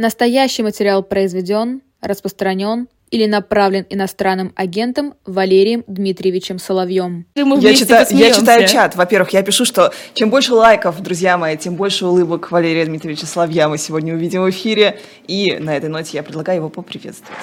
Настоящий 0.00 0.62
материал 0.62 1.02
произведен, 1.02 1.82
распространен 2.00 2.88
или 3.10 3.26
направлен 3.26 3.84
иностранным 3.90 4.50
агентом 4.56 5.12
Валерием 5.26 5.84
Дмитриевичем 5.88 6.58
Соловьем. 6.58 7.26
Я 7.34 7.74
читаю, 7.74 8.06
я 8.12 8.32
читаю 8.32 8.66
чат. 8.66 8.96
Во-первых, 8.96 9.34
я 9.34 9.42
пишу, 9.42 9.66
что 9.66 9.92
чем 10.14 10.30
больше 10.30 10.54
лайков, 10.54 11.02
друзья 11.02 11.36
мои, 11.36 11.58
тем 11.58 11.74
больше 11.74 12.06
улыбок 12.06 12.50
Валерия 12.50 12.86
Дмитриевича 12.86 13.26
Соловья 13.26 13.68
мы 13.68 13.76
сегодня 13.76 14.14
увидим 14.14 14.42
в 14.42 14.48
эфире. 14.48 14.98
И 15.28 15.58
на 15.58 15.76
этой 15.76 15.90
ноте 15.90 16.12
я 16.16 16.22
предлагаю 16.22 16.60
его 16.60 16.70
поприветствовать. 16.70 17.36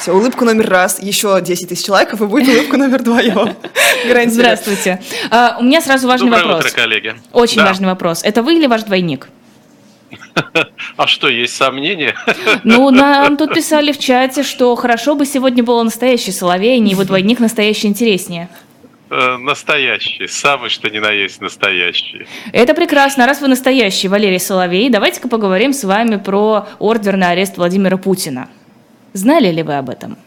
Все, 0.00 0.10
улыбку 0.12 0.44
номер 0.44 0.68
раз, 0.68 1.00
еще 1.00 1.40
10 1.40 1.68
тысяч 1.68 1.88
лайков, 1.88 2.20
и 2.22 2.26
будет 2.26 2.48
улыбка 2.48 2.76
номер 2.76 3.04
два, 3.04 3.20
я 3.20 3.34
вам 3.34 3.54
гарантирую. 4.08 4.30
Здравствуйте. 4.30 5.00
А, 5.30 5.58
у 5.60 5.62
меня 5.62 5.80
сразу 5.80 6.08
важный 6.08 6.28
Доброе 6.28 6.54
вопрос. 6.54 6.72
утро, 6.72 6.80
коллеги. 6.82 7.14
Очень 7.32 7.58
Да. 7.58 7.66
важный 7.66 7.86
вопрос. 7.86 8.24
Это 8.24 8.42
вы 8.42 8.56
или 8.56 8.66
ваш 8.66 8.82
двойник? 8.82 9.28
А 10.96 11.06
что, 11.06 11.28
есть 11.28 11.56
сомнения? 11.56 12.14
Ну, 12.64 12.90
нам 12.90 13.36
тут 13.36 13.54
писали 13.54 13.92
в 13.92 13.98
чате, 13.98 14.42
что 14.42 14.74
хорошо 14.76 15.14
бы 15.14 15.26
сегодня 15.26 15.62
было 15.62 15.82
настоящий 15.82 16.32
Соловей, 16.32 16.76
а 16.76 16.78
не 16.78 16.92
его 16.92 17.04
двойник 17.04 17.40
настоящий 17.40 17.86
интереснее. 17.88 18.48
Э, 19.10 19.36
Настоящие, 19.38 20.28
самый 20.28 20.68
что 20.70 20.90
ни 20.90 20.98
на 20.98 21.10
есть 21.10 21.40
настоящие. 21.40 22.26
Это 22.52 22.74
прекрасно. 22.74 23.26
Раз 23.26 23.40
вы 23.40 23.48
настоящий 23.48 24.08
Валерий 24.08 24.38
Соловей, 24.40 24.90
давайте-ка 24.90 25.28
поговорим 25.28 25.72
с 25.72 25.82
вами 25.84 26.16
про 26.16 26.66
ордер 26.78 27.16
на 27.16 27.30
арест 27.30 27.56
Владимира 27.56 27.96
Путина. 27.96 28.48
Знали 29.14 29.50
ли 29.50 29.62
вы 29.62 29.76
об 29.78 29.88
этом? 29.88 30.18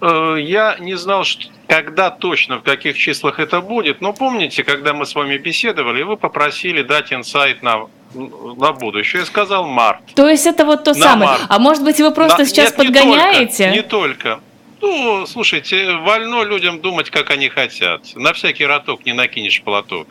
Э, 0.00 0.36
Я 0.40 0.76
не 0.80 0.94
знал, 0.96 1.24
что- 1.24 1.48
когда 1.66 2.10
точно, 2.10 2.58
в 2.58 2.62
каких 2.62 2.96
числах 2.98 3.38
это 3.38 3.60
будет, 3.60 4.00
но 4.00 4.12
помните, 4.12 4.64
когда 4.64 4.92
мы 4.94 5.04
с 5.06 5.14
вами 5.14 5.36
беседовали, 5.36 6.02
вы 6.02 6.16
попросили 6.16 6.82
дать 6.82 7.12
инсайт 7.12 7.62
на, 7.62 7.86
на 8.14 8.72
будущее. 8.72 9.20
Я 9.20 9.26
сказал 9.26 9.66
март. 9.66 10.00
То 10.14 10.28
есть 10.28 10.46
это 10.46 10.64
вот 10.64 10.84
то 10.84 10.92
На 10.94 11.00
самое. 11.00 11.30
март. 11.30 11.42
А 11.48 11.58
может 11.58 11.84
быть, 11.84 11.98
вы 12.00 12.10
просто 12.10 12.38
Да, 12.38 12.44
сейчас 12.44 12.70
нет, 12.70 12.78
не 12.78 12.84
подгоняете? 12.86 13.64
только, 13.64 13.76
Не 13.76 13.82
только. 13.82 14.40
Ну, 14.82 15.26
слушайте, 15.26 15.92
вольно 15.96 16.42
людям 16.42 16.80
думать, 16.80 17.10
как 17.10 17.28
они 17.30 17.50
хотят. 17.50 18.00
На 18.14 18.32
всякий 18.32 18.64
роток 18.64 19.04
не 19.04 19.12
накинешь 19.12 19.60
платок. 19.62 20.08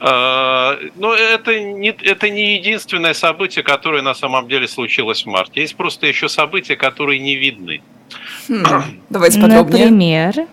А, 0.00 0.78
Но 0.96 1.12
это 1.12 1.60
не, 1.60 1.90
это 1.90 2.30
не 2.30 2.54
единственное 2.56 3.12
событие, 3.12 3.62
которое 3.62 4.00
на 4.00 4.14
самом 4.14 4.48
деле 4.48 4.66
случилось 4.66 5.24
в 5.24 5.26
марте. 5.26 5.60
Есть 5.60 5.76
просто 5.76 6.06
еще 6.06 6.28
события, 6.30 6.74
которые 6.74 7.18
не 7.18 7.34
видны. 7.36 7.82
Хм, 8.48 8.64
Давайте 9.10 9.40
подробнее. 9.40 9.90
Например? 9.90 10.46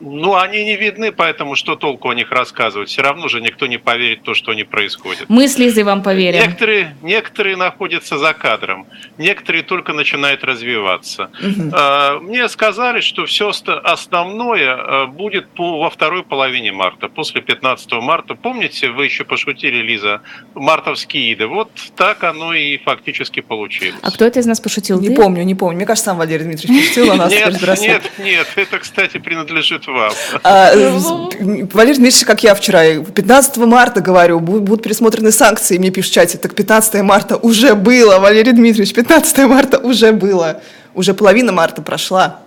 Ну, 0.00 0.34
они 0.34 0.64
не 0.64 0.76
видны, 0.76 1.12
поэтому 1.12 1.56
что 1.56 1.76
толку 1.76 2.08
о 2.08 2.14
них 2.14 2.30
рассказывать? 2.30 2.88
Все 2.88 3.02
равно 3.02 3.28
же 3.28 3.40
никто 3.40 3.66
не 3.66 3.76
поверит 3.76 4.20
в 4.20 4.22
то, 4.22 4.34
что 4.34 4.52
они 4.52 4.64
происходят. 4.64 5.28
Мы 5.28 5.46
с 5.46 5.58
Лизой 5.58 5.84
вам 5.84 6.02
поверим. 6.02 6.40
Некоторые, 6.40 6.96
некоторые 7.02 7.56
находятся 7.56 8.16
за 8.16 8.32
кадром, 8.32 8.86
некоторые 9.18 9.62
только 9.62 9.92
начинают 9.92 10.42
развиваться. 10.42 11.30
А, 11.72 12.18
Мне 12.20 12.48
сказали, 12.48 13.00
что 13.00 13.26
все 13.26 13.52
основное 13.84 14.74
а, 14.74 15.06
будет 15.06 15.46
во 15.58 15.90
второй 15.90 16.22
половине 16.22 16.72
марта, 16.72 17.08
после 17.08 17.42
15 17.42 17.92
марта. 17.92 18.34
Помните, 18.34 18.88
вы 18.88 19.04
еще 19.04 19.24
пошутили, 19.24 19.82
Лиза, 19.82 20.22
мартовские 20.54 21.34
иды. 21.34 21.46
Вот 21.46 21.70
так 21.96 22.24
оно 22.24 22.54
и 22.54 22.78
фактически 22.78 23.40
получилось. 23.40 24.00
А 24.02 24.10
кто 24.10 24.24
это 24.24 24.40
из 24.40 24.46
нас 24.46 24.60
пошутил? 24.60 25.00
Не 25.00 25.08
Ты? 25.08 25.16
помню, 25.16 25.42
не 25.42 25.54
помню. 25.54 25.76
Мне 25.76 25.86
кажется, 25.86 26.06
сам 26.06 26.18
Валерий 26.18 26.44
Дмитриевич 26.44 26.84
пошутил, 26.86 27.12
а 27.12 27.16
нас 27.16 27.30
Нет, 27.32 27.80
нет, 27.80 28.02
нет, 28.18 28.48
это, 28.56 28.78
кстати, 28.78 29.18
принадлежит 29.18 29.89
вам. 29.92 30.12
А, 30.42 30.72
Валерий 31.72 31.96
Дмитриевич, 31.96 32.24
как 32.24 32.42
я 32.42 32.54
вчера, 32.54 32.82
15 33.02 33.56
марта 33.58 34.00
говорю, 34.00 34.38
бу- 34.40 34.60
будут 34.60 34.82
пересмотрены 34.82 35.32
санкции, 35.32 35.78
мне 35.78 35.90
пишут 35.90 36.10
в 36.12 36.14
чате, 36.14 36.38
так 36.38 36.54
15 36.54 37.02
марта 37.02 37.36
уже 37.36 37.74
было, 37.74 38.18
Валерий 38.18 38.52
Дмитриевич, 38.52 38.94
15 38.94 39.38
марта 39.46 39.78
уже 39.78 40.12
было, 40.12 40.60
уже 40.94 41.14
половина 41.14 41.52
марта 41.52 41.82
прошла. 41.82 42.40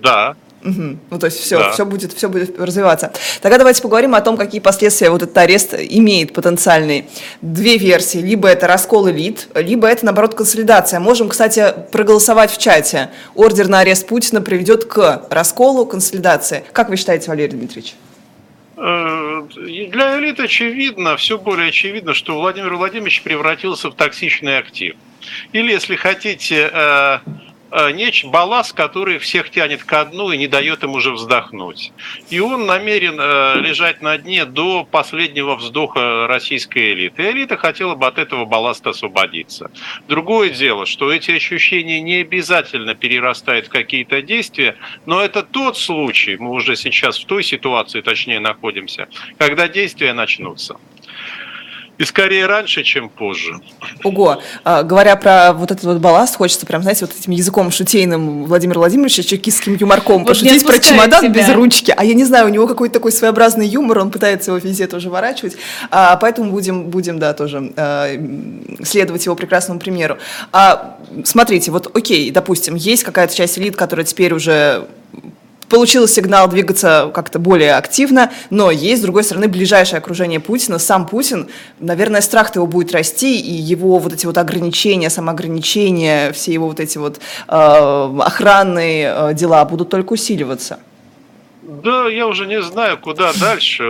Да. 0.00 0.34
Мгм. 0.64 0.98
Ну, 1.10 1.18
то 1.18 1.26
есть 1.26 1.38
все, 1.40 1.58
Да. 1.58 1.72
все, 1.72 1.84
будет, 1.84 2.14
все 2.14 2.28
будет 2.28 2.58
развиваться. 2.58 3.12
Тогда 3.42 3.58
давайте 3.58 3.82
поговорим 3.82 4.14
о 4.14 4.20
том, 4.22 4.38
какие 4.38 4.60
последствия 4.62 5.10
вот 5.10 5.22
этот 5.22 5.36
арест 5.36 5.74
имеет 5.78 6.32
потенциальные. 6.32 7.04
Две 7.42 7.76
версии. 7.76 8.18
Либо 8.18 8.48
это 8.48 8.66
раскол 8.66 9.10
элит, 9.10 9.48
либо 9.54 9.86
это, 9.86 10.06
наоборот, 10.06 10.34
консолидация. 10.34 11.00
Можем, 11.00 11.28
кстати, 11.28 11.74
проголосовать 11.92 12.50
в 12.50 12.56
чате. 12.58 13.10
Ордер 13.34 13.68
на 13.68 13.80
арест 13.80 14.06
Путина 14.06 14.40
приведет 14.40 14.86
к 14.86 15.26
расколу, 15.28 15.84
консолидации. 15.84 16.64
Как 16.72 16.88
вы 16.88 16.96
считаете, 16.96 17.28
Валерий 17.30 17.52
Дмитриевич? 17.58 17.94
Э, 18.78 19.42
Для 19.56 20.18
элит 20.18 20.40
очевидно, 20.40 21.16
все 21.18 21.36
более 21.38 21.68
очевидно, 21.68 22.14
что 22.14 22.34
Владимир 22.40 22.74
Владимирович 22.74 23.22
превратился 23.22 23.90
в 23.90 23.94
токсичный 23.94 24.58
актив. 24.58 24.96
Или, 25.52 25.72
если 25.72 25.94
хотите, 25.96 26.70
э, 26.72 27.18
неч 27.92 28.24
балласт, 28.24 28.72
который 28.72 29.18
всех 29.18 29.50
тянет 29.50 29.84
ко 29.84 30.04
дну 30.04 30.30
и 30.32 30.36
не 30.36 30.46
дает 30.46 30.84
им 30.84 30.92
уже 30.92 31.12
вздохнуть. 31.12 31.92
И 32.30 32.40
он 32.40 32.66
намерен 32.66 33.18
э, 33.18 33.60
лежать 33.60 34.02
на 34.02 34.16
дне 34.18 34.44
до 34.44 34.84
последнего 34.84 35.56
вздоха 35.56 36.26
российской 36.26 36.92
элиты. 36.92 37.22
И 37.22 37.30
элита 37.30 37.56
хотела 37.56 37.94
бы 37.94 38.06
от 38.06 38.18
этого 38.18 38.44
балласта 38.44 38.90
освободиться. 38.90 39.70
Другое 40.08 40.50
дело, 40.50 40.86
что 40.86 41.12
эти 41.12 41.32
ощущения 41.32 42.00
не 42.00 42.16
обязательно 42.16 42.94
перерастают 42.94 43.66
в 43.66 43.70
какие-то 43.70 44.22
действия, 44.22 44.76
но 45.06 45.20
это 45.20 45.42
тот 45.42 45.76
случай, 45.76 46.36
мы 46.36 46.50
уже 46.50 46.76
сейчас 46.76 47.18
в 47.18 47.26
той 47.26 47.42
ситуации, 47.42 48.00
точнее, 48.00 48.40
находимся, 48.40 49.08
когда 49.38 49.68
действия 49.68 50.12
начнутся. 50.12 50.76
И 51.96 52.04
скорее 52.04 52.46
раньше, 52.46 52.82
чем 52.82 53.08
позже. 53.08 53.60
Ого, 54.02 54.42
А, 54.64 54.82
говоря 54.82 55.14
про 55.14 55.52
вот 55.52 55.70
этот 55.70 55.84
вот 55.84 55.98
балласт, 55.98 56.36
хочется 56.36 56.66
прям, 56.66 56.82
знаете, 56.82 57.06
вот 57.06 57.14
этим 57.16 57.32
языком 57.32 57.70
шутейным 57.70 58.44
Владимира 58.46 58.78
Владимировича, 58.80 59.22
чекистским 59.22 59.76
юморком, 59.76 60.18
Вот 60.24 60.28
пошутить 60.28 60.66
про 60.66 60.78
чемодан 60.78 61.26
тебя. 61.26 61.42
без 61.42 61.48
ручки. 61.54 61.94
А 61.96 62.04
я 62.04 62.14
не 62.14 62.24
знаю, 62.24 62.46
у 62.46 62.48
него 62.48 62.66
какой-то 62.66 62.94
такой 62.94 63.12
своеобразный 63.12 63.68
юмор, 63.68 63.98
он 63.98 64.10
пытается 64.10 64.50
его 64.50 64.58
везде 64.58 64.86
тоже 64.88 65.08
ворачивать. 65.08 65.56
А, 65.90 66.16
поэтому 66.16 66.50
будем, 66.50 66.90
будем, 66.90 67.18
да, 67.20 67.32
тоже 67.32 67.72
а, 67.76 68.08
следовать 68.82 69.24
его 69.26 69.36
прекрасному 69.36 69.78
примеру. 69.78 70.18
А, 70.52 70.98
смотрите, 71.24 71.70
вот 71.70 71.96
окей, 71.96 72.30
допустим, 72.32 72.74
есть 72.74 73.04
какая-то 73.04 73.34
часть 73.34 73.56
элит, 73.58 73.76
которая 73.76 74.04
теперь 74.04 74.34
уже 74.34 74.88
получил 75.68 76.06
сигнал 76.08 76.48
двигаться 76.48 77.10
как-то 77.14 77.38
более 77.38 77.74
активно, 77.74 78.30
но 78.50 78.70
есть, 78.70 79.00
с 79.00 79.04
другой 79.04 79.24
стороны, 79.24 79.48
ближайшее 79.48 79.98
окружение 79.98 80.40
Путина, 80.40 80.78
сам 80.78 81.06
Путин, 81.06 81.48
наверное, 81.80 82.20
страх 82.20 82.54
его 82.54 82.66
будет 82.66 82.92
расти, 82.92 83.40
и 83.40 83.52
его 83.52 83.98
вот 83.98 84.12
эти 84.12 84.26
вот 84.26 84.38
ограничения, 84.38 85.10
самоограничения, 85.10 86.32
все 86.32 86.52
его 86.52 86.68
вот 86.68 86.80
эти 86.80 86.98
вот 86.98 87.18
э, 87.48 88.18
охранные 88.20 89.12
э, 89.14 89.34
дела 89.34 89.64
будут 89.64 89.90
только 89.90 90.12
усиливаться. 90.12 90.78
Да, 91.66 92.08
я 92.08 92.26
уже 92.26 92.46
не 92.46 92.60
знаю, 92.60 92.98
куда 92.98 93.32
дальше. 93.32 93.84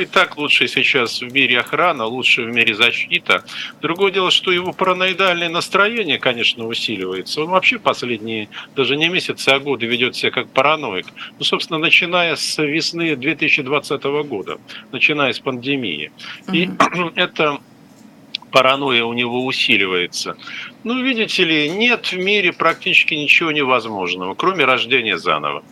И 0.00 0.04
так 0.04 0.36
лучше 0.36 0.66
сейчас 0.66 1.20
в 1.20 1.32
мире 1.32 1.60
охрана, 1.60 2.06
лучше 2.06 2.42
в 2.42 2.48
мире 2.48 2.74
защита. 2.74 3.44
Другое 3.80 4.10
дело, 4.10 4.32
что 4.32 4.50
его 4.50 4.72
параноидальное 4.72 5.48
настроение, 5.48 6.18
конечно, 6.18 6.66
усиливается. 6.66 7.42
Он 7.42 7.50
вообще 7.50 7.78
последние, 7.78 8.48
даже 8.74 8.96
не 8.96 9.08
месяцы, 9.08 9.48
а 9.50 9.60
годы 9.60 9.86
ведет 9.86 10.16
себя 10.16 10.32
как 10.32 10.48
параноик. 10.48 11.06
Ну, 11.38 11.44
собственно, 11.44 11.78
начиная 11.78 12.34
с 12.34 12.60
весны 12.60 13.14
2020 13.14 14.02
года, 14.26 14.58
начиная 14.90 15.32
с 15.32 15.38
пандемии. 15.38 16.10
И 16.52 16.68
это 17.14 17.60
паранойя 18.50 19.04
у 19.04 19.12
него 19.12 19.44
усиливается. 19.46 20.36
Ну, 20.82 21.00
видите 21.02 21.44
ли, 21.44 21.70
нет 21.70 22.06
в 22.06 22.18
мире 22.18 22.52
практически 22.52 23.14
ничего 23.14 23.52
невозможного, 23.52 24.34
кроме 24.34 24.64
рождения 24.64 25.16
заново. 25.16 25.62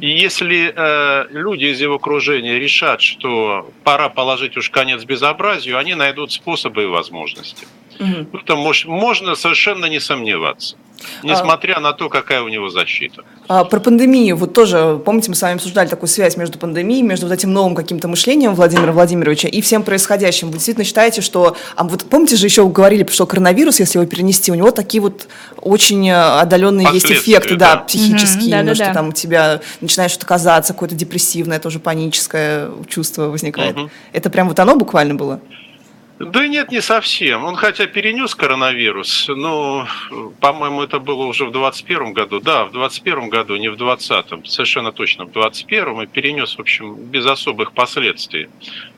И 0.00 0.08
если 0.08 0.72
э, 0.74 1.26
люди 1.30 1.66
из 1.66 1.80
его 1.80 1.96
окружения 1.96 2.58
решат, 2.58 3.00
что 3.00 3.70
пора 3.82 4.08
положить 4.08 4.56
уж 4.56 4.70
конец 4.70 5.04
безобразию, 5.04 5.78
они 5.78 5.94
найдут 5.94 6.32
способы 6.32 6.84
и 6.84 6.86
возможности. 6.86 7.66
Мгм. 7.98 8.28
В 8.32 8.36
этом 8.36 8.58
можно 8.86 9.34
совершенно 9.34 9.86
не 9.86 10.00
сомневаться, 10.00 10.76
несмотря 11.22 11.80
на 11.80 11.92
то, 11.92 12.08
какая 12.08 12.42
у 12.42 12.48
него 12.48 12.68
защита. 12.70 13.22
А, 13.46 13.64
про 13.64 13.78
пандемию, 13.78 14.36
вот 14.36 14.54
тоже, 14.54 14.98
помните, 15.04 15.28
мы 15.30 15.34
с 15.36 15.42
вами 15.42 15.56
обсуждали 15.56 15.86
такую 15.86 16.08
связь 16.08 16.36
между 16.38 16.58
пандемией, 16.58 17.02
между 17.02 17.26
вот 17.26 17.34
этим 17.34 17.52
новым 17.52 17.74
каким-то 17.74 18.08
мышлением 18.08 18.54
Владимира 18.54 18.90
Владимировича 18.92 19.48
и 19.48 19.60
всем 19.60 19.82
происходящим. 19.82 20.48
Вы 20.48 20.54
действительно 20.54 20.84
считаете, 20.84 21.20
что, 21.20 21.56
а 21.76 21.84
вот 21.84 22.04
помните 22.04 22.36
же 22.36 22.46
еще 22.46 22.66
говорили, 22.66 23.06
что 23.10 23.26
коронавирус, 23.26 23.80
если 23.80 23.98
его 23.98 24.08
перенести, 24.08 24.50
у 24.50 24.54
него 24.54 24.70
такие 24.70 25.02
вот 25.02 25.28
очень 25.60 26.08
э, 26.08 26.14
отдаленные 26.14 26.88
есть 26.92 27.10
эффекты, 27.12 27.56
да, 27.56 27.74
да. 27.76 27.80
психические, 27.82 28.38
Мгм, 28.38 28.46
именно, 28.46 28.64
да-да-да. 28.64 28.84
что 28.84 28.94
там 28.94 29.08
у 29.08 29.12
тебя 29.12 29.60
начинаешь 29.82 30.12
что-то 30.12 30.26
казаться, 30.26 30.72
какое-то 30.72 30.94
депрессивное, 30.94 31.58
тоже 31.58 31.80
паническое 31.80 32.70
чувство 32.88 33.24
возникает. 33.24 33.76
Мгм. 33.76 33.90
Это 34.12 34.30
прям 34.30 34.48
вот 34.48 34.58
оно 34.58 34.74
буквально 34.76 35.14
было? 35.14 35.40
Да 36.24 36.46
нет, 36.46 36.70
не 36.70 36.80
совсем. 36.80 37.44
Он 37.44 37.56
хотя 37.56 37.86
перенес 37.86 38.34
коронавирус, 38.34 39.26
но, 39.28 39.86
по-моему, 40.40 40.82
это 40.82 40.98
было 40.98 41.24
уже 41.24 41.44
в 41.44 41.52
2021 41.52 42.12
году. 42.12 42.40
Да, 42.40 42.64
в 42.64 42.72
2021 42.72 43.28
году, 43.28 43.56
не 43.56 43.68
в 43.68 43.76
2020. 43.76 44.48
Совершенно 44.48 44.92
точно 44.92 45.24
в 45.24 45.32
2021 45.32 46.02
и 46.02 46.06
перенес, 46.06 46.56
в 46.56 46.60
общем, 46.60 46.94
без 46.96 47.26
особых 47.26 47.72
последствий. 47.72 48.48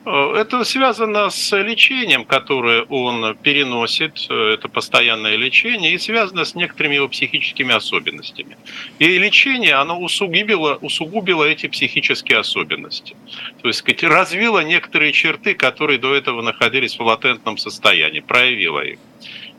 Э, 0.06 0.34
это 0.36 0.62
связано 0.64 1.30
с 1.30 1.56
лечением, 1.56 2.24
которое 2.24 2.82
он 2.82 3.36
переносит, 3.42 4.26
э, 4.30 4.54
это 4.54 4.68
постоянное 4.68 5.36
лечение, 5.36 5.92
и 5.92 5.98
связано 5.98 6.44
с 6.44 6.54
некоторыми 6.54 6.94
его 6.94 7.08
психическими 7.08 7.74
особенностями. 7.74 8.56
И 9.00 9.18
лечение, 9.18 9.74
оно 9.74 10.00
усугубило, 10.00 10.78
усугубило 10.80 11.44
эти 11.44 11.66
психические 11.66 12.38
особенности. 12.38 13.16
То 13.60 13.68
есть, 13.68 13.80
сказать, 13.80 14.04
развило 14.04 14.60
некоторые 14.60 15.12
черты, 15.12 15.54
которые 15.54 15.98
до 15.98 16.14
этого 16.14 16.40
находились 16.40 16.96
в 16.98 17.02
латентном 17.02 17.58
состоянии, 17.58 18.20
проявило 18.20 18.80
их. 18.80 18.98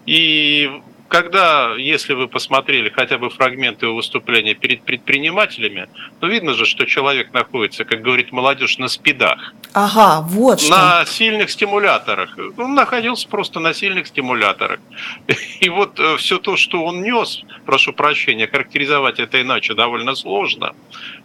И 0.06 0.72
когда, 1.08 1.74
если 1.78 2.14
вы 2.14 2.28
посмотрели 2.28 2.90
хотя 2.90 3.18
бы 3.18 3.30
фрагменты 3.30 3.86
его 3.86 3.96
выступления 3.96 4.54
перед 4.54 4.82
предпринимателями, 4.82 5.88
то 6.20 6.28
видно 6.28 6.54
же, 6.54 6.66
что 6.66 6.86
человек 6.86 7.34
находится, 7.34 7.86
как 7.86 8.02
говорит 8.02 8.32
молодежь, 8.32 8.78
на 8.78 8.88
спидах. 8.88 9.54
Ага, 9.74 10.22
вот 10.28 10.62
что. 10.62 10.72
На 10.72 11.06
сильных 11.06 11.50
стимуляторах. 11.50 12.38
Он 12.58 12.76
находился 12.76 13.28
просто 13.28 13.60
на 13.60 13.74
сильных 13.74 14.08
стимуляторах. 14.08 14.80
И 15.60 15.70
вот 15.70 16.00
э, 16.00 16.18
все 16.18 16.40
то, 16.40 16.58
что 16.58 16.84
он 16.84 17.02
нес, 17.02 17.44
прошу 17.66 17.94
прощения, 17.94 18.48
характеризовать 18.48 19.20
это 19.20 19.42
иначе 19.42 19.74
довольно 19.74 20.16
сложно, 20.16 20.74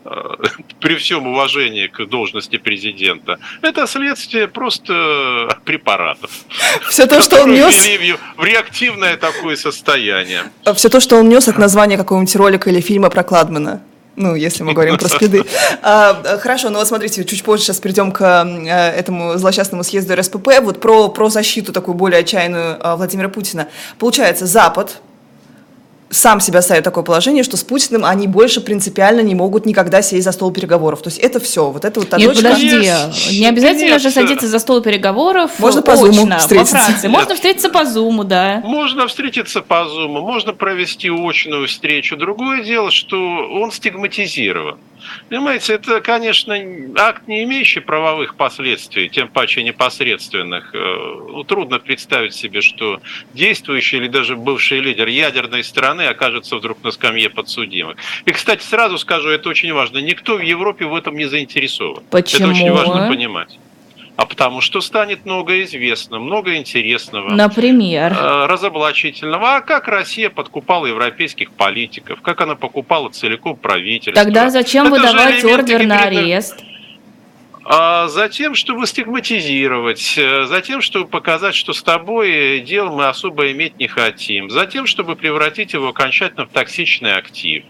э, 0.05 0.35
при 0.81 0.97
всем 0.97 1.27
уважении 1.27 1.87
к 1.87 2.05
должности 2.07 2.59
президента, 2.59 3.39
это 3.63 3.87
следствие 3.87 4.49
просто 4.49 5.59
препаратов. 5.65 6.31
Все 6.89 7.07
то, 7.07 7.21
что 7.21 7.43
он 7.43 7.53
нес... 7.53 7.73
В 8.37 8.45
реактивное 8.45 9.17
такое 9.17 9.57
состояние. 9.57 9.72
Все 10.75 10.89
то, 10.89 11.01
что 11.01 11.17
он 11.17 11.29
нес 11.29 11.49
от 11.49 11.59
названия 11.59 11.97
какого-нибудь 11.97 12.37
ролика 12.37 12.71
или 12.71 12.81
фильма 12.81 13.11
про 13.11 13.23
Кладмана. 13.23 13.81
Ну, 14.17 14.35
если 14.35 14.63
мы 14.63 14.75
говорим 14.75 14.99
про 14.99 15.09
спиды. 15.17 15.45
А, 15.83 16.39
хорошо, 16.39 16.71
ну 16.71 16.79
вот 16.79 16.89
смотрите, 16.89 17.25
чуть 17.25 17.43
позже 17.43 17.65
сейчас 17.65 17.81
перейдем 17.81 18.13
к 18.13 18.21
э, 18.23 18.91
этому 18.91 19.39
злосчастному 19.39 19.85
съезду 19.85 20.15
РСПП. 20.15 20.61
Вот 20.61 20.81
про, 20.81 21.09
про 21.09 21.31
защиту 21.31 21.73
такую 21.73 21.95
более 21.95 22.21
отчаянную 22.21 22.77
э, 22.79 22.95
Владимира 22.97 23.29
Путина. 23.29 23.69
Получается, 23.99 24.47
Запад, 24.47 25.01
сам 26.13 26.41
себя 26.41 26.63
ставит 26.63 26.83
в 26.83 26.85
такое 26.85 27.05
положение, 27.05 27.43
что 27.43 27.57
с 27.57 27.65
Путиным 27.65 28.05
они 28.05 28.27
больше 28.27 28.61
принципиально 28.61 29.21
не 29.21 29.35
могут 29.35 29.67
никогда 29.67 30.03
сесть 30.03 30.25
за 30.25 30.33
стол 30.33 30.53
переговоров. 30.53 31.03
То 31.03 31.09
есть 31.09 31.19
это 31.19 31.41
все, 31.41 31.71
вот 31.71 31.85
это 31.85 32.01
вот 32.01 32.11
та 32.11 32.19
Нет, 32.19 32.29
точка. 32.29 32.43
подожди, 32.45 33.39
не 33.41 33.47
обязательно 33.47 33.93
Нет. 33.93 34.03
же 34.03 34.11
садиться 34.11 34.47
за 34.47 34.59
стол 34.59 34.83
переговоров 34.83 35.59
Можно 35.59 35.83
по 35.83 35.97
Зуму 35.97 36.31
встретиться. 36.39 36.77
Во 36.77 36.83
Франции. 36.83 37.09
Можно 37.09 37.35
встретиться 37.35 37.71
по 37.71 37.85
Зуму, 37.85 38.25
да. 38.25 38.61
Можно 38.63 39.09
встретиться 39.09 39.63
по 39.63 39.87
Зуму, 39.87 40.21
можно 40.21 40.53
провести 40.53 41.11
очную 41.11 41.67
встречу. 41.67 42.17
Другое 42.17 42.63
дело, 42.63 42.91
что 42.91 43.17
он 43.17 43.73
стигматизирован. 43.73 44.79
Понимаете, 45.29 45.75
это, 45.75 46.01
конечно, 46.01 46.55
акт, 46.97 47.27
не 47.27 47.45
имеющий 47.45 47.81
правовых 47.81 48.37
последствий, 48.37 49.09
тем 49.09 49.29
паче 49.29 49.63
непосредственных. 49.63 50.75
Э, 50.75 50.79
ну, 51.29 51.45
трудно 51.45 51.79
представить 51.79 52.35
себе, 52.35 52.61
что 52.61 53.01
действующий 53.35 53.97
или 53.99 54.09
даже 54.09 54.37
бывший 54.37 54.81
лидер 54.81 55.09
ядерной 55.09 55.65
страны 55.65 56.02
окажется 56.09 56.57
вдруг 56.57 56.83
на 56.83 56.91
скамье 56.91 57.31
подсудимых. 57.31 57.97
И, 58.25 58.33
кстати, 58.33 58.63
сразу 58.63 58.99
скажу, 58.99 59.29
это 59.29 59.49
очень 59.49 59.73
важно, 59.73 59.99
никто 59.99 60.37
в 60.37 60.41
Европе 60.41 60.87
в 60.87 60.95
этом 60.95 61.17
не 61.17 61.27
заинтересован. 61.27 62.03
Почему? 62.11 62.51
Это 62.51 62.57
очень 62.57 62.71
важно 62.73 63.09
понимать 63.09 63.59
а 64.17 64.27
потому 64.27 64.61
что 64.61 64.81
станет 64.81 65.25
много 65.25 65.63
известно, 65.63 66.19
много 66.19 66.57
интересного. 66.57 67.31
Например? 67.31 68.13
Э, 68.13 68.47
разоблачительного. 68.47 69.57
А 69.57 69.61
как 69.63 69.89
Россия 69.89 70.31
подкупала 70.31 70.87
европейских 70.87 71.51
политиков, 71.51 72.21
как 72.21 72.41
она 72.41 72.55
покупала 72.55 73.09
целиком 73.09 73.57
правительство. 73.57 74.23
Тогда 74.23 74.51
зачем 74.51 74.87
Это 74.87 74.97
выдавать 74.97 75.45
ордер 75.45 75.87
на 75.87 76.03
арест? 76.03 76.63
А 77.65 78.09
затем, 78.09 78.55
чтобы 78.55 78.87
стигматизировать, 78.87 80.15
э, 80.17 80.47
затем, 80.47 80.81
чтобы 80.81 81.07
показать, 81.07 81.55
что 81.55 81.73
с 81.73 81.83
тобой 81.83 82.61
дел 82.61 82.93
мы 82.93 83.07
особо 83.07 83.53
иметь 83.53 83.79
не 83.79 83.87
хотим, 83.87 84.51
затем, 84.51 84.87
чтобы 84.87 85.15
превратить 85.15 85.73
его 85.73 85.89
окончательно 85.89 86.47
в 86.47 86.51
токсичный 86.51 87.15
актив. 87.15 87.65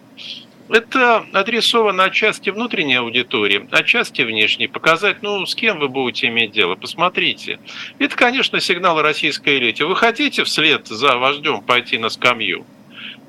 Это 0.69 1.27
адресовано 1.35 2.05
отчасти 2.05 2.49
внутренней 2.49 2.95
аудитории, 2.95 3.69
отчасти 3.71 4.23
внешней. 4.23 4.69
Показать, 4.69 5.23
ну, 5.23 5.45
с 5.45 5.55
кем 5.55 5.79
вы 5.79 5.89
будете 5.89 6.29
иметь 6.29 6.53
дело. 6.53 6.77
Посмотрите. 6.77 7.59
Это, 7.99 8.17
конечно, 8.17 8.59
сигнал 8.59 9.03
российской 9.03 9.59
элите. 9.59 9.85
Вы 9.85 9.97
хотите 9.97 10.45
вслед 10.45 10.87
за 10.87 11.19
вождем 11.19 11.61
пойти 11.61 11.99
на 11.99 12.09
скамью? 12.09 12.65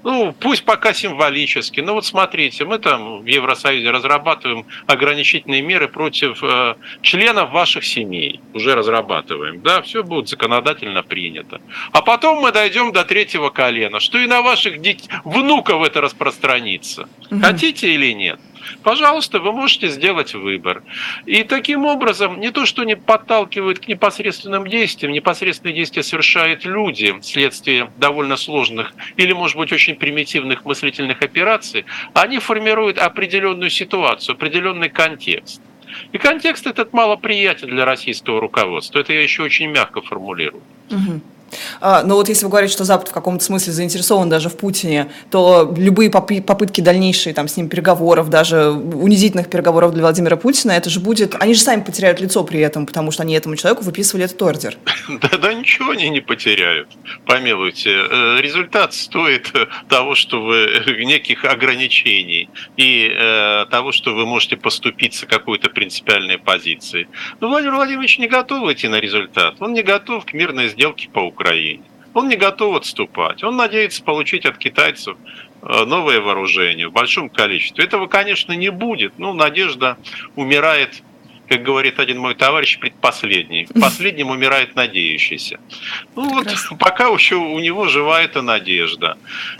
Ну, 0.04 0.36
пусть 0.38 0.66
пока 0.66 0.94
символически. 0.94 1.80
Но 1.80 1.94
вот 1.94 2.06
смотрите, 2.06 2.66
мы 2.66 2.78
там 2.78 3.22
в 3.22 3.26
Евросоюзе 3.26 3.90
разрабатываем 3.92 4.66
ограничительные 4.86 5.62
меры 5.62 5.88
против 5.88 6.44
э, 6.44 6.76
членов 7.02 7.52
ваших 7.52 7.86
семей. 7.86 8.42
Уже 8.54 8.76
разрабатываем. 8.76 9.62
Да, 9.62 9.82
все 9.82 10.04
будет 10.04 10.28
законодательно 10.28 11.04
принято. 11.04 11.62
А 11.92 12.02
потом 12.02 12.40
мы 12.40 12.52
дойдем 12.52 12.92
до 12.92 13.06
третьего 13.06 13.50
колена, 13.50 14.00
что 14.00 14.18
и 14.18 14.28
на 14.28 14.42
ваших 14.42 14.82
детей, 14.82 15.10
внуков 15.24 15.84
это 15.84 16.02
распространится. 16.02 17.08
Угу. 17.32 17.40
Хотите 17.42 17.94
или 17.94 18.12
нет? 18.12 18.40
Пожалуйста, 18.84 19.40
вы 19.40 19.52
можете 19.52 19.88
сделать 19.90 20.34
выбор. 20.34 20.84
И 21.26 21.44
таким 21.44 21.86
образом 21.86 22.40
не 22.40 22.52
то, 22.52 22.66
что 22.66 22.84
не 22.84 22.96
подталкивают 22.96 23.80
к 23.80 23.88
непосредственным 23.88 24.68
действиям, 24.68 25.14
непосредственные 25.14 25.76
действия 25.76 26.04
совершают 26.04 26.66
люди 26.66 27.18
вследствие 27.22 27.92
довольно 27.98 28.38
сложных 28.38 28.94
или, 29.18 29.34
может 29.34 29.58
быть, 29.58 29.72
очень 29.72 29.96
примитивных 29.96 30.66
мыслительных 30.66 31.22
операций, 31.22 31.86
они 32.14 32.40
формируют 32.40 32.98
определенную 32.98 33.70
ситуацию, 33.70 34.34
определенный 34.34 34.90
контекст. 34.90 35.62
И 36.12 36.18
контекст 36.18 36.68
этот 36.68 36.94
мало 36.94 37.16
приятен 37.16 37.68
для 37.68 37.86
российского 37.86 38.40
руководства. 38.42 39.00
Это 39.00 39.14
я 39.14 39.22
еще 39.22 39.44
очень 39.44 39.68
мягко 39.70 40.02
формулирую. 40.02 40.64
Угу. 40.90 41.22
А, 41.82 42.04
но 42.04 42.16
вот 42.16 42.30
если 42.30 42.46
вы 42.46 42.52
говорите, 42.52 42.74
что 42.74 42.84
Запад 42.84 43.10
в 43.10 43.12
каком-то 43.12 43.44
смысле 43.44 43.74
заинтересован 43.74 44.30
даже 44.30 44.50
в 44.50 44.58
Путине, 44.58 45.12
то 45.30 45.74
любые 45.78 46.10
попытки 46.10 46.82
дальнейшие 46.82 47.34
там, 47.34 47.48
с 47.48 47.58
ним 47.58 47.70
переговоров, 47.70 48.30
даже 48.30 48.72
унизительных 48.72 49.50
переговоров 49.50 49.94
для 49.94 50.02
Владимира 50.02 50.38
Путина, 50.38 50.72
это 50.72 50.90
же 50.90 51.00
будет... 51.00 51.36
Они 51.40 51.54
же 51.54 51.62
сами 51.62 51.82
потеряют 51.82 52.20
лицо 52.20 52.44
при 52.44 52.60
этом, 52.60 52.86
потому 52.86 53.12
что 53.12 53.24
они 53.24 53.34
этому 53.36 53.56
человеку 53.56 53.84
выписывали 53.84 54.26
этот 54.26 54.42
ордер. 54.42 54.78
Да, 55.24 55.38
да 55.38 55.54
ничего 55.54 55.92
они 55.92 56.10
не 56.10 56.22
потеряют, 56.22 56.90
помилуйте. 57.26 57.92
Э, 57.92 58.42
результат 58.42 58.94
стоит 58.94 59.52
э, 59.54 59.68
того, 59.90 60.16
что 60.16 60.42
вы 60.42 60.56
э, 60.56 61.04
неких 61.04 61.46
ограничений 61.46 62.50
и 62.78 63.10
того, 63.70 63.92
что 63.92 64.14
вы 64.14 64.26
можете 64.26 64.58
поступиться 64.58 65.26
какой-то 65.26 65.70
принципиальной 65.70 66.38
позицией. 66.38 67.08
Но 67.40 67.50
Владимир 67.50 67.76
Владимирович 67.76 68.18
не 68.18 68.28
готов 68.28 68.70
идти 68.72 68.88
на 68.88 69.00
результат. 69.00 69.56
Он 69.60 69.74
не 69.74 69.84
готов 69.84 70.26
к 70.26 70.34
мирной 70.34 70.70
сделке 70.70 71.10
по 71.10 71.20
Украине. 71.20 71.43
Украине. 71.44 71.84
Он 72.14 72.30
не 72.30 72.38
готов 72.38 72.76
отступать. 72.78 73.44
Он 73.44 73.58
надеется 73.58 74.04
получить 74.04 74.46
от 74.46 74.58
китайцев 74.58 75.18
э, 75.62 75.86
новое 75.86 76.22
вооружение 76.22 76.88
в 76.88 76.94
большом 76.94 77.30
количестве. 77.30 77.84
Этого, 77.84 78.08
конечно, 78.08 78.54
не 78.54 78.70
будет. 78.70 79.14
Ну, 79.18 79.34
надежда 79.34 79.98
умирает 80.36 81.04
как 81.54 81.62
говорит 81.62 82.00
один 82.00 82.18
мой 82.18 82.34
товарищ, 82.34 82.80
предпоследний. 82.80 83.68
Последним 83.80 84.32
умирает 84.32 84.76
надеющийся. 84.76 85.60
Ну 86.16 86.40
Прекрасно. 86.40 86.70
вот 86.72 86.80
пока 86.80 87.10
еще 87.10 87.36
у 87.36 87.60
него 87.60 87.88
жива 87.88 88.24
эта 88.24 88.42
надежда. 88.42 89.18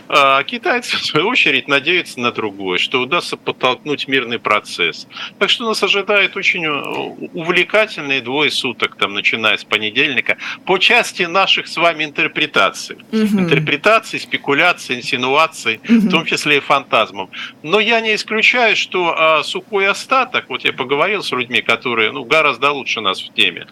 А 0.08 0.42
китайцы, 0.42 0.96
в 0.96 1.04
свою 1.04 1.28
очередь, 1.28 1.68
надеются 1.68 2.18
на 2.18 2.32
другое, 2.32 2.78
что 2.78 3.00
удастся 3.00 3.36
подтолкнуть 3.36 4.08
мирный 4.08 4.40
процесс. 4.40 5.06
Так 5.38 5.50
что 5.50 5.68
нас 5.68 5.84
ожидает 5.84 6.36
очень 6.36 6.64
э, 6.64 7.28
увлекательные 7.32 8.20
двое 8.20 8.50
суток, 8.50 8.96
там, 8.96 9.14
начиная 9.14 9.56
с 9.56 9.62
понедельника, 9.64 10.36
по 10.66 10.78
части 10.78 11.22
наших 11.22 11.68
с 11.68 11.76
вами 11.76 12.02
интерпретаций. 12.02 12.96
Угу. 13.12 13.40
Интерпретаций, 13.40 14.18
спекуляций, 14.18 14.96
инсинуаций, 14.96 15.80
угу. 15.88 15.98
в 16.00 16.10
том 16.10 16.24
числе 16.24 16.56
и 16.56 16.60
фантазмов. 16.60 17.30
Но 17.62 17.78
я 17.78 18.00
не 18.00 18.16
исключаю, 18.16 18.74
что 18.74 19.14
а, 19.16 19.44
сухой 19.44 19.86
остаток, 19.86 20.46
вот 20.48 20.64
я 20.64 20.72
поговорил 20.72 21.22
с 21.22 21.30
людьми, 21.30 21.62
которые 21.62 21.83
которые 21.84 22.12
ну, 22.12 22.24
гораздо 22.24 22.72
лучше 22.72 23.00
нас 23.00 23.20
в 23.20 23.34
теме, 23.34 23.66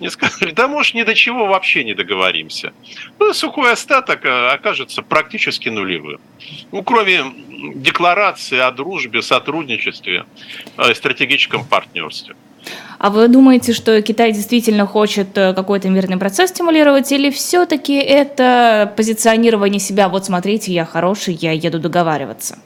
мне 0.00 0.10
сказали, 0.10 0.52
да 0.52 0.66
может 0.66 0.94
ни 0.94 1.02
до 1.02 1.14
чего 1.14 1.46
вообще 1.46 1.84
не 1.84 1.94
договоримся. 1.94 2.72
Ну, 3.18 3.34
сухой 3.34 3.72
остаток 3.72 4.24
э, 4.24 4.48
окажется 4.54 5.02
практически 5.02 5.68
нулевым. 5.68 6.18
Ну, 6.72 6.82
кроме 6.82 7.20
декларации 7.74 8.58
о 8.58 8.70
дружбе, 8.70 9.20
сотрудничестве 9.20 10.24
э, 10.78 10.94
стратегическом 10.94 11.64
партнерстве. 11.64 12.34
А 12.98 13.10
вы 13.10 13.28
думаете, 13.28 13.74
что 13.74 14.00
Китай 14.02 14.32
действительно 14.32 14.86
хочет 14.86 15.36
э, 15.36 15.52
какой-то 15.52 15.90
мирный 15.90 16.16
процесс 16.16 16.50
стимулировать, 16.50 17.12
или 17.12 17.30
все-таки 17.30 17.94
это 17.94 18.90
позиционирование 18.96 19.80
себя, 19.80 20.08
вот 20.08 20.24
смотрите, 20.24 20.72
я 20.72 20.86
хороший, 20.86 21.34
я 21.34 21.52
еду 21.52 21.78
договариваться? 21.78 22.58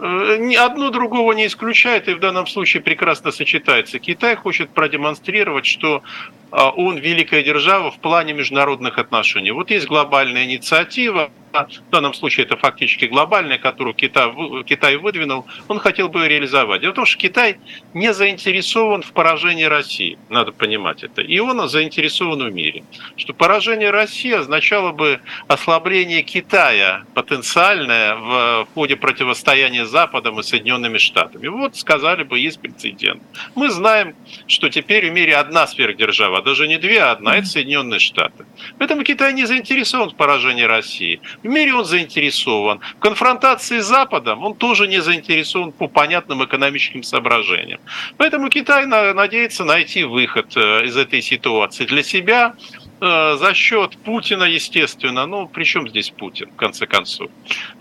Э, 0.00 0.56
одно 0.58 0.90
другого 0.90 1.32
не 1.32 1.46
исключает 1.46 2.08
и 2.08 2.14
в 2.14 2.20
данном 2.20 2.46
случае 2.46 2.82
прекрасно 2.82 3.30
сочетается. 3.30 3.98
Китай 3.98 4.36
хочет 4.36 4.70
продемонстрировать, 4.70 5.66
что 5.66 6.02
а, 6.50 6.70
он 6.70 6.98
великая 6.98 7.42
держава 7.42 7.90
в 7.90 7.98
плане 7.98 8.32
международных 8.32 8.98
отношений. 8.98 9.50
Вот 9.50 9.70
есть 9.70 9.86
глобальная 9.86 10.44
инициатива, 10.44 11.30
в 11.52 11.90
данном 11.90 12.12
случае 12.12 12.44
это 12.44 12.56
фактически 12.56 13.06
глобальная, 13.06 13.56
которую 13.56 13.94
Китай, 13.94 14.30
Китай 14.64 14.96
выдвинул, 14.96 15.46
он 15.68 15.78
хотел 15.78 16.08
бы 16.08 16.20
ее 16.20 16.28
реализовать. 16.28 16.82
Дело 16.82 16.92
в 16.92 16.94
том, 16.94 17.06
что 17.06 17.18
Китай 17.18 17.58
не 17.94 18.12
заинтересован 18.12 19.02
в 19.02 19.12
поражении 19.12 19.64
России, 19.64 20.18
надо 20.28 20.52
понимать 20.52 21.02
это, 21.02 21.22
и 21.22 21.38
он 21.38 21.66
заинтересован 21.68 22.50
в 22.50 22.52
мире. 22.52 22.84
Что 23.16 23.32
поражение 23.32 23.90
России 23.90 24.32
означало 24.32 24.92
бы 24.92 25.20
ослабление 25.48 26.22
Китая 26.22 27.04
потенциальное 27.14 28.16
в 28.16 28.68
ходе 28.74 28.96
противостояния 28.96 29.85
Западом 29.86 30.40
и 30.40 30.42
Соединенными 30.42 30.98
Штатами. 30.98 31.48
Вот 31.48 31.76
сказали 31.76 32.22
бы, 32.22 32.38
есть 32.38 32.60
прецедент. 32.60 33.22
Мы 33.54 33.70
знаем, 33.70 34.14
что 34.46 34.68
теперь 34.68 35.10
в 35.10 35.12
мире 35.12 35.36
одна 35.36 35.66
сверхдержава, 35.66 36.42
даже 36.42 36.68
не 36.68 36.78
две, 36.78 37.02
а 37.02 37.12
одна, 37.12 37.36
это 37.36 37.46
Соединенные 37.46 38.00
Штаты. 38.00 38.44
Поэтому 38.78 39.02
Китай 39.02 39.32
не 39.32 39.46
заинтересован 39.46 40.10
в 40.10 40.16
поражении 40.16 40.64
России. 40.64 41.20
В 41.42 41.46
мире 41.46 41.74
он 41.74 41.84
заинтересован. 41.84 42.80
В 42.96 42.98
конфронтации 43.00 43.80
с 43.80 43.86
Западом 43.86 44.44
он 44.44 44.54
тоже 44.54 44.86
не 44.88 45.00
заинтересован 45.00 45.72
по 45.72 45.88
понятным 45.88 46.44
экономическим 46.44 47.02
соображениям. 47.02 47.80
Поэтому 48.16 48.48
Китай 48.50 48.86
надеется 48.86 49.64
найти 49.64 50.04
выход 50.04 50.56
э, 50.56 50.86
из 50.86 50.96
этой 50.96 51.22
ситуации 51.22 51.86
для 51.86 52.02
себя 52.02 52.54
за 53.00 53.52
счет 53.54 53.96
Путина, 53.98 54.44
естественно. 54.44 55.26
Ну, 55.26 55.48
при 55.48 55.64
чем 55.64 55.88
здесь 55.88 56.10
Путин, 56.10 56.50
в 56.50 56.56
конце 56.56 56.86
концов? 56.86 57.30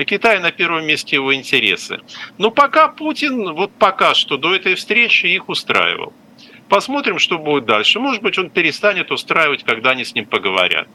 Китай 0.06 0.40
на 0.40 0.52
первом 0.52 0.86
месте 0.86 1.16
его 1.16 1.34
интересы. 1.34 2.00
Но 2.38 2.52
пока 2.52 2.88
Путин, 2.88 3.54
вот 3.54 3.72
пока 3.80 4.14
что 4.14 4.38
до 4.38 4.54
этой 4.54 4.76
встречи 4.76 5.28
их 5.28 5.50
устраивал. 5.50 6.14
Посмотрим, 6.68 7.20
что 7.20 7.38
будет 7.38 7.66
дальше. 7.66 8.00
Может 8.00 8.22
быть, 8.24 8.38
он 8.40 8.50
перестанет 8.50 9.12
устраивать, 9.12 9.64
когда 9.64 9.92
они 9.92 10.04
с 10.04 10.16
ним 10.16 10.26
поговорят. 10.26 10.88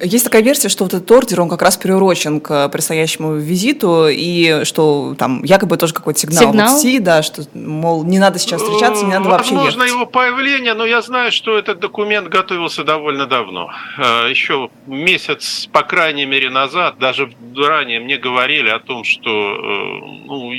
Есть 0.00 0.24
такая 0.24 0.42
версия, 0.42 0.68
что 0.68 0.84
вот 0.84 0.92
этот 0.92 1.10
ордер, 1.10 1.40
он 1.40 1.48
как 1.48 1.62
раз 1.62 1.76
приурочен 1.78 2.40
к 2.40 2.68
предстоящему 2.68 3.34
визиту, 3.36 4.08
и 4.10 4.62
что 4.64 5.14
там 5.18 5.42
якобы 5.42 5.78
тоже 5.78 5.94
какой-то 5.94 6.20
сигнал, 6.20 6.42
сигнал? 6.42 6.76
в 6.76 6.80
СИ, 6.80 6.98
да, 6.98 7.22
что, 7.22 7.44
мол, 7.54 8.04
не 8.04 8.18
надо 8.18 8.38
сейчас 8.38 8.60
встречаться, 8.60 9.04
не 9.06 9.12
надо 9.12 9.30
вообще 9.30 9.54
Возможно, 9.54 9.82
ехать. 9.84 9.94
его 9.94 10.06
появление, 10.06 10.74
но 10.74 10.84
я 10.84 11.00
знаю, 11.00 11.32
что 11.32 11.56
этот 11.56 11.80
документ 11.80 12.28
готовился 12.28 12.84
довольно 12.84 13.26
давно. 13.26 13.70
Э, 13.98 14.28
Еще 14.28 14.68
месяц, 14.86 15.68
по 15.72 15.82
крайней 15.82 16.26
мере, 16.26 16.50
назад, 16.50 16.98
даже 16.98 17.30
ранее 17.56 17.98
мне 18.00 18.18
говорили 18.18 18.68
о 18.68 18.78
том, 18.80 19.02
что 19.04 19.30
э, 19.30 20.00
ну, 20.26 20.52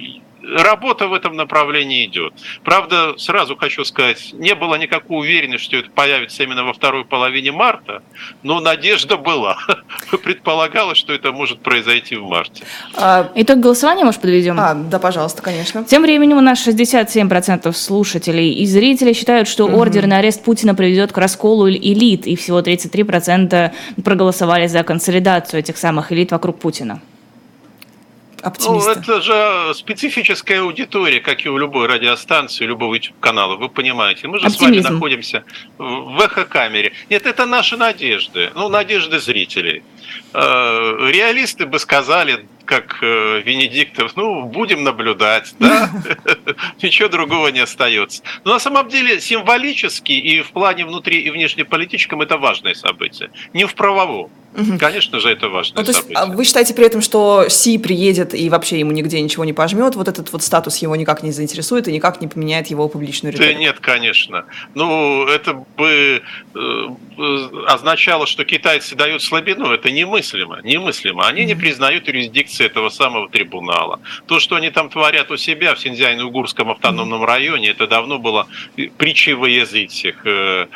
работа 0.55 1.07
в 1.07 1.13
этом 1.13 1.35
направлении 1.35 2.05
идет. 2.05 2.33
Правда, 2.63 3.15
сразу 3.17 3.55
хочу 3.55 3.83
сказать, 3.83 4.33
не 4.33 4.55
было 4.55 4.75
никакой 4.75 5.19
уверенности, 5.19 5.65
что 5.65 5.77
это 5.77 5.89
появится 5.89 6.43
именно 6.43 6.63
во 6.63 6.73
второй 6.73 7.05
половине 7.05 7.51
марта, 7.51 8.01
но 8.43 8.59
надежда 8.59 9.17
была. 9.17 9.57
Предполагалось, 10.23 10.97
что 10.97 11.13
это 11.13 11.31
может 11.31 11.59
произойти 11.59 12.15
в 12.15 12.23
марте. 12.23 12.63
А, 12.95 13.31
итог 13.35 13.59
голосования, 13.59 14.03
может, 14.03 14.21
подведем? 14.21 14.57
А, 14.59 14.73
да, 14.73 14.99
пожалуйста, 14.99 15.41
конечно. 15.41 15.83
Тем 15.83 16.03
временем 16.03 16.37
у 16.37 16.41
нас 16.41 16.65
67% 16.65 17.71
слушателей 17.73 18.53
и 18.53 18.65
зрителей 18.65 19.13
считают, 19.13 19.47
что 19.47 19.65
угу. 19.65 19.77
ордер 19.77 20.07
на 20.07 20.17
арест 20.17 20.43
Путина 20.43 20.75
приведет 20.75 21.11
к 21.11 21.17
расколу 21.17 21.69
элит, 21.69 22.27
и 22.27 22.35
всего 22.35 22.61
33% 22.61 23.71
проголосовали 24.03 24.67
за 24.67 24.83
консолидацию 24.83 25.59
этих 25.59 25.77
самых 25.77 26.11
элит 26.11 26.31
вокруг 26.31 26.59
Путина 26.59 27.01
оптимисты? 28.47 28.93
Ну, 28.95 29.01
это 29.01 29.21
же 29.21 29.73
специфическая 29.75 30.61
аудитория, 30.61 31.19
как 31.19 31.45
и 31.45 31.49
у 31.49 31.57
любой 31.57 31.87
радиостанции, 31.87 32.65
любого 32.65 32.95
YouTube-канала, 32.95 33.55
вы 33.55 33.69
понимаете. 33.69 34.27
Мы 34.27 34.39
же 34.39 34.47
Оптимизм. 34.47 34.81
с 34.81 34.85
вами 34.85 34.93
находимся 34.93 35.43
в 35.77 36.19
эхо-камере. 36.21 36.93
Нет, 37.09 37.25
это 37.25 37.45
наши 37.45 37.77
надежды, 37.77 38.51
ну, 38.55 38.69
надежды 38.69 39.19
зрителей. 39.19 39.83
Э, 40.33 41.09
реалисты 41.11 41.65
бы 41.65 41.79
сказали, 41.79 42.45
как 42.67 42.97
э, 43.01 43.41
Венедиктов, 43.43 44.15
ну, 44.15 44.43
будем 44.43 44.83
наблюдать, 44.83 45.55
да, 45.59 45.89
ничего 46.81 47.07
другого 47.07 47.47
не 47.47 47.61
остается. 47.61 48.21
Но 48.43 48.53
на 48.53 48.59
самом 48.59 48.89
деле 48.89 49.19
символически 49.19 50.11
и 50.11 50.41
в 50.41 50.51
плане 50.51 50.85
внутри 50.85 51.21
и 51.21 51.29
внешнеполитическом 51.31 52.21
это 52.21 52.37
важное 52.37 52.75
событие, 52.75 53.31
не 53.53 53.65
в 53.65 53.73
правовом. 53.73 54.29
Угу. 54.57 54.79
Конечно 54.79 55.19
же, 55.19 55.29
это 55.29 55.49
важное 55.49 55.77
ну, 55.77 55.83
то 55.83 55.91
есть, 55.91 56.01
событие. 56.01 56.35
Вы 56.35 56.45
считаете 56.45 56.73
при 56.73 56.85
этом, 56.85 57.01
что 57.01 57.47
Си 57.47 57.77
приедет 57.77 58.33
и 58.33 58.49
вообще 58.49 58.79
ему 58.79 58.91
нигде 58.91 59.21
ничего 59.21 59.45
не 59.45 59.53
пожмет, 59.53 59.95
вот 59.95 60.07
этот 60.07 60.31
вот 60.31 60.41
статус 60.41 60.77
его 60.77 60.95
никак 60.95 61.21
не 61.21 61.31
заинтересует 61.31 61.87
и 61.87 61.91
никак 61.91 62.21
не 62.21 62.27
поменяет 62.27 62.67
его 62.67 62.87
публичную 62.87 63.33
риторику? 63.33 63.53
Да 63.53 63.59
нет, 63.59 63.79
конечно. 63.79 64.45
Ну, 64.73 65.27
это 65.27 65.53
бы 65.53 66.23
э, 66.55 66.87
означало, 67.67 68.25
что 68.25 68.45
китайцы 68.45 68.95
дают 68.95 69.21
слабину, 69.21 69.71
это 69.71 69.91
немыслимо, 69.97 70.61
немыслимо. 70.63 71.27
Они 71.27 71.45
не 71.45 71.55
признают 71.55 72.07
юрисдикции 72.07 72.65
этого 72.65 72.89
самого 72.89 73.29
трибунала. 73.29 73.99
То, 74.27 74.39
что 74.39 74.55
они 74.55 74.69
там 74.69 74.89
творят 74.89 75.31
у 75.31 75.37
себя 75.37 75.73
в 75.73 75.79
Синьцзяне-Угурском 75.79 76.71
автономном 76.71 77.23
районе, 77.25 77.69
это 77.69 77.87
давно 77.87 78.19
было 78.19 78.47
притчей 78.97 79.33
во 79.33 79.47
языцах. 79.47 80.15
Э, 80.25 80.67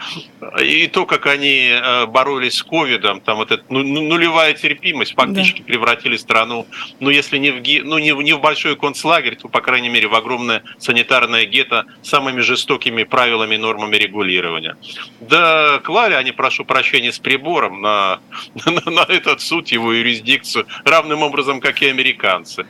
и 0.62 0.88
то, 0.88 1.06
как 1.06 1.28
они 1.28 1.70
э, 1.72 2.06
боролись 2.08 2.56
с 2.56 2.64
ковидом, 2.64 3.22
там 3.22 3.38
вот 3.38 3.52
эта 3.52 3.64
ну, 3.70 3.84
ну, 3.84 4.02
нулевая 4.02 4.54
терпимость, 4.54 5.14
фактически 5.14 5.60
да. 5.60 5.66
превратили 5.66 6.18
страну, 6.18 6.66
ну 7.00 7.10
если 7.10 7.38
не 7.38 7.52
в, 7.52 7.86
ну, 7.86 8.00
не, 8.00 8.14
в, 8.14 8.22
не 8.22 8.34
в 8.34 8.42
большой 8.42 8.76
концлагерь, 8.76 9.36
то, 9.36 9.48
по 9.48 9.62
крайней 9.62 9.90
мере, 9.90 10.08
в 10.08 10.16
огромное 10.16 10.64
санитарное 10.80 11.46
гетто 11.46 11.86
самыми 12.02 12.42
жестокими 12.42 13.04
правилами 13.04 13.56
и 13.56 13.58
нормами 13.58 13.96
регулирования. 13.98 14.76
Да 15.20 15.80
клали 15.84 16.16
они, 16.16 16.32
прошу 16.32 16.66
прощения, 16.66 17.12
с 17.12 17.20
прибором 17.20 17.82
на, 17.82 18.20
на, 18.66 18.92
на 18.92 19.06
этот 19.18 19.42
суд, 19.42 19.68
его 19.70 19.94
юрисдикцию, 19.94 20.66
равным 20.86 21.24
образом, 21.24 21.60
как 21.60 21.82
и 21.82 21.88
американцы. 21.88 22.66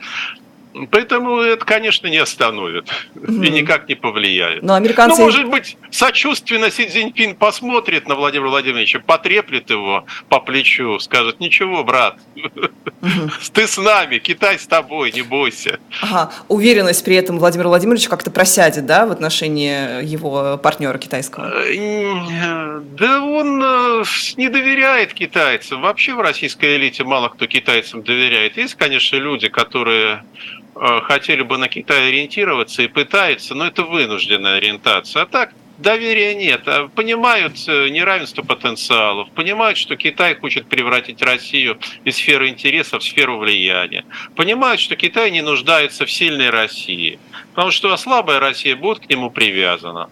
Поэтому 0.90 1.40
это, 1.40 1.64
конечно, 1.64 2.06
не 2.06 2.16
остановит 2.16 2.88
mm-hmm. 3.14 3.46
и 3.46 3.50
никак 3.50 3.88
не 3.88 3.94
повлияет. 3.94 4.62
Но 4.62 4.74
американцы... 4.74 5.18
Ну, 5.18 5.26
может 5.26 5.48
быть, 5.48 5.76
сочувственно 5.90 6.70
Си 6.70 6.86
Цзиньпин 6.86 7.34
посмотрит 7.36 8.08
на 8.08 8.14
Владимира 8.14 8.48
Владимировича, 8.48 9.00
потреплет 9.00 9.70
его 9.70 10.06
по 10.28 10.40
плечу, 10.40 10.98
скажет, 10.98 11.40
ничего, 11.40 11.84
брат, 11.84 12.18
mm-hmm. 12.36 13.30
ты 13.52 13.66
с 13.66 13.76
нами, 13.76 14.18
Китай 14.18 14.58
с 14.58 14.66
тобой, 14.66 15.12
не 15.12 15.22
бойся. 15.22 15.78
Ага. 16.00 16.32
Уверенность 16.48 17.04
при 17.04 17.16
этом 17.16 17.38
Владимира 17.38 17.68
Владимировича 17.68 18.08
как-то 18.08 18.30
просядет, 18.30 18.86
да, 18.86 19.06
в 19.06 19.12
отношении 19.12 20.02
его 20.04 20.58
партнера 20.58 20.96
китайского? 20.98 21.52
Э, 21.66 22.80
да 22.98 23.22
он 23.22 23.62
э, 23.62 24.04
не 24.36 24.48
доверяет 24.48 25.12
китайцам. 25.12 25.82
Вообще 25.82 26.14
в 26.14 26.20
российской 26.20 26.76
элите 26.76 27.04
мало 27.04 27.28
кто 27.28 27.46
китайцам 27.46 28.02
доверяет. 28.02 28.56
Есть, 28.56 28.74
конечно, 28.74 29.16
люди, 29.16 29.48
которые 29.48 30.12
Э, 30.12 30.61
хотели 30.74 31.42
бы 31.42 31.58
на 31.58 31.68
Китай 31.68 32.08
ориентироваться 32.08 32.82
и 32.82 32.88
пытаются, 32.88 33.54
но 33.54 33.66
это 33.66 33.82
вынужденная 33.82 34.56
ориентация. 34.56 35.22
А 35.22 35.26
так 35.26 35.52
доверия 35.82 36.34
нет. 36.34 36.62
А 36.66 36.88
понимают 36.88 37.54
э, 37.66 37.88
неравенство 37.88 38.42
потенциалов, 38.42 39.30
понимают, 39.32 39.76
что 39.76 39.96
Китай 39.96 40.34
хочет 40.34 40.66
превратить 40.66 41.20
Россию 41.22 41.78
из 42.04 42.16
сферы 42.16 42.48
интереса 42.48 42.98
в 42.98 43.02
сферу 43.02 43.38
влияния. 43.38 44.04
Понимают, 44.34 44.80
что 44.80 44.96
Китай 44.96 45.30
не 45.30 45.42
нуждается 45.42 46.06
в 46.06 46.10
сильной 46.10 46.50
России, 46.50 47.18
потому 47.50 47.70
что 47.70 47.94
слабая 47.96 48.40
Россия 48.40 48.76
будет 48.76 49.06
к 49.06 49.10
нему 49.10 49.30
привязана. 49.30 50.08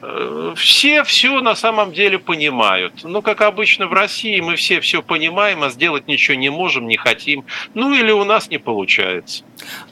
Э, 0.00 0.54
все 0.56 1.04
все 1.04 1.40
на 1.40 1.54
самом 1.54 1.92
деле 1.92 2.18
понимают. 2.18 3.04
Ну, 3.04 3.20
как 3.20 3.42
обычно 3.42 3.88
в 3.88 3.92
России, 3.92 4.40
мы 4.40 4.56
все 4.56 4.80
все 4.80 5.02
понимаем, 5.02 5.62
а 5.62 5.70
сделать 5.70 6.08
ничего 6.08 6.36
не 6.36 6.50
можем, 6.50 6.86
не 6.86 6.96
хотим. 6.96 7.44
Ну, 7.74 7.92
или 7.92 8.12
у 8.12 8.24
нас 8.24 8.48
не 8.48 8.58
получается. 8.58 9.44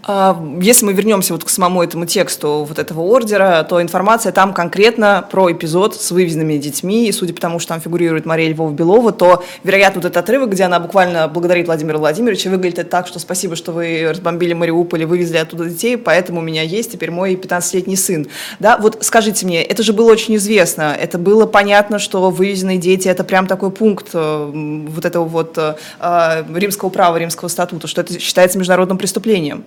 А, 0.03 0.41
если 0.61 0.87
мы 0.87 0.93
вернемся 0.93 1.33
вот 1.33 1.45
к 1.45 1.49
самому 1.49 1.83
этому 1.83 2.07
тексту 2.07 2.65
вот 2.69 2.79
этого 2.79 3.01
ордера, 3.01 3.67
то 3.69 3.83
информация 3.83 4.33
там 4.33 4.55
конкретно 4.55 5.27
про 5.31 5.51
эпизод 5.51 5.95
с 6.01 6.11
вывезенными 6.11 6.57
детьми, 6.59 7.09
и 7.09 7.13
судя 7.13 7.35
по 7.35 7.41
тому, 7.41 7.59
что 7.59 7.71
там 7.71 7.81
фигурирует 7.81 8.25
Мария 8.25 8.49
Львова-Белова, 8.51 9.13
то, 9.13 9.45
вероятно, 9.65 10.01
вот 10.01 10.07
этот 10.07 10.17
отрывок, 10.17 10.51
где 10.51 10.65
она 10.65 10.81
буквально 10.81 11.29
благодарит 11.29 11.67
Владимира 11.67 11.99
Владимировича, 11.99 12.51
выглядит 12.51 12.79
это 12.79 12.91
так, 12.91 13.07
что 13.07 13.19
спасибо, 13.19 13.57
что 13.57 13.73
вы 13.73 14.07
разбомбили 14.09 14.53
Мариуполь 14.53 15.03
и 15.03 15.05
вывезли 15.05 15.37
оттуда 15.37 15.67
детей, 15.67 15.97
поэтому 15.97 16.41
у 16.41 16.43
меня 16.43 16.63
есть 16.63 16.93
теперь 16.93 17.11
мой 17.11 17.35
15-летний 17.35 17.97
сын. 17.97 18.27
Да, 18.61 18.79
вот 18.79 18.99
скажите 19.01 19.45
мне, 19.45 19.63
это 19.63 19.83
же 19.83 19.93
было 19.93 20.13
очень 20.13 20.37
известно, 20.37 20.97
это 20.99 21.19
было 21.19 21.47
понятно, 21.47 21.99
что 21.99 22.31
вывезенные 22.31 22.79
дети– 22.79 23.09
это 23.17 23.25
прям 23.25 23.47
такой 23.47 23.71
пункт 23.71 24.11
э, 24.15 24.51
вот 24.89 25.05
этого 25.05 25.25
вот 25.25 25.59
э, 25.59 25.75
э, 26.01 26.45
римского 26.55 26.89
права, 26.89 27.17
римского 27.17 27.49
статута, 27.49 27.87
что 27.87 28.01
это 28.01 28.19
считается 28.19 28.59
международным 28.59 28.99
преступлением. 28.99 29.66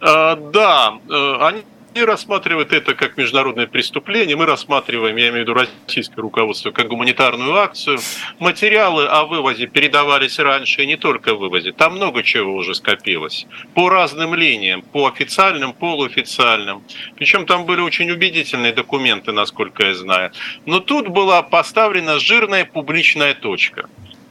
А, 0.00 0.36
да, 0.36 0.98
они 1.40 1.62
они 1.98 2.04
рассматривают 2.04 2.72
это 2.72 2.94
как 2.94 3.16
международное 3.16 3.66
преступление, 3.66 4.36
мы 4.36 4.46
рассматриваем, 4.46 5.16
я 5.16 5.30
имею 5.30 5.44
в 5.44 5.48
виду 5.48 5.54
российское 5.54 6.20
руководство, 6.20 6.70
как 6.70 6.86
гуманитарную 6.86 7.56
акцию. 7.56 7.98
Материалы 8.38 9.06
о 9.06 9.24
вывозе 9.24 9.66
передавались 9.66 10.38
раньше, 10.38 10.82
и 10.82 10.86
не 10.86 10.96
только 10.96 11.32
о 11.32 11.34
вывозе. 11.34 11.72
Там 11.72 11.96
много 11.96 12.22
чего 12.22 12.54
уже 12.54 12.74
скопилось. 12.74 13.46
По 13.74 13.88
разным 13.88 14.34
линиям, 14.34 14.82
по 14.82 15.08
официальным, 15.08 15.72
полуофициальным. 15.72 16.82
Причем 17.16 17.46
там 17.46 17.64
были 17.64 17.80
очень 17.80 18.10
убедительные 18.10 18.72
документы, 18.72 19.32
насколько 19.32 19.84
я 19.84 19.94
знаю. 19.94 20.30
Но 20.66 20.80
тут 20.80 21.08
была 21.08 21.42
поставлена 21.42 22.20
жирная 22.20 22.64
публичная 22.64 23.34
точка. 23.34 23.88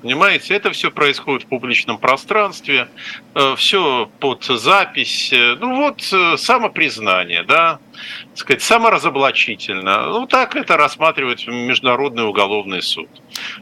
Понимаете, 0.08 0.54
это 0.54 0.72
все 0.72 0.90
происходит 0.90 1.44
в 1.44 1.48
публичном 1.48 1.98
пространстве, 1.98 2.88
э, 3.36 3.56
все 3.58 4.10
под 4.22 4.42
запись. 4.46 5.34
Ну 5.34 5.76
вот 5.76 6.02
э, 6.14 6.38
самопризнание, 6.38 7.44
да, 7.44 7.80
так 8.30 8.38
сказать, 8.38 8.62
саморазоблачительно. 8.62 10.08
Ну 10.08 10.27
так 10.27 10.56
это 10.56 10.77
рассматривает 10.77 11.46
Международный 11.48 12.27
уголовный 12.27 12.82
суд. 12.82 13.10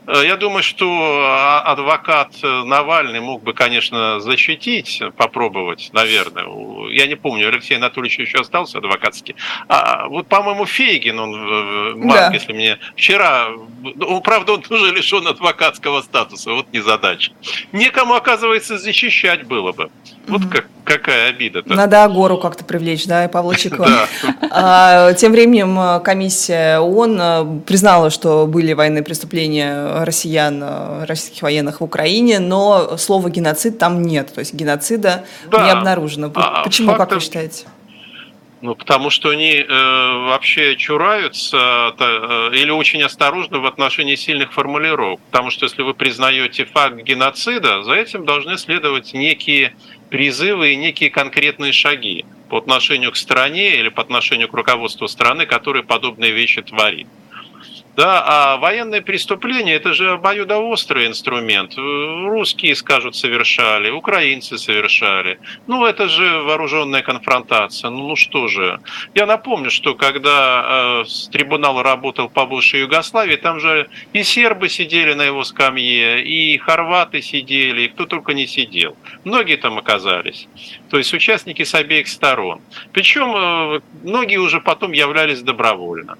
Э, 0.07 0.23
я 0.25 0.35
думаю, 0.37 0.63
что 0.63 0.85
а, 1.27 1.61
адвокат 1.61 2.35
Навальный 2.41 3.19
мог 3.19 3.43
бы, 3.43 3.53
конечно, 3.53 4.19
защитить, 4.19 5.01
попробовать, 5.17 5.89
наверное. 5.93 6.45
Я 6.91 7.07
не 7.07 7.15
помню, 7.15 7.47
Алексей 7.47 7.77
Анатольевич 7.77 8.19
еще 8.19 8.39
остался 8.39 8.79
адвокатский. 8.79 9.35
А 9.67 10.07
вот, 10.07 10.27
по-моему, 10.27 10.65
Фейгин, 10.65 11.19
он, 11.19 11.99
Марк, 12.05 12.19
да. 12.19 12.33
если 12.33 12.53
мне 12.53 12.79
вчера, 12.95 13.49
ну, 13.83 14.21
правда, 14.21 14.53
он 14.53 14.61
тоже 14.61 14.93
лишен 14.93 15.27
адвокатского 15.27 16.01
статуса, 16.01 16.51
вот 16.51 16.67
незадача. 16.73 17.31
Некому, 17.71 18.13
оказывается, 18.13 18.77
защищать 18.77 19.45
было 19.45 19.71
бы. 19.71 19.89
Вот 20.27 20.41
как, 20.51 20.67
какая 20.83 21.29
обида-то. 21.29 21.73
Надо 21.73 22.03
Агору 22.03 22.37
как-то 22.37 22.63
привлечь, 22.63 23.05
да, 23.05 23.25
и 23.25 23.27
Павла 23.27 23.55
Чикова. 23.57 24.07
А, 24.51 25.13
тем 25.13 25.31
временем 25.31 25.77
э, 25.79 25.99
комиссия 25.99 26.79
ООН 26.79 27.19
э, 27.21 27.59
признала, 27.65 28.09
что 28.09 28.45
были 28.47 28.73
военные 28.73 29.03
преступления 29.03 30.03
россиян, 30.03 30.61
э, 30.63 31.05
российских 31.05 31.41
военных 31.41 31.81
в 31.81 31.83
Украине, 31.83 32.39
но 32.39 32.97
слова 32.97 33.29
геноцид 33.29 33.77
там 33.77 34.01
нет, 34.01 34.33
то 34.33 34.39
есть 34.39 34.53
геноцида 34.53 35.25
не 35.51 35.69
обнаружено. 35.69 36.31
А, 36.35 36.63
почему, 36.63 36.95
как 36.95 37.11
вы 37.11 37.19
считаете? 37.19 37.65
Ну, 38.61 38.73
потому 38.73 39.11
что 39.11 39.29
они 39.29 39.57
э, 39.57 39.67
вообще 39.67 40.75
чураются 40.75 41.93
э, 41.99 42.49
или 42.55 42.71
очень 42.71 43.03
осторожны 43.03 43.59
в 43.59 43.65
отношении 43.67 44.15
сильных 44.15 44.53
формулировок. 44.53 45.19
Потому 45.29 45.51
что 45.51 45.65
если 45.65 45.83
вы 45.83 45.93
признаете 45.93 46.65
факт 46.65 46.95
геноцида, 46.95 47.83
за 47.83 47.93
этим 47.93 48.25
должны 48.25 48.57
следовать 48.57 49.13
некие 49.13 49.75
призывы 50.09 50.71
и 50.71 50.75
некие 50.77 51.11
конкретные 51.11 51.73
шаги 51.73 52.25
по 52.49 52.57
отношению 52.57 53.11
к 53.11 53.15
стране 53.15 53.75
или 53.75 53.89
по 53.89 54.01
отношению 54.01 54.47
к 54.47 54.53
руководству 54.53 55.07
страны, 55.07 55.45
которая 55.45 55.83
подобные 55.83 56.31
вещи 56.31 56.61
творит. 56.61 57.07
Да, 57.95 58.23
а 58.27 58.57
военные 58.57 59.01
преступления– 59.01 59.73
это 59.75 59.93
же 59.93 60.11
обоюдоострый 60.11 61.07
инструмент. 61.07 61.75
Русские, 61.77 62.75
скажут, 62.75 63.15
совершали, 63.15 63.89
украинцы 63.89 64.57
совершали. 64.57 65.39
Ну, 65.67 65.85
это 65.85 66.09
же 66.09 66.41
вооруженная 66.41 67.01
конфронтация. 67.01 67.89
Ну, 67.89 68.09
ну 68.09 68.15
что 68.17 68.49
же. 68.49 68.81
Я 69.13 69.25
напомню, 69.25 69.71
что 69.71 69.95
когда 69.95 71.03
э, 71.03 71.31
трибунал 71.31 71.81
работал 71.81 72.27
по 72.27 72.45
бывшей 72.45 72.81
Югославии, 72.81 73.37
там 73.37 73.61
же 73.61 73.87
и 74.11 74.23
сербы 74.23 74.67
сидели 74.67 75.13
на 75.13 75.23
его 75.23 75.45
скамье, 75.45 76.21
и 76.21 76.57
хорваты 76.57 77.21
сидели, 77.21 77.83
и 77.83 77.87
кто 77.87 78.05
только 78.05 78.33
не 78.33 78.45
сидел. 78.45 78.97
Многие 79.23 79.55
там 79.55 79.77
оказались. 79.77 80.49
То 80.89 80.97
есть 80.97 81.13
участники 81.13 81.63
с 81.63 81.73
обеих 81.73 82.07
сторон. 82.07 82.61
Причем 82.91 83.35
э, 83.35 83.81
многие 84.03 84.37
уже 84.37 84.61
потом 84.61 84.91
являлись 84.91 85.41
добровольно. 85.41 86.17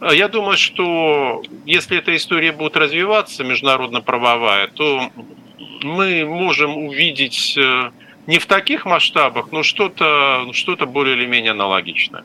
Я 0.00 0.28
думаю, 0.28 0.56
что 0.56 1.42
если 1.66 1.98
эта 1.98 2.14
история 2.16 2.52
будет 2.52 2.76
развиваться, 2.76 3.44
международно-правовая, 3.44 4.68
то 4.68 5.10
мы 5.82 6.24
можем 6.24 6.76
увидеть 6.76 7.56
э, 7.56 7.90
не 8.26 8.38
в 8.38 8.46
таких 8.46 8.84
масштабах, 8.84 9.52
но 9.52 9.62
что-то 9.62 10.48
что 10.52 10.76
более 10.86 11.16
или 11.16 11.26
менее 11.26 11.52
аналогичное. 11.52 12.24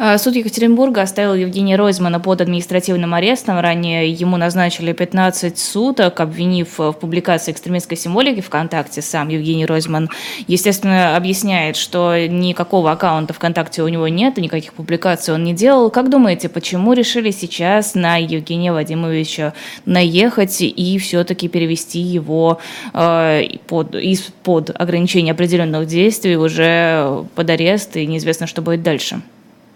А, 0.00 0.16
суд 0.16 0.36
Екатеринбурга 0.36 1.02
оставил 1.02 1.34
Евгения 1.34 1.74
Ройзмана 1.74 2.20
под 2.20 2.40
административным 2.40 3.14
арестом. 3.14 3.58
Ранее 3.58 4.12
ему 4.12 4.36
назначили 4.36 4.92
15 4.92 5.58
суток, 5.58 6.20
обвинив 6.20 6.78
в 6.78 6.92
публикации 6.92 7.50
экстремистской 7.50 7.96
символики 7.96 8.40
ВКонтакте. 8.40 9.02
Сам 9.02 9.28
Евгений 9.28 9.66
Ройзман, 9.66 10.08
естественно, 10.46 11.16
объясняет, 11.16 11.74
что 11.74 12.14
никакого 12.28 12.92
аккаунта 12.92 13.34
ВКонтакте 13.34 13.82
у 13.82 13.88
него 13.88 14.06
нет, 14.06 14.38
и 14.38 14.40
никаких 14.40 14.72
публикаций 14.74 15.34
он 15.34 15.42
не 15.42 15.52
делал. 15.52 15.90
Как 15.90 16.10
думаете, 16.10 16.48
почему 16.48 16.92
решили 16.92 17.32
сейчас 17.32 17.96
на 17.96 18.18
Евгения 18.18 18.72
Вадимовича 18.72 19.52
наехать 19.84 20.60
и 20.60 20.98
все-таки 20.98 21.48
перевести 21.48 21.98
его 21.98 22.60
э, 22.94 23.42
под, 23.66 23.96
из-под 23.96 24.70
ограничения 24.80 25.32
определенных 25.32 25.88
действий 25.88 26.36
уже 26.36 27.24
под 27.34 27.50
арест, 27.50 27.96
и 27.96 28.06
неизвестно, 28.06 28.46
что 28.46 28.62
будет 28.62 28.84
дальше? 28.84 29.20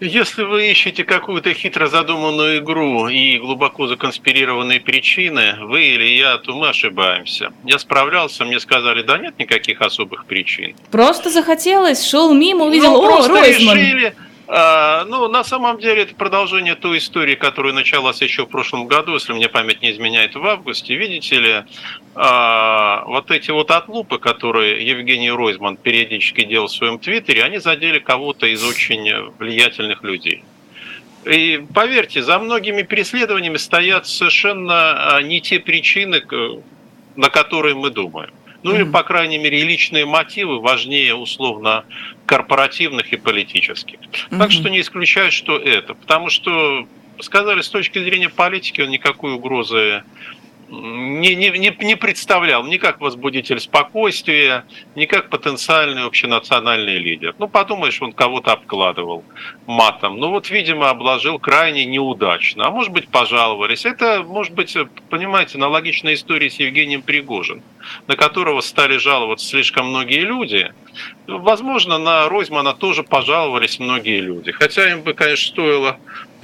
Если 0.03 0.43
вы 0.43 0.69
ищете 0.69 1.05
какую-то 1.05 1.53
хитро 1.53 1.87
задуманную 1.87 2.57
игру 2.57 3.07
и 3.07 3.37
глубоко 3.37 3.87
законспирированные 3.87 4.81
причины, 4.81 5.55
вы 5.61 5.81
или 5.85 6.17
я, 6.17 6.37
то 6.39 6.53
мы 6.53 6.67
ошибаемся. 6.67 7.53
Я 7.63 7.79
справлялся, 7.79 8.43
мне 8.43 8.59
сказали, 8.59 9.01
да 9.01 9.17
нет 9.17 9.39
никаких 9.39 9.79
особых 9.79 10.25
причин. 10.25 10.75
Просто 10.91 11.29
захотелось, 11.29 12.05
шел 12.05 12.33
мимо, 12.33 12.65
увидел, 12.65 12.91
ну, 12.91 13.23
о, 13.23 13.27
Ройзман. 13.29 13.77
решили, 13.77 14.13
ну, 14.55 15.27
на 15.29 15.43
самом 15.43 15.79
деле, 15.79 16.03
это 16.03 16.13
продолжение 16.13 16.75
той 16.75 16.99
истории, 16.99 17.33
которая 17.33 17.73
началась 17.73 18.21
еще 18.21 18.45
в 18.45 18.49
прошлом 18.49 18.85
году, 18.85 19.15
если 19.15 19.33
мне 19.33 19.49
память 19.49 19.81
не 19.81 19.91
изменяет, 19.91 20.35
в 20.35 20.45
августе. 20.45 20.95
Видите 20.95 21.39
ли, 21.39 21.63
а, 22.13 23.03
вот 23.07 23.31
эти 23.31 23.49
вот 23.49 23.71
отлупы, 23.71 24.19
которые 24.19 24.85
Евгений 24.85 25.31
Ройзман 25.31 25.75
периодически 25.77 26.43
делал 26.43 26.67
в 26.67 26.71
своем 26.71 26.99
твиттере, 26.99 27.43
они 27.43 27.57
задели 27.57 27.97
кого-то 27.97 28.45
из 28.45 28.63
очень 28.63 29.31
влиятельных 29.39 30.03
людей. 30.03 30.43
И 31.25 31.65
поверьте, 31.73 32.21
за 32.21 32.37
многими 32.37 32.83
преследованиями 32.83 33.57
стоят 33.57 34.05
совершенно 34.05 35.15
а, 35.15 35.21
не 35.23 35.41
те 35.41 35.59
причины, 35.59 36.21
на 37.15 37.29
которые 37.29 37.73
мы 37.73 37.89
думаем. 37.89 38.29
Ну 38.63 38.75
или, 38.75 38.83
по 38.83 39.03
крайней 39.03 39.37
мере, 39.37 39.63
личные 39.63 40.05
мотивы 40.05 40.59
важнее 40.59 41.15
условно 41.15 41.83
корпоративных 42.25 43.11
и 43.11 43.17
политических. 43.17 43.99
Так 44.29 44.51
что 44.51 44.69
не 44.69 44.79
исключаю, 44.79 45.31
что 45.31 45.57
это. 45.57 45.93
Потому 45.93 46.29
что, 46.29 46.87
сказали, 47.19 47.61
с 47.61 47.69
точки 47.69 47.99
зрения 47.99 48.29
политики 48.29 48.81
он 48.81 48.89
никакой 48.89 49.33
угрозы 49.33 50.03
не, 50.69 51.35
не, 51.35 51.49
не, 51.49 51.75
не 51.79 51.95
представлял 51.95 52.65
ни 52.65 52.77
как 52.77 53.01
возбудитель 53.01 53.59
спокойствия, 53.59 54.65
ни 54.95 55.05
как 55.05 55.29
потенциальный 55.29 56.03
общенациональный 56.03 56.97
лидер. 56.97 57.35
Ну, 57.37 57.47
подумаешь, 57.47 58.01
он 58.01 58.13
кого-то 58.13 58.53
обкладывал 58.53 59.23
матом. 59.67 60.17
Ну, 60.17 60.29
вот, 60.29 60.49
видимо, 60.49 60.89
обложил 60.89 61.39
крайне 61.39 61.85
неудачно. 61.85 62.67
А 62.67 62.71
может 62.71 62.91
быть, 62.91 63.07
пожаловались. 63.07 63.85
Это, 63.85 64.23
может 64.23 64.53
быть, 64.53 64.75
понимаете, 65.09 65.57
аналогичная 65.57 66.15
история 66.15 66.49
с 66.49 66.59
Евгением 66.59 67.01
Пригожин, 67.01 67.61
на 68.07 68.15
которого 68.15 68.61
стали 68.61 68.97
жаловаться 68.97 69.47
слишком 69.47 69.89
многие 69.89 70.21
люди. 70.21 70.73
Возможно, 71.27 71.97
на 71.97 72.29
Ройзмана 72.29 72.73
тоже 72.73 73.03
пожаловались 73.03 73.79
многие 73.79 74.19
люди. 74.19 74.51
Хотя 74.51 74.91
им 74.91 75.01
бы, 75.01 75.13
конечно, 75.13 75.47
стоило 75.47 75.97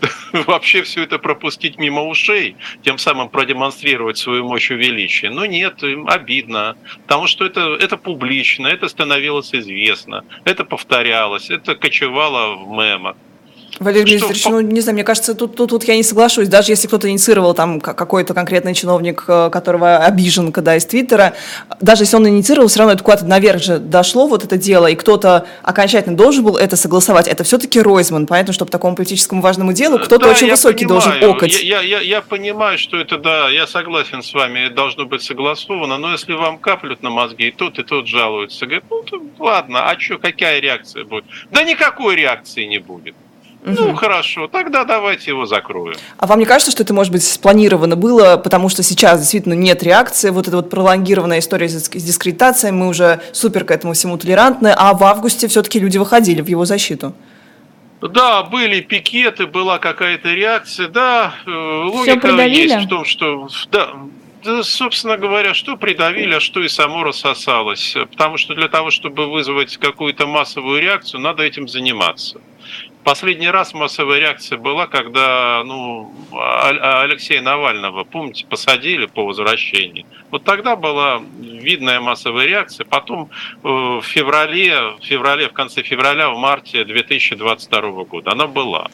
вообще 0.47 0.83
все 0.83 1.03
это 1.03 1.19
пропустить 1.19 1.77
мимо 1.77 2.03
ушей, 2.03 2.55
тем 2.83 2.97
самым 2.97 3.29
продемонстрировать 3.29 4.17
свою 4.17 4.45
мощь 4.45 4.71
и 4.71 4.75
величие. 4.75 5.31
Но 5.31 5.45
нет, 5.45 5.83
им 5.83 6.07
обидно, 6.07 6.75
потому 7.03 7.27
что 7.27 7.45
это, 7.45 7.75
это 7.79 7.97
публично, 7.97 8.67
это 8.67 8.87
становилось 8.87 9.53
известно, 9.53 10.23
это 10.45 10.63
повторялось, 10.65 11.49
это 11.49 11.75
кочевало 11.75 12.55
в 12.55 12.69
мемах. 12.69 13.15
Валерий 13.79 14.15
Викторович, 14.15 14.45
ну, 14.45 14.59
не 14.61 14.81
знаю, 14.81 14.95
мне 14.95 15.03
кажется, 15.03 15.33
тут, 15.35 15.55
тут, 15.55 15.69
тут 15.69 15.83
я 15.85 15.95
не 15.95 16.03
соглашусь. 16.03 16.47
Даже 16.47 16.71
если 16.71 16.87
кто-то 16.87 17.09
инициировал 17.09 17.53
там 17.53 17.79
какой-то 17.79 18.33
конкретный 18.33 18.73
чиновник, 18.73 19.23
э, 19.27 19.49
которого 19.51 19.97
обижен, 19.97 20.51
когда 20.51 20.75
из 20.75 20.85
Твиттера, 20.85 21.33
даже 21.79 22.03
если 22.03 22.15
он 22.17 22.27
инициировал, 22.27 22.67
все 22.67 22.79
равно 22.79 22.93
это 22.93 23.03
куда-то 23.03 23.25
наверх 23.25 23.61
же 23.61 23.79
дошло 23.79 24.27
вот 24.27 24.43
это 24.43 24.57
дело, 24.57 24.87
и 24.87 24.95
кто-то 24.95 25.45
окончательно 25.63 26.17
должен 26.17 26.43
был 26.43 26.57
это 26.57 26.75
согласовать. 26.75 27.27
Это 27.27 27.43
все-таки 27.43 27.79
Ройзман. 27.79 28.27
Понятно, 28.27 28.53
что 28.53 28.65
по 28.65 28.71
такому 28.71 28.95
политическому 28.95 29.41
важному 29.41 29.71
делу 29.73 29.97
э, 29.97 30.03
кто-то 30.03 30.25
да, 30.25 30.31
очень 30.31 30.49
высокий 30.49 30.85
понимаю. 30.85 31.19
должен 31.19 31.35
окать. 31.35 31.63
Я, 31.63 31.81
я, 31.81 32.01
я 32.01 32.21
понимаю, 32.21 32.77
что 32.77 32.97
это, 32.97 33.17
да, 33.17 33.49
я 33.49 33.67
согласен 33.67 34.23
с 34.23 34.33
вами, 34.33 34.65
это 34.65 34.75
должно 34.75 35.05
быть 35.05 35.21
согласовано, 35.21 35.97
но 35.97 36.11
если 36.11 36.33
вам 36.33 36.57
каплют 36.57 37.01
на 37.03 37.09
мозги, 37.09 37.47
и 37.47 37.51
тот, 37.51 37.79
и 37.79 37.83
тот 37.83 38.07
жалуются, 38.07 38.65
говорят, 38.65 38.83
ну, 38.89 39.03
то, 39.03 39.21
ладно, 39.39 39.89
а 39.89 39.99
что, 39.99 40.17
какая 40.17 40.59
реакция 40.59 41.05
будет? 41.05 41.25
Да 41.51 41.63
никакой 41.63 42.15
реакции 42.15 42.65
не 42.65 42.79
будет. 42.79 43.15
Ну, 43.77 43.95
хорошо, 43.95 44.47
тогда 44.47 44.83
давайте 44.83 45.31
его 45.31 45.45
закроем. 45.45 45.95
А 46.17 46.27
вам 46.27 46.39
не 46.39 46.45
кажется, 46.45 46.71
что 46.71 46.83
это, 46.83 46.93
может 46.93 47.11
быть, 47.11 47.23
спланировано 47.23 47.95
было, 47.95 48.37
потому 48.37 48.69
что 48.69 48.83
сейчас 48.83 49.19
действительно 49.19 49.53
нет 49.53 49.83
реакции, 49.83 50.29
вот 50.29 50.47
эта 50.47 50.57
вот 50.57 50.69
пролонгированная 50.69 51.39
история 51.39 51.69
с 51.69 51.89
дискредитацией, 51.89 52.71
мы 52.71 52.87
уже 52.87 53.21
супер 53.31 53.63
к 53.65 53.71
этому 53.71 53.93
всему 53.93 54.17
толерантны, 54.17 54.73
а 54.75 54.93
в 54.93 55.03
августе 55.03 55.47
все-таки 55.47 55.79
люди 55.79 55.97
выходили 55.97 56.41
в 56.41 56.47
его 56.47 56.65
защиту? 56.65 57.13
Да, 58.01 58.43
были 58.43 58.79
пикеты, 58.79 59.45
была 59.45 59.77
какая-то 59.77 60.33
реакция, 60.33 60.87
да, 60.87 61.33
э, 61.45 61.51
логика 61.51 62.29
есть 62.45 62.85
в 62.85 62.87
том, 62.87 63.03
что 63.03 63.49
да, 63.71 63.89
да, 64.43 64.63
собственно 64.63 65.17
говоря, 65.17 65.53
что 65.53 65.75
придавили, 65.75 66.35
а 66.35 66.39
что 66.39 66.61
и 66.61 66.69
само 66.69 67.03
рассосалось. 67.03 67.95
Потому 68.11 68.37
что 68.37 68.55
для 68.55 68.69
того, 68.69 68.89
чтобы 68.89 69.29
вызвать 69.29 69.77
какую-то 69.77 70.27
массовую 70.27 70.81
реакцию, 70.81 71.19
надо 71.19 71.43
этим 71.43 71.67
заниматься. 71.67 72.39
Последний 73.03 73.49
раз 73.49 73.73
массовая 73.73 74.19
реакция 74.19 74.57
была, 74.57 74.85
когда 74.85 75.63
ну, 75.65 76.13
Алексея 76.31 77.41
Навального, 77.41 78.03
помните, 78.03 78.45
посадили 78.45 79.05
по 79.05 79.25
возвращении. 79.25 80.05
Вот 80.31 80.43
тогда 80.43 80.75
была 80.75 81.21
видная 81.39 82.01
массовая 82.01 82.45
реакция. 82.45 82.85
Потом 82.85 83.29
э, 83.63 83.67
в 83.67 84.01
феврале, 84.03 84.97
в 84.99 84.99
феврале, 85.01 85.47
в 85.47 85.53
конце 85.53 85.81
февраля, 85.81 86.29
в 86.29 86.37
марте 86.37 86.83
2022 86.83 87.81
года 88.03 88.31
она 88.31 88.47
была. 88.47 88.91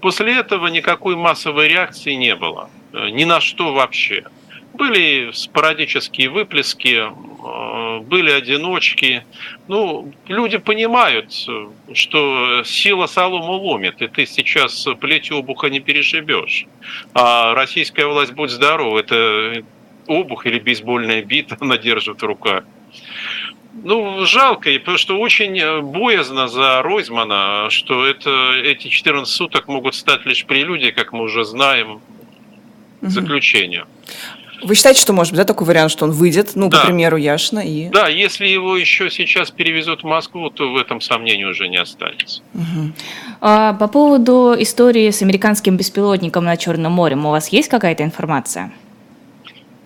После 0.00 0.36
этого 0.36 0.68
никакой 0.68 1.16
массовой 1.16 1.68
реакции 1.68 2.14
не 2.14 2.34
было. 2.34 2.70
Э, 2.92 3.10
ни 3.10 3.24
на 3.24 3.40
что 3.40 3.72
вообще. 3.72 4.24
Были 4.74 5.30
спорадические 5.32 6.30
выплески, 6.30 6.96
э, 6.96 8.00
были 8.00 8.30
одиночки. 8.30 9.24
Ну, 9.68 10.12
люди 10.28 10.58
понимают, 10.58 11.32
что 11.92 12.62
сила 12.64 13.06
солому 13.06 13.52
ломит, 13.52 14.00
и 14.00 14.06
ты 14.06 14.26
сейчас 14.26 14.86
плетью 15.00 15.38
обуха 15.38 15.68
не 15.68 15.80
перешибешь. 15.80 16.66
А 17.14 17.54
российская 17.54 18.06
власть, 18.06 18.32
будь 18.32 18.50
здорова, 18.50 18.98
это 18.98 19.64
обух 20.06 20.46
или 20.46 20.58
бейсбольная 20.58 21.22
бита 21.22 21.56
она 21.60 21.76
держит 21.76 22.22
в 22.22 22.24
руках. 22.24 22.64
Ну, 23.72 24.24
жалко, 24.26 24.70
потому 24.80 24.98
что 24.98 25.18
очень 25.18 25.82
боязно 25.82 26.48
за 26.48 26.82
Ройзмана, 26.82 27.68
что 27.70 28.04
это, 28.04 28.52
эти 28.64 28.88
14 28.88 29.32
суток 29.32 29.68
могут 29.68 29.94
стать 29.94 30.26
лишь 30.26 30.44
прелюдией, 30.44 30.92
как 30.92 31.12
мы 31.12 31.22
уже 31.22 31.44
знаем, 31.44 32.00
к 33.00 33.08
заключению. 33.08 33.86
Вы 34.62 34.74
считаете, 34.74 35.00
что 35.00 35.12
может 35.12 35.32
быть 35.32 35.38
да, 35.38 35.44
такой 35.44 35.66
вариант, 35.66 35.90
что 35.90 36.04
он 36.04 36.12
выйдет, 36.12 36.52
ну, 36.54 36.68
да. 36.68 36.78
к 36.78 36.86
примеру, 36.86 37.16
Яшина 37.16 37.60
и... 37.60 37.88
Да, 37.88 38.08
если 38.08 38.46
его 38.46 38.76
еще 38.76 39.10
сейчас 39.10 39.50
перевезут 39.50 40.02
в 40.02 40.06
Москву, 40.06 40.50
то 40.50 40.70
в 40.72 40.76
этом 40.76 41.00
сомнений 41.00 41.44
уже 41.44 41.68
не 41.68 41.78
останется. 41.78 42.42
Угу. 42.54 42.92
А, 43.40 43.72
по 43.74 43.88
поводу 43.88 44.54
истории 44.58 45.10
с 45.10 45.22
американским 45.22 45.76
беспилотником 45.76 46.44
на 46.44 46.56
Черном 46.56 46.92
море, 46.92 47.16
у 47.16 47.30
вас 47.30 47.48
есть 47.48 47.68
какая-то 47.68 48.02
информация? 48.04 48.72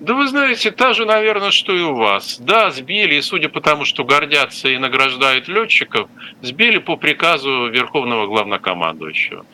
Да 0.01 0.13
вы 0.13 0.29
знаете, 0.29 0.71
та 0.71 0.93
же, 0.93 1.07
наверное, 1.07 1.51
что 1.51 1.75
и 1.75 1.81
у 1.81 1.95
вас. 1.95 2.39
Да, 2.39 2.71
сбили, 2.71 3.15
и 3.15 3.23
судя 3.23 3.49
по 3.49 3.61
тому, 3.61 3.85
что 3.87 4.05
гордятся 4.05 4.69
и 4.69 4.77
награждают 4.77 5.49
летчиков, 5.49 6.11
сбили 6.43 6.79
по 6.79 6.97
приказу 6.97 7.69
Верховного 7.69 8.27
Главнокомандующего. 8.27 9.47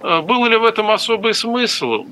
А, 0.00 0.22
был 0.22 0.46
ли 0.46 0.56
в 0.56 0.64
этом 0.64 0.90
особый 0.90 1.34
смысл? 1.34 2.06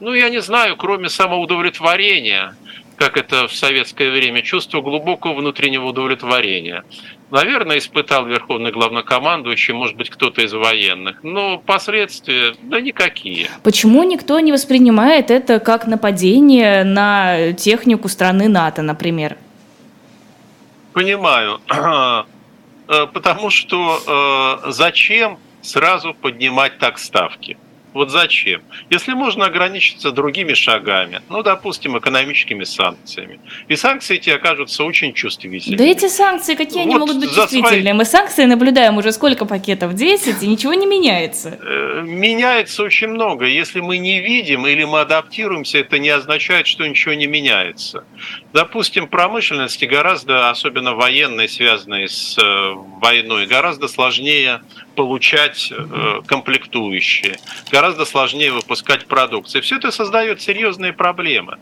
Ну, 0.00 0.12
я 0.12 0.28
не 0.28 0.40
знаю, 0.40 0.76
кроме 0.76 1.08
самоудовлетворения, 1.08 2.54
как 2.96 3.16
это 3.16 3.46
в 3.48 3.54
советское 3.54 4.10
время, 4.10 4.42
чувство 4.42 4.80
глубокого 4.80 5.34
внутреннего 5.34 5.86
удовлетворения. 5.86 6.84
Наверное, 7.30 7.78
испытал 7.78 8.26
верховный 8.26 8.70
главнокомандующий, 8.70 9.74
может 9.74 9.96
быть, 9.96 10.10
кто-то 10.10 10.42
из 10.42 10.52
военных, 10.52 11.22
но 11.22 11.58
последствия, 11.58 12.54
да 12.62 12.80
никакие. 12.80 13.48
Почему 13.62 14.02
никто 14.04 14.38
не 14.40 14.52
воспринимает 14.52 15.30
это 15.30 15.60
как 15.60 15.86
нападение 15.86 16.84
на 16.84 17.52
технику 17.52 18.08
страны 18.08 18.48
НАТО, 18.48 18.82
например? 18.82 19.36
Понимаю. 20.92 21.60
Э, 22.88 23.08
потому 23.12 23.50
что 23.50 24.62
э, 24.66 24.70
зачем 24.70 25.38
сразу 25.60 26.14
поднимать 26.14 26.78
так 26.78 26.98
ставки? 26.98 27.58
Вот 27.96 28.10
зачем? 28.10 28.60
Если 28.90 29.14
можно 29.14 29.46
ограничиться 29.46 30.10
другими 30.10 30.52
шагами, 30.52 31.22
ну, 31.30 31.42
допустим, 31.42 31.96
экономическими 31.96 32.64
санкциями, 32.64 33.40
и 33.68 33.76
санкции 33.76 34.16
эти 34.16 34.28
окажутся 34.28 34.84
очень 34.84 35.14
чувствительными. 35.14 35.78
Да 35.78 35.84
эти 35.84 36.06
санкции, 36.06 36.56
какие 36.56 36.84
вот 36.84 36.90
они 36.90 36.98
могут 36.98 37.16
быть 37.18 37.34
чувствительные? 37.34 37.80
Свои... 37.80 37.92
Мы 37.94 38.04
санкции 38.04 38.44
наблюдаем 38.44 38.98
уже 38.98 39.12
сколько 39.12 39.46
пакетов? 39.46 39.94
10, 39.94 40.42
и 40.42 40.46
ничего 40.46 40.74
не 40.74 40.84
меняется. 40.84 41.58
Э, 41.62 42.02
меняется 42.02 42.82
очень 42.82 43.08
много. 43.08 43.46
Если 43.46 43.80
мы 43.80 43.96
не 43.96 44.20
видим 44.20 44.66
или 44.66 44.84
мы 44.84 45.00
адаптируемся, 45.00 45.78
это 45.78 45.98
не 45.98 46.10
означает, 46.10 46.66
что 46.66 46.86
ничего 46.86 47.14
не 47.14 47.26
меняется. 47.26 48.04
Допустим, 48.56 49.06
промышленности 49.06 49.84
гораздо, 49.84 50.48
особенно 50.48 50.94
военной, 50.94 51.46
связанной 51.46 52.08
с 52.08 52.38
э, 52.38 52.72
войной, 53.02 53.44
гораздо 53.44 53.86
сложнее 53.86 54.62
получать 54.94 55.70
э, 55.70 56.22
комплектующие, 56.24 57.36
гораздо 57.70 58.06
сложнее 58.06 58.52
выпускать 58.52 59.04
продукцию. 59.04 59.60
Все 59.60 59.76
это 59.76 59.90
создает 59.90 60.40
серьезные 60.40 60.94
проблемы. 60.94 61.58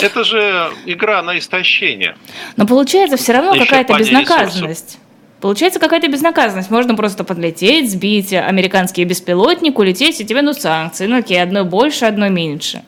Это 0.00 0.24
же 0.24 0.72
игра 0.84 1.22
на 1.22 1.38
истощение. 1.38 2.16
Но 2.56 2.66
получается 2.66 3.16
все 3.16 3.32
равно 3.32 3.56
какая-то 3.56 3.96
безнаказанность. 3.96 4.66
Ресурсов. 4.66 5.00
Получается 5.40 5.78
какая-то 5.78 6.08
безнаказанность. 6.08 6.72
Можно 6.72 6.96
просто 6.96 7.22
подлететь, 7.22 7.88
сбить 7.88 8.32
американский 8.32 9.04
беспилотник, 9.04 9.78
улететь, 9.78 10.20
и 10.20 10.24
тебе 10.24 10.42
ну 10.42 10.54
санкции. 10.54 11.06
Ну 11.06 11.18
окей, 11.18 11.40
одно 11.40 11.64
больше, 11.64 12.06
одно 12.06 12.28
меньше. 12.28 12.82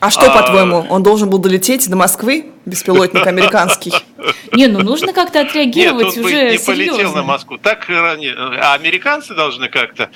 А 0.00 0.10
что, 0.10 0.30
а... 0.30 0.42
по-твоему, 0.42 0.86
он 0.88 1.02
должен 1.02 1.30
был 1.30 1.38
долететь 1.38 1.88
до 1.88 1.96
Москвы, 1.96 2.52
беспилотник 2.64 3.26
американский? 3.26 3.92
Не, 4.52 4.66
ну 4.66 4.80
нужно 4.80 5.12
как-то 5.12 5.40
отреагировать 5.40 6.16
Нет, 6.16 6.18
он 6.18 6.24
уже 6.24 6.50
не 6.50 6.58
полетел 6.58 7.14
на 7.14 7.22
Москву. 7.22 7.58
Так, 7.58 7.88
а 7.88 8.74
американцы 8.74 9.34
должны 9.34 9.68
как-то 9.68 10.10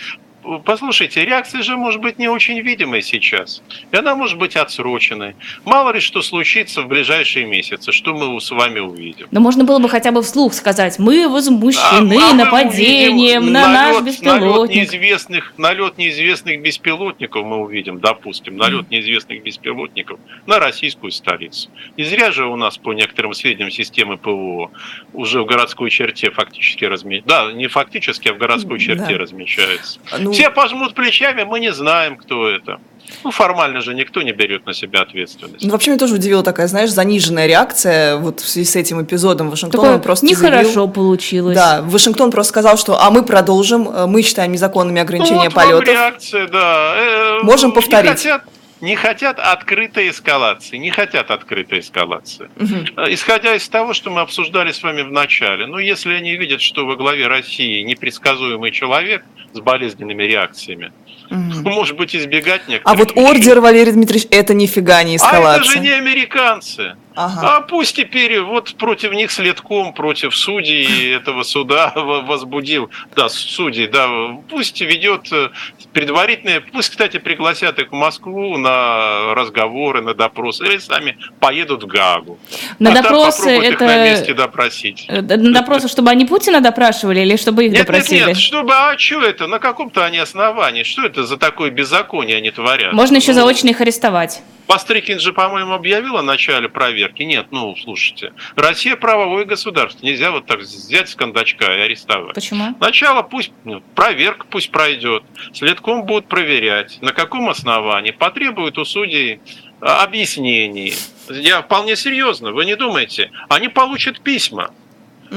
послушайте, 0.65 1.25
реакция 1.25 1.63
же 1.63 1.77
может 1.77 2.01
быть 2.01 2.19
не 2.19 2.29
очень 2.29 2.61
видимой 2.61 3.03
сейчас. 3.03 3.63
И 3.93 3.97
она 3.97 4.15
может 4.15 4.39
быть 4.39 4.57
отсроченной. 4.57 5.37
Мало 5.65 5.93
ли 5.93 6.01
что 6.01 6.23
случится 6.23 6.83
в 6.83 6.89
ближайшие 6.89 7.47
месяцы, 7.47 7.93
что 7.93 8.15
мы 8.15 8.41
с 8.41 8.51
вами 8.51 8.81
увидим. 8.81 9.29
Но 9.31 9.41
можно 9.41 9.65
было 9.65 9.79
бы 9.79 9.89
хотя 9.89 10.13
бы 10.13 10.23
вслух 10.23 10.55
сказать, 10.55 10.99
мы 10.99 11.29
возмущены 11.29 12.19
а, 12.19 12.35
нападением 12.35 13.53
на 13.53 13.69
налет, 13.69 13.95
наш 13.95 14.05
беспилотник. 14.05 14.41
Налет 14.41 14.71
неизвестных, 14.71 15.53
налет 15.57 15.99
неизвестных 15.99 16.63
беспилотников 16.63 17.45
мы 17.45 17.59
увидим, 17.59 18.01
допустим, 18.01 18.57
налет 18.57 18.87
mm. 18.87 18.91
неизвестных 18.91 19.43
беспилотников 19.43 20.19
на 20.47 20.59
российскую 20.59 21.13
столицу. 21.13 21.69
Не 21.97 22.05
зря 22.05 22.33
же 22.33 22.47
у 22.47 22.57
нас, 22.57 22.79
по 22.79 22.93
некоторым 22.93 23.35
сведениям 23.35 23.71
системы 23.71 24.17
ПВО, 24.17 24.71
уже 25.13 25.43
в 25.43 25.47
городской 25.47 25.91
черте 25.91 26.31
фактически 26.31 26.85
размечается. 26.85 27.29
Да, 27.29 27.53
не 27.53 27.67
фактически, 27.67 28.29
а 28.29 28.35
в 28.35 28.39
городской 28.39 28.79
черте 28.79 29.13
да. 29.13 29.19
размещается. 29.19 30.01
Ну, 30.19 30.30
все 30.33 30.51
пожмут 30.51 30.95
плечами, 30.95 31.45
мы 31.45 31.61
не 31.61 31.73
знаем, 31.73 32.17
кто 32.17 32.49
это. 32.49 32.81
Ну, 33.25 33.31
формально 33.31 33.81
же 33.81 33.95
никто 33.95 34.23
не 34.23 34.33
берет 34.33 34.67
на 34.67 34.73
себя 34.73 35.03
ответственность. 35.03 35.65
Ну, 35.65 35.71
вообще, 35.71 35.91
меня 35.91 35.99
тоже 35.99 36.15
удивила 36.15 36.43
такая, 36.43 36.69
знаешь, 36.69 36.91
заниженная 36.91 37.47
реакция 37.47 38.17
вот 38.17 38.41
в 38.41 38.49
связи 38.49 38.71
с 38.71 38.77
этим 38.77 39.03
эпизодом 39.03 39.51
Вашингтон. 39.51 39.81
Такое 39.81 39.99
просто 39.99 40.27
нехорошо 40.27 40.65
заявил, 40.65 40.89
получилось. 40.89 41.55
Да, 41.55 41.83
Вашингтон 41.83 42.31
просто 42.31 42.51
сказал, 42.51 42.79
что 42.79 43.01
а 43.01 43.11
мы 43.11 43.25
продолжим, 43.25 43.89
э, 43.89 44.07
мы 44.07 44.23
считаем 44.23 44.53
незаконными 44.53 45.01
ограничения 45.01 45.39
ну, 45.39 45.45
вот 45.45 45.55
полетов. 45.55 45.85
реакция, 45.87 46.47
да. 46.49 46.95
Э, 46.97 47.39
Можем 47.43 47.73
повторить. 47.73 48.11
Не 48.11 48.17
хотят, 48.17 48.45
не 48.81 48.97
хотят 48.97 49.39
открытой 49.39 50.11
эскалации, 50.11 50.77
не 50.77 50.91
хотят 50.91 51.31
открытой 51.31 51.81
эскалации. 51.81 52.51
Угу. 52.57 53.11
Исходя 53.11 53.55
из 53.55 53.69
того, 53.69 53.93
что 53.93 54.11
мы 54.11 54.21
обсуждали 54.21 54.73
с 54.73 54.83
вами 54.83 55.03
в 55.03 55.11
начале, 55.11 55.67
ну, 55.67 55.79
если 55.79 56.15
они 56.15 56.37
видят, 56.37 56.61
что 56.61 56.87
во 56.87 56.97
главе 56.97 57.27
России 57.27 57.83
непредсказуемый 57.83 58.71
человек 58.71 59.25
с 59.53 59.61
болезненными 59.61 60.23
реакциями, 60.23 60.93
угу. 61.31 61.69
может 61.71 61.97
быть, 61.97 62.15
избегать 62.15 62.69
некоторых 62.69 62.85
А 62.85 62.95
вот 62.95 63.17
ордер, 63.17 63.61
Валерий 63.61 63.93
Дмитриевич, 63.93 64.29
это 64.31 64.55
нифига 64.55 65.03
не 65.03 65.17
эскалация. 65.17 65.53
А 65.53 65.57
это 65.57 65.65
же 65.65 65.79
не 65.81 65.91
американцы. 65.91 66.97
Ага. 67.15 67.57
А 67.57 67.61
пусть 67.61 67.97
теперь 67.97 68.41
вот 68.41 68.75
против 68.77 69.13
них 69.13 69.31
следком, 69.31 69.93
против 69.93 70.35
судей 70.35 71.17
этого 71.17 71.43
суда 71.43 71.93
возбудил, 71.97 72.91
да, 73.17 73.29
судей, 73.29 73.89
да, 73.89 74.09
пусть 74.49 74.81
ведет 74.81 75.31
э, 75.33 75.51
предварительные, 75.93 76.61
пусть, 76.61 76.91
кстати, 76.91 77.19
пригласят 77.19 77.79
их 77.79 77.91
в 77.91 77.95
Москву 77.95 78.57
на 78.59 79.35
разговоры, 79.35 80.03
на 80.03 80.15
допросы, 80.15 80.65
или 80.65 80.79
сами 80.79 81.19
поедут 81.41 81.83
в 81.83 81.87
Гаагу. 81.89 82.39
На 82.79 82.91
а 82.91 83.03
допросы 83.03 83.51
это... 83.51 83.67
их 83.67 83.81
на 83.81 84.05
месте 84.05 84.33
допросить. 84.33 85.05
Э, 85.09 85.21
на 85.21 85.53
допросы, 85.53 85.89
чтобы 85.89 86.11
они 86.11 86.25
Путина 86.25 86.61
допрашивали 86.61 87.21
или 87.21 87.37
чтобы 87.37 87.67
их 87.67 87.73
нет, 87.73 87.87
допросили? 87.87 88.19
Нет, 88.19 88.29
нет, 88.29 88.37
чтобы, 88.39 88.73
а 88.73 88.97
что 88.97 89.23
это, 89.23 89.47
на 89.49 89.59
каком-то 89.59 90.05
они 90.05 90.19
основании, 90.19 90.85
что 90.85 91.05
это 91.05 91.20
за 91.25 91.37
такое 91.37 91.71
беззаконие 91.71 92.37
они 92.37 92.51
творят? 92.51 92.93
Можно 92.93 93.17
еще 93.17 93.33
ну, 93.33 93.41
заочно 93.41 93.69
их 93.69 93.81
арестовать. 93.81 94.43
Пострыкин 94.67 95.19
же, 95.19 95.33
по-моему, 95.33 95.73
объявил 95.73 96.17
о 96.17 96.23
начале 96.23 96.69
проверки. 96.69 97.25
Нет, 97.25 97.47
ну, 97.51 97.75
слушайте, 97.75 98.33
Россия 98.55 98.95
правовое 98.95 99.45
государство. 99.45 100.07
Нельзя 100.07 100.31
вот 100.31 100.47
так 100.47 100.61
взять 100.61 101.09
с 101.09 101.17
кондачка 101.17 101.77
и 101.77 101.81
арестовать. 101.81 102.35
Почему? 102.35 102.77
Сначала 102.79 103.23
пусть, 103.23 103.51
ну, 103.65 103.83
проверка 103.97 104.47
пусть 104.49 104.71
пройдет. 104.71 105.25
Следком 105.53 106.05
будут 106.05 106.27
проверять, 106.27 106.99
на 107.03 107.13
каком 107.13 107.49
основании. 107.49 108.13
Потребуют 108.13 108.79
у 108.79 108.85
судей 108.85 109.41
а, 109.81 110.05
объяснений. 110.05 110.95
Я 111.29 111.63
вполне 111.63 111.97
серьезно, 111.97 112.53
вы 112.53 112.65
не 112.65 112.77
думаете. 112.77 113.33
Они 113.49 113.69
получат 113.69 114.21
письма. 114.21 114.71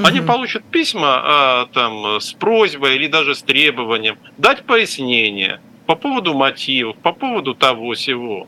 Они 0.02 0.20
получат 0.20 0.64
письма 0.64 1.22
а, 1.24 1.66
там, 1.72 2.20
с 2.20 2.32
просьбой 2.32 2.96
или 2.96 3.06
даже 3.06 3.34
с 3.34 3.42
требованием 3.42 4.18
дать 4.38 4.64
пояснение 4.64 5.60
по 5.86 5.94
поводу 5.96 6.34
мотивов, 6.34 6.96
по 6.96 7.12
поводу 7.12 7.54
того 7.54 7.92
всего. 7.94 8.46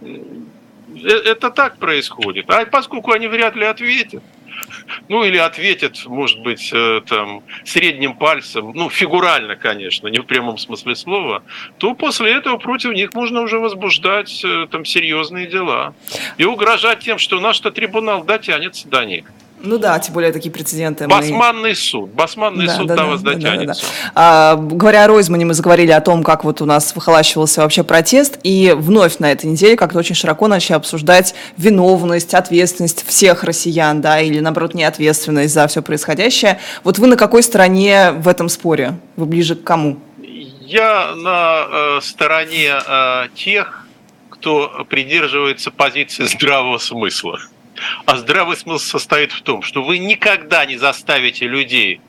Э, 0.00 0.16
это 1.24 1.50
так 1.50 1.78
происходит. 1.78 2.50
А 2.50 2.64
поскольку 2.66 3.12
они 3.12 3.28
вряд 3.28 3.56
ли 3.56 3.64
ответят, 3.64 4.22
ну 5.08 5.24
или 5.24 5.36
ответит, 5.36 6.04
может 6.06 6.40
быть, 6.40 6.70
э, 6.72 7.00
там, 7.06 7.42
средним 7.64 8.14
пальцем, 8.14 8.72
ну, 8.74 8.90
фигурально, 8.90 9.56
конечно, 9.56 10.08
не 10.08 10.18
в 10.18 10.24
прямом 10.24 10.58
смысле 10.58 10.96
слова, 10.96 11.42
то 11.78 11.94
после 11.94 12.32
этого 12.32 12.58
против 12.58 12.92
них 12.92 13.14
можно 13.14 13.40
уже 13.40 13.58
возбуждать 13.58 14.42
э, 14.44 14.66
там 14.70 14.84
серьезные 14.84 15.46
дела 15.46 15.94
и 16.38 16.44
угрожать 16.44 17.00
тем, 17.00 17.18
что 17.18 17.40
наш-то 17.40 17.70
трибунал 17.70 18.24
дотянется 18.24 18.88
до 18.88 19.04
них. 19.04 19.24
Ну 19.64 19.78
да, 19.78 19.98
тем 19.98 20.14
более 20.14 20.32
такие 20.32 20.50
прецеденты. 20.50 21.06
Басманный 21.06 21.70
мы... 21.70 21.74
суд. 21.74 22.10
Басманный 22.10 22.66
да, 22.66 22.76
суд 22.76 22.86
да, 22.88 22.96
до 22.96 23.02
да, 23.02 23.08
вас 23.08 23.22
да, 23.22 23.32
дотянется. 23.32 23.82
Да, 23.82 23.88
да, 23.88 24.12
да. 24.12 24.12
А, 24.14 24.56
говоря 24.56 25.04
о 25.04 25.08
Ройзмане, 25.08 25.44
мы 25.44 25.54
заговорили 25.54 25.92
о 25.92 26.00
том, 26.00 26.24
как 26.24 26.44
вот 26.44 26.60
у 26.60 26.64
нас 26.64 26.94
выхолащивался 26.94 27.62
вообще 27.62 27.84
протест, 27.84 28.38
и 28.42 28.74
вновь 28.76 29.18
на 29.18 29.30
этой 29.30 29.46
неделе 29.46 29.76
как-то 29.76 29.98
очень 29.98 30.16
широко 30.16 30.48
начали 30.48 30.74
обсуждать 30.74 31.34
виновность, 31.56 32.34
ответственность 32.34 33.06
всех 33.06 33.44
россиян, 33.44 34.00
да, 34.00 34.20
или 34.20 34.40
наоборот 34.40 34.74
неответственность 34.74 35.54
за 35.54 35.66
все 35.68 35.80
происходящее. 35.80 36.58
Вот 36.82 36.98
вы 36.98 37.06
на 37.06 37.16
какой 37.16 37.42
стороне 37.42 38.12
в 38.12 38.26
этом 38.26 38.48
споре? 38.48 38.98
Вы 39.16 39.26
ближе 39.26 39.54
к 39.54 39.62
кому? 39.62 39.98
Я 40.20 41.14
на 41.14 41.66
э, 41.68 42.00
стороне 42.02 42.72
э, 42.86 43.28
тех, 43.34 43.86
кто 44.30 44.86
придерживается 44.88 45.70
позиции 45.70 46.24
здравого 46.24 46.78
смысла. 46.78 47.38
А 48.06 48.16
здравый 48.16 48.56
смысл 48.56 48.86
состоит 48.86 49.32
в 49.32 49.42
том, 49.42 49.62
что 49.62 49.82
вы 49.82 49.98
никогда 49.98 50.64
не 50.66 50.76
заставите 50.76 51.46
людей 51.46 52.00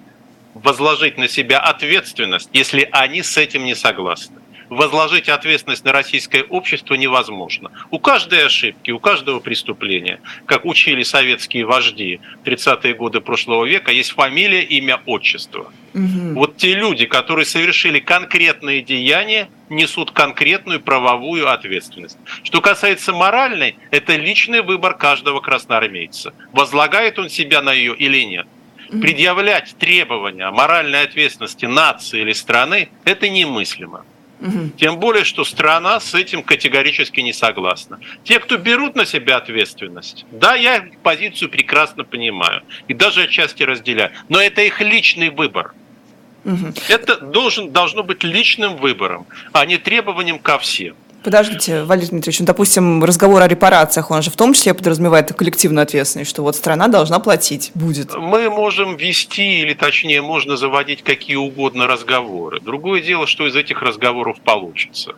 возложить 0.54 1.18
на 1.18 1.28
себя 1.28 1.60
ответственность, 1.60 2.50
если 2.54 2.88
они 2.92 3.24
с 3.24 3.38
этим 3.38 3.66
не 3.66 3.76
согласны. 3.76 4.43
Возложить 4.70 5.30
ответственность 5.30 5.86
на 5.86 5.92
российское 5.92 6.44
общество 6.44 6.96
невозможно. 6.96 7.72
У 7.92 8.00
каждой 8.00 8.46
ошибки, 8.46 8.92
у 8.92 9.00
каждого 9.00 9.40
преступления, 9.40 10.20
как 10.46 10.66
учили 10.66 11.04
советские 11.04 11.66
вожди 11.66 12.20
в 12.44 12.48
30-е 12.48 12.94
годы 12.94 13.22
прошлого 13.22 13.66
века, 13.66 13.92
есть 13.92 14.12
фамилия, 14.12 14.64
имя, 14.64 15.02
отчество– 15.06 15.72
Угу. 15.94 16.34
Вот 16.34 16.58
те 16.58 16.74
люди, 16.74 17.06
которые 17.06 17.46
совершили 17.46 18.00
конкретные 18.00 18.82
деяния, 18.82 19.50
несут 19.70 20.12
конкретную 20.12 20.82
правовую 20.82 21.50
ответственность. 21.50 22.18
Что 22.44 22.62
касается 22.62 23.14
моральной, 23.14 23.76
это 23.92 24.16
личный 24.16 24.62
выбор 24.62 24.96
каждого 24.96 25.40
красноармейца. 25.40 26.34
Возлагает 26.52 27.20
он 27.20 27.30
себя 27.30 27.62
на 27.62 27.74
ее 27.74 27.96
или 27.96 28.24
нет. 28.24 28.48
Предъявлять 28.90 29.76
требования 29.80 30.50
моральной 30.52 31.02
ответственности 31.02 31.66
нации 31.66 32.22
или 32.22 32.34
страны– 32.34 32.90
это 33.06 33.30
немыслимо. 33.30 34.06
Тем 34.78 35.00
более, 35.00 35.24
что 35.24 35.46
страна 35.46 36.00
с 36.00 36.14
этим 36.14 36.44
категорически 36.44 37.22
не 37.22 37.32
согласна. 37.32 38.00
Те, 38.24 38.40
кто 38.40 38.58
берут 38.58 38.96
на 38.96 39.06
себя 39.06 39.38
ответственность, 39.38 40.26
да, 40.32 40.56
я 40.56 40.78
их 40.78 41.00
позицию 41.00 41.50
прекрасно 41.50 42.04
понимаю 42.04 42.62
и 42.90 42.94
даже 42.94 43.24
отчасти 43.24 43.64
разделяю, 43.64 44.12
но 44.28 44.42
это 44.42 44.62
их 44.62 44.82
личный 44.82 45.30
выбор– 45.30 45.74
Угу. 46.46 46.74
Это 46.90 47.18
должен, 47.18 47.72
должно 47.72 48.04
быть 48.04 48.24
личным 48.24 48.76
выбором, 48.76 49.26
а 49.54 49.66
не 49.66 49.78
требованием 49.78 50.40
ко 50.40 50.60
всем. 50.60 50.96
Подождите, 51.24 51.84
Валерий 51.84 52.10
Дмитриевич, 52.10 52.42
ну, 52.42 52.46
допустим, 52.46 53.04
разговор 53.04 53.42
о 53.42 53.48
репарациях, 53.48 54.12
он 54.12 54.22
же 54.22 54.30
в 54.30 54.36
том 54.36 54.54
числе 54.54 54.74
подразумевает 54.74 55.34
коллективную 55.34 55.84
ответственность, 55.84 56.30
что 56.30 56.42
вот 56.42 56.56
страна 56.56 56.88
должна 56.88 57.20
платить, 57.20 57.72
будет. 57.76 58.14
Мы 58.16 58.50
можем 58.50 58.98
вести, 58.98 59.62
или 59.62 59.74
точнее, 59.74 60.22
можно 60.22 60.58
заводить 60.58 61.02
какие 61.02 61.38
угодно 61.38 61.88
разговоры. 61.88 62.60
Другое 62.60 63.02
дело, 63.02 63.26
что 63.26 63.48
из 63.48 63.56
этих 63.56 63.82
разговоров 63.82 64.42
получится. 64.42 65.16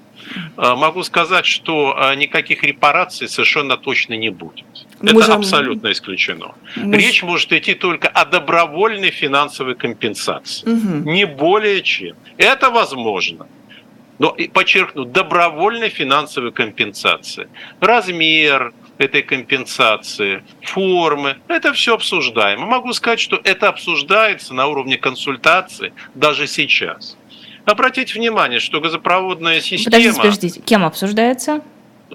А, 0.58 0.76
могу 0.76 1.04
сказать, 1.04 1.46
что 1.46 1.96
а, 1.98 2.16
никаких 2.16 2.64
репараций 2.64 3.28
совершенно 3.28 3.78
точно 3.78 4.14
не 4.14 4.30
будет. 4.30 4.66
Мы 5.02 5.12
Это 5.12 5.24
же... 5.24 5.34
абсолютно 5.34 5.92
исключено. 5.92 6.56
Мы... 6.76 6.98
Речь 6.98 7.24
может 7.24 7.52
идти 7.52 7.74
только 7.74 8.08
о 8.08 8.26
добровольной 8.26 9.12
финансовой 9.12 9.76
компенсации. 9.76 10.70
Угу. 10.70 11.10
Не 11.10 11.26
более 11.26 11.82
чем. 11.82 12.16
Это 12.38 12.70
возможно. 12.70 13.48
Но, 14.18 14.36
подчеркну, 14.54 15.06
добровольной 15.06 15.90
финансовой 15.90 16.52
компенсации. 16.52 17.48
Размер 17.80 18.74
этой 18.98 19.24
компенсации, 19.24 20.44
формы, 20.62 21.38
это 21.48 21.74
все 21.74 21.96
обсуждаемо. 21.96 22.66
Могу 22.66 22.94
сказать, 22.94 23.20
что 23.20 23.40
это 23.44 23.68
обсуждается 23.68 24.54
на 24.54 24.68
уровне 24.68 24.98
консультации 24.98 25.94
даже 26.14 26.48
сейчас. 26.48 27.18
Обратите 27.66 28.14
внимание, 28.14 28.60
что 28.60 28.80
газопроводная 28.80 29.60
система... 29.60 29.92
Подождите, 29.92 30.18
подождите, 30.18 30.62
кем 30.62 30.86
обсуждается? 30.86 31.62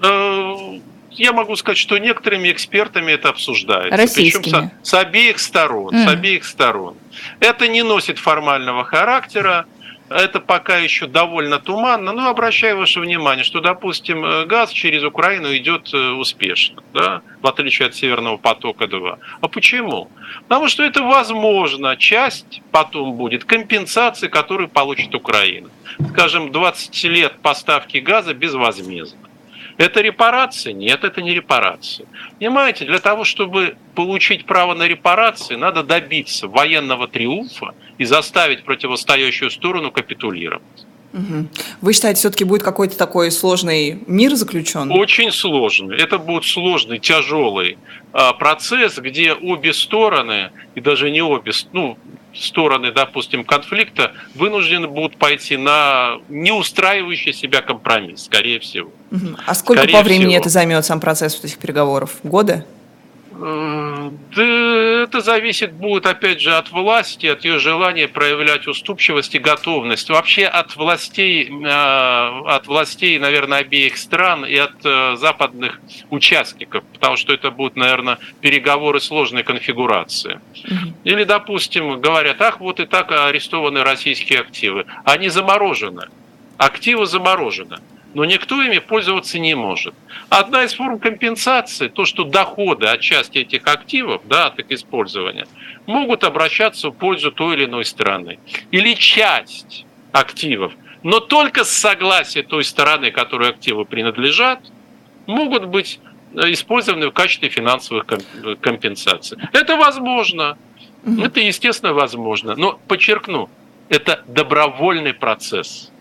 Э, 0.01 0.79
я 1.11 1.33
могу 1.33 1.55
сказать, 1.57 1.77
что 1.77 1.97
некоторыми 1.97 2.51
экспертами 2.51 3.11
это 3.11 3.29
обсуждается. 3.29 3.97
Российскими. 3.97 4.41
Причем 4.41 4.71
с, 4.81 4.89
с 4.89 4.93
обеих 4.93 5.39
сторон. 5.39 5.93
Mm. 5.93 6.05
С 6.05 6.07
обеих 6.07 6.45
сторон. 6.45 6.95
Это 7.41 7.67
не 7.67 7.83
носит 7.83 8.17
формального 8.17 8.85
характера 8.85 9.65
это 10.11 10.39
пока 10.39 10.77
еще 10.77 11.07
довольно 11.07 11.59
туманно, 11.59 12.11
но 12.11 12.29
обращаю 12.29 12.77
ваше 12.77 12.99
внимание, 12.99 13.43
что, 13.43 13.61
допустим, 13.61 14.25
э, 14.25 14.45
газ 14.45 14.71
через 14.71 15.03
Украину 15.03 15.55
идет 15.55 15.93
э, 15.93 16.11
успешно, 16.11 16.83
да, 16.93 17.21
в 17.41 17.47
отличие 17.47 17.87
от 17.87 17.95
Северного 17.95 18.37
потока-2. 18.37 19.17
А 19.41 19.47
почему? 19.47 20.09
Потому 20.43 20.67
что 20.67 20.83
это 20.83 21.03
возможно, 21.03 21.95
часть 21.95 22.61
потом 22.71 23.13
будет 23.13 23.45
компенсации, 23.45 24.27
которую 24.27 24.69
получит 24.69 25.15
Украина. 25.15 25.69
Скажем, 26.09 26.51
20 26.51 27.03
лет 27.05 27.39
поставки 27.41 27.97
газа 27.97 28.33
безвозмездно. 28.33 29.20
Это 29.81 30.01
репарации? 30.01 30.73
Нет, 30.73 31.03
это 31.03 31.23
не 31.23 31.33
репарации. 31.33 32.05
Понимаете, 32.37 32.85
для 32.85 32.99
того, 32.99 33.23
чтобы 33.23 33.77
получить 33.95 34.45
право 34.45 34.75
на 34.75 34.87
репарации, 34.87 35.55
надо 35.55 35.81
добиться 35.81 36.47
военного 36.47 37.07
триумфа 37.07 37.73
и 37.97 38.05
заставить 38.05 38.63
противостоящую 38.63 39.49
сторону 39.49 39.91
капитулировать. 39.91 40.85
Вы 41.81 41.93
считаете, 41.93 42.19
все-таки 42.19 42.43
будет 42.43 42.63
какой-то 42.63 42.97
такой 42.97 43.31
сложный 43.31 43.99
мир 44.07 44.35
заключен? 44.35 44.91
Очень 44.91 45.31
сложный. 45.31 45.97
Это 45.97 46.17
будет 46.17 46.45
сложный, 46.45 46.99
тяжелый 46.99 47.77
а, 48.13 48.33
процесс, 48.33 48.97
где 48.97 49.33
обе 49.33 49.73
стороны, 49.73 50.51
и 50.75 50.81
даже 50.81 51.11
не 51.11 51.21
обе, 51.21 51.51
ну, 51.73 51.97
стороны, 52.33 52.91
допустим, 52.91 53.43
конфликта 53.43 54.13
вынуждены 54.35 54.87
будут 54.87 55.17
пойти 55.17 55.57
на 55.57 56.17
неустраивающий 56.29 57.33
себя 57.33 57.61
компромисс, 57.61 58.25
скорее 58.25 58.59
всего. 58.59 58.91
А 59.45 59.53
сколько 59.53 59.81
скорее 59.81 59.93
по 59.93 60.03
времени 60.03 60.29
всего. 60.29 60.39
это 60.39 60.49
займет 60.49 60.85
сам 60.85 60.99
процесс 60.99 61.35
вот 61.35 61.45
этих 61.45 61.57
переговоров? 61.57 62.17
Годы? 62.23 62.63
Э, 63.33 64.11
да 64.35 64.43
это 65.11 65.19
зависит 65.19 65.73
будет, 65.73 66.05
опять 66.05 66.39
же, 66.39 66.55
от 66.55 66.71
власти, 66.71 67.25
от 67.25 67.43
ее 67.43 67.59
желания 67.59 68.07
проявлять 68.07 68.65
уступчивость 68.65 69.35
и 69.35 69.39
готовность. 69.39 70.09
Вообще 70.09 70.45
от 70.45 70.77
властей, 70.77 71.49
э, 71.49 71.67
от 71.67 72.65
властей, 72.67 73.19
наверное, 73.19 73.59
обеих 73.59 73.97
стран 73.97 74.45
и 74.45 74.55
от 74.55 74.85
э, 74.85 75.17
западных 75.17 75.81
участников, 76.09 76.85
потому 76.93 77.17
что 77.17 77.33
это 77.33 77.51
будут, 77.51 77.75
наверное, 77.75 78.19
переговоры 78.39 79.01
сложной 79.01 79.43
конфигурации. 79.43 80.39
Или, 81.03 81.25
допустим, 81.25 81.99
говорят, 81.99 82.41
ах, 82.41 82.61
вот 82.61 82.79
и 82.79 82.85
так 82.85 83.11
арестованы 83.11 83.83
российские 83.83 84.39
активы. 84.39 84.85
Они 85.03 85.27
заморожены. 85.27 86.07
Активы 86.57 87.05
заморожены 87.05 87.79
но 88.13 88.25
никто 88.25 88.61
ими 88.61 88.79
пользоваться 88.79 89.39
не 89.39 89.55
может. 89.55 89.93
Одна 90.29 90.63
из 90.63 90.73
форм 90.73 90.99
компенсации, 90.99 91.87
то, 91.87 92.05
что 92.05 92.23
доходы 92.23 92.87
от 92.87 93.01
части 93.01 93.39
этих 93.39 93.67
активов, 93.67 94.21
да, 94.25 94.47
от 94.47 94.59
их 94.59 94.71
использования, 94.71 95.47
могут 95.85 96.23
обращаться 96.23 96.89
в 96.89 96.93
пользу 96.93 97.31
той 97.31 97.55
или 97.55 97.65
иной 97.65 97.85
стороны. 97.85 98.39
Или 98.71 98.93
часть 98.93 99.85
активов, 100.11 100.73
но 101.03 101.19
только 101.19 101.63
с 101.63 101.69
согласия 101.69 102.43
той 102.43 102.63
стороны, 102.63 103.11
которой 103.11 103.49
активы 103.49 103.85
принадлежат, 103.85 104.59
могут 105.25 105.65
быть 105.65 105.99
э, 106.33 106.51
использованы 106.51 107.07
в 107.07 107.11
качестве 107.11 107.49
финансовых 107.49 108.05
компенсаций. 108.61 109.37
Это 109.53 109.77
возможно. 109.77 110.57
Это, 111.03 111.39
естественно, 111.39 111.93
возможно. 111.93 112.55
Но 112.55 112.79
подчеркну, 112.87 113.49
это 113.89 114.23
добровольный 114.27 115.13
процесс. 115.13 115.91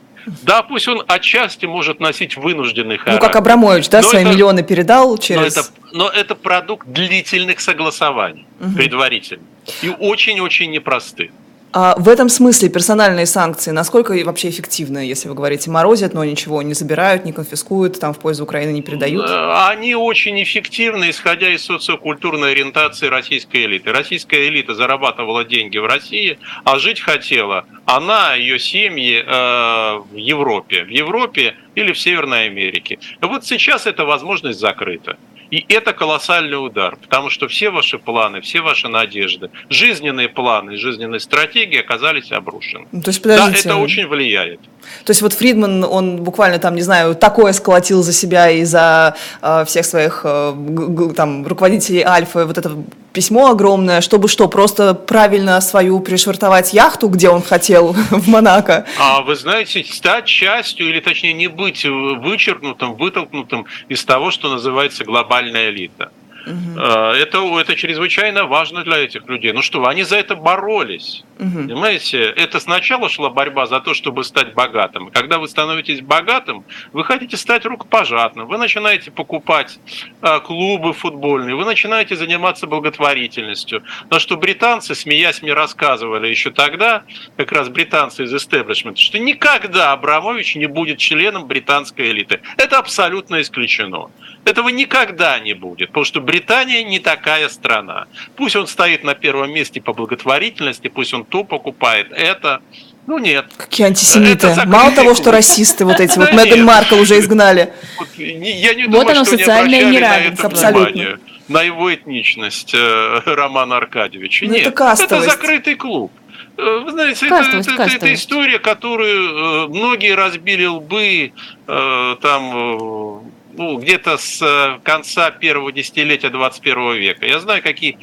Да, 0.43 0.63
пусть 0.63 0.89
он 0.89 1.03
отчасти 1.07 1.67
может 1.67 2.01
носить 2.01 2.37
вынужденный 2.37 2.99
характер. 2.99 3.21
Ну, 3.21 3.27
как 3.27 3.37
Абрамович, 3.37 3.89
да, 3.89 4.03
но 4.03 4.09
свои 4.09 4.23
это, 4.23 4.33
миллионы 4.33 4.63
передал 4.63 5.19
через... 5.19 5.57
Но 5.57 5.63
это, 5.63 5.69
но 5.93 6.09
это 6.09 6.35
продукт 6.35 6.87
длительных 6.89 7.61
согласований, 7.61 8.47
угу. 8.61 8.75
предварительных. 8.75 9.45
И 9.83 9.89
очень-очень 9.89 10.71
непростых. 10.71 11.31
А 11.73 11.95
в 11.97 12.09
этом 12.09 12.29
смысле 12.29 12.69
персональные 12.69 13.27
санкции, 13.27 13.71
насколько 13.71 14.13
вообще 14.25 14.49
эффективны, 14.49 14.99
если 14.99 15.29
вы 15.29 15.35
говорите, 15.35 15.71
морозят, 15.71 16.15
но 16.15 16.25
ничего 16.25 16.63
не 16.63 16.75
забирают, 16.75 17.25
не 17.25 17.33
конфискуют, 17.33 18.01
там 18.01 18.13
в 18.13 18.19
пользу 18.19 18.43
Украины 18.43 18.73
не 18.73 18.83
передают? 18.83 19.29
Э, 19.29 19.69
они 19.69 19.95
очень 19.95 20.43
эффективны, 20.43 21.11
исходя 21.11 21.49
из 21.49 21.65
социокультурной 21.65 22.53
ориентации 22.53 23.07
российской 23.07 23.67
элиты. 23.67 23.93
Российская 23.93 24.49
элита 24.49 24.75
зарабатывала 24.75 25.45
деньги 25.45 25.79
в 25.79 25.87
России, 25.87 26.39
а 26.65 26.79
жить 26.79 27.01
хотела 27.01 27.67
она, 27.87 28.35
ее 28.35 28.59
семьи 28.59 29.23
э, 29.25 29.99
в 30.11 30.17
Европе. 30.17 30.85
В 30.85 30.89
Европе 30.89 31.55
или 31.75 31.93
в 31.93 31.99
Северной 31.99 32.47
Америке. 32.47 32.99
Вот 33.21 33.45
сейчас 33.45 33.87
эта 33.87 34.05
возможность 34.05 34.59
закрыта. 34.59 35.17
И 35.51 35.67
это 35.69 35.93
колоссальный 35.93 36.65
удар, 36.65 36.97
потому 36.97 37.29
что 37.29 37.49
все 37.49 37.71
ваши 37.71 37.99
планы, 37.99 38.41
все 38.41 38.61
ваши 38.61 38.87
надежды, 38.89 39.51
жизненные 39.69 40.29
планы, 40.29 40.77
жизненные 40.77 41.19
стратегии 41.19 41.81
оказались 41.81 42.31
обрушены. 42.31 42.87
Ну, 42.93 43.03
то 43.03 43.11
есть, 43.11 43.21
подождите. 43.21 43.65
Да, 43.65 43.71
это 43.71 43.77
очень 43.77 44.07
влияет. 44.07 44.61
То 45.05 45.11
есть 45.11 45.23
вот 45.23 45.33
Фридман, 45.33 45.83
он 45.85 46.19
буквально 46.23 46.59
там, 46.61 46.77
не 46.77 46.83
знаю, 46.83 47.17
такое 47.17 47.53
сколотил 47.53 48.03
за 48.03 48.13
себя 48.13 48.49
и 48.49 48.63
за 48.63 49.17
э, 49.43 49.65
всех 49.67 49.85
своих 49.85 50.23
э, 50.25 51.13
там 51.17 51.45
руководителей 51.45 52.03
Альфа, 52.03 52.47
вот 52.47 52.57
это 52.57 52.71
письмо 53.13 53.51
огромное, 53.51 54.01
чтобы 54.01 54.29
что, 54.29 54.49
просто 54.49 54.95
правильно 54.95 55.61
свою 55.61 56.01
пришвартовать 56.01 56.73
яхту, 56.73 57.09
где 57.09 57.29
он 57.29 57.43
хотел, 57.43 57.93
в 58.11 58.29
Монако? 58.29 58.87
А 58.99 59.23
вы 59.23 59.35
знаете, 59.37 59.85
стать 59.85 60.27
частью, 60.27 60.89
или 60.89 61.01
точнее 61.01 61.33
не 61.33 61.49
быть 61.49 61.85
вычеркнутым, 61.85 62.95
вытолкнутым 62.95 63.67
из 63.89 64.05
того, 64.05 64.31
что 64.31 64.49
называется 64.49 65.05
глобальная 65.05 65.71
элита. 65.71 66.11
Угу. 66.47 66.81
Это, 66.81 67.61
это 67.61 67.77
чрезвычайно 67.77 68.47
важно 68.47 68.83
для 68.83 68.99
этих 68.99 69.29
людей. 69.29 69.53
Ну 69.53 69.63
что, 69.63 69.87
они 69.87 70.05
за 70.05 70.17
это 70.17 70.37
боролись. 70.37 71.25
Угу. 71.41 71.69
Понимаете, 71.69 72.25
это 72.25 72.61
сначала 72.61 73.09
шла 73.09 73.31
борьба 73.31 73.67
за 73.67 73.81
то, 73.81 73.95
чтобы 73.95 74.25
стать 74.25 74.53
богатым. 74.53 75.11
Когда 75.11 75.39
вы 75.39 75.49
становитесь 75.49 76.03
богатым, 76.03 76.65
вы 76.93 77.03
хотите 77.03 77.39
стать 77.39 77.65
рукопожатным. 77.65 78.47
Вы 78.47 78.59
начинаете 78.59 79.11
покупать 79.11 79.79
а, 80.21 80.41
клубы 80.41 80.93
футбольные, 80.93 81.57
вы 81.57 81.65
начинаете 81.65 82.15
заниматься 82.15 82.67
благотворительностью. 82.67 83.83
На 84.11 84.19
что 84.19 84.37
британцы, 84.37 84.95
смеясь, 84.95 85.41
мне 85.41 85.55
рассказывали 85.55 86.29
еще 86.29 86.51
тогда, 86.51 87.05
как 87.39 87.53
раз 87.53 87.71
британцы 87.71 88.25
из 88.25 88.35
истеблишмента, 88.35 89.01
что 89.01 89.19
никогда 89.19 89.93
Абрамович 89.93 90.57
не 90.57 90.67
будет 90.67 90.99
членом 90.99 91.47
британской 91.47 92.11
элиты. 92.11 92.41
Это 92.59 92.79
абсолютно 92.79 93.41
исключено. 93.41 94.11
Этого 94.45 94.71
никогда 94.71 95.39
не 95.39 95.53
будет, 95.53 95.89
потому 95.89 96.05
что 96.05 96.21
Британия 96.21 96.83
не 96.83 96.99
такая 96.99 97.49
страна. 97.49 98.07
Пусть 98.37 98.57
он 98.57 98.67
стоит 98.67 99.05
на 99.05 99.15
первом 99.15 99.53
месте 99.53 99.81
по 99.81 99.93
благотворительности, 99.93 100.89
пусть 100.89 101.13
он 101.13 101.25
то 101.31 101.45
покупает, 101.45 102.13
это. 102.13 102.61
Ну 103.07 103.19
нет. 103.19 103.47
Какие 103.57 103.87
антисемиты. 103.87 104.55
Мало 104.67 104.93
того, 104.93 105.15
что 105.15 105.33
расисты 105.33 105.85
вот 105.85 105.99
эти. 105.99 106.19
Вот 106.21 106.33
Меган 106.33 106.65
Маркл 106.65 106.97
уже 106.97 107.19
изгнали. 107.19 107.73
Я 108.17 108.75
не 108.75 108.87
думаю, 108.87 109.15
что 109.15 109.37
социальное 109.37 109.85
неравенство. 109.91 110.49
Абсолютно. 110.49 111.19
На 111.49 111.63
его 111.63 111.93
этничность 111.93 112.75
э, 112.75 113.23
Романа 113.27 113.79
Аркадьевича. 113.79 114.47
Ну, 114.47 114.53
Нет, 114.53 114.67
это 114.69 115.21
закрытый 115.23 115.75
клуб. 115.75 116.13
Э, 116.57 116.83
вы 116.85 116.93
знаете, 116.93 117.27
это, 117.27 117.73
это, 117.73 117.83
это 117.83 118.15
история, 118.15 118.61
которую 118.61 119.65
э, 119.65 119.69
многие 119.69 120.15
разбили 120.15 120.67
лбы 120.67 121.33
там 121.67 123.25
ну, 123.53 123.79
где-то 123.79 124.17
с 124.17 124.79
конца 124.85 125.33
первого 125.33 125.73
десятилетия 125.73 126.29
21 126.31 126.95
века. 126.95 127.27
Я 127.27 127.41
знаю, 127.41 127.63
какие 127.65 127.99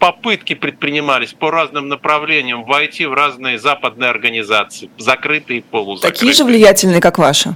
попытки 0.00 0.54
предпринимались 0.54 1.34
по 1.34 1.50
разным 1.50 1.86
направлениям 1.88 2.64
войти 2.64 3.06
в 3.06 3.12
разные 3.12 3.58
западные 3.58 4.10
организации, 4.10 4.90
закрытые 4.98 5.58
и 5.58 5.62
полузакрытые. 5.62 6.12
Такие 6.12 6.32
же 6.32 6.44
влиятельные, 6.44 7.00
как 7.00 7.18
ваши? 7.18 7.54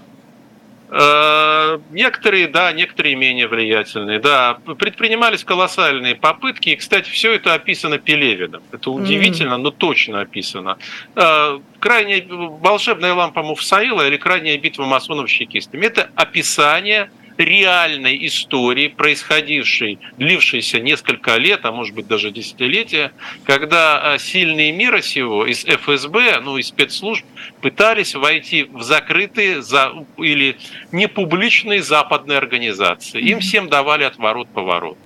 Э, 0.91 1.79
некоторые, 1.91 2.47
да, 2.47 2.71
некоторые 2.73 3.17
менее 3.17 3.49
влиятельные, 3.49 4.21
да. 4.21 4.59
Предпринимались 4.79 5.43
колоссальные 5.43 6.15
попытки, 6.15 6.69
и, 6.69 6.77
кстати, 6.77 7.09
все 7.09 7.33
это 7.33 7.55
описано 7.55 7.99
Пелевиным. 7.99 8.63
Это 8.71 8.91
удивительно, 8.91 9.55
mm. 9.55 9.59
но 9.59 9.71
точно 9.71 10.21
описано. 10.21 10.77
Э, 11.17 11.59
крайняя 11.81 12.25
волшебная 12.29 13.15
лампа 13.15 13.43
Муфсаила 13.43 14.07
или 14.07 14.19
крайняя 14.19 14.59
битва 14.59 14.85
масонов 14.85 15.31
с 15.31 15.33
чекистами– 15.33 15.87
это 15.87 16.11
описание 16.15 17.11
реальной 17.38 18.27
истории, 18.27 18.88
происходившей, 18.88 19.99
длившейся 20.18 20.81
несколько 20.81 21.37
лет, 21.37 21.61
а 21.64 21.73
может 21.73 21.94
быть 21.94 22.07
даже 22.07 22.31
десятилетия, 22.31 23.12
когда 23.44 24.12
а, 24.12 24.18
сильные 24.18 24.73
мира 24.73 25.01
сего 25.01 25.47
из 25.47 25.64
ФСБ, 25.64 26.40
ну, 26.40 26.57
из 26.57 26.68
спецслужб, 26.68 27.25
пытались 27.61 28.14
войти 28.14 28.64
в 28.64 28.83
закрытые 28.83 29.62
за, 29.62 29.92
или 30.18 30.57
непубличные 30.92 31.83
западные 31.83 32.38
организации. 32.38 33.20
Им 33.20 33.40
всем 33.40 33.68
давали 33.68 34.05
отворот-поворот. 34.05 34.99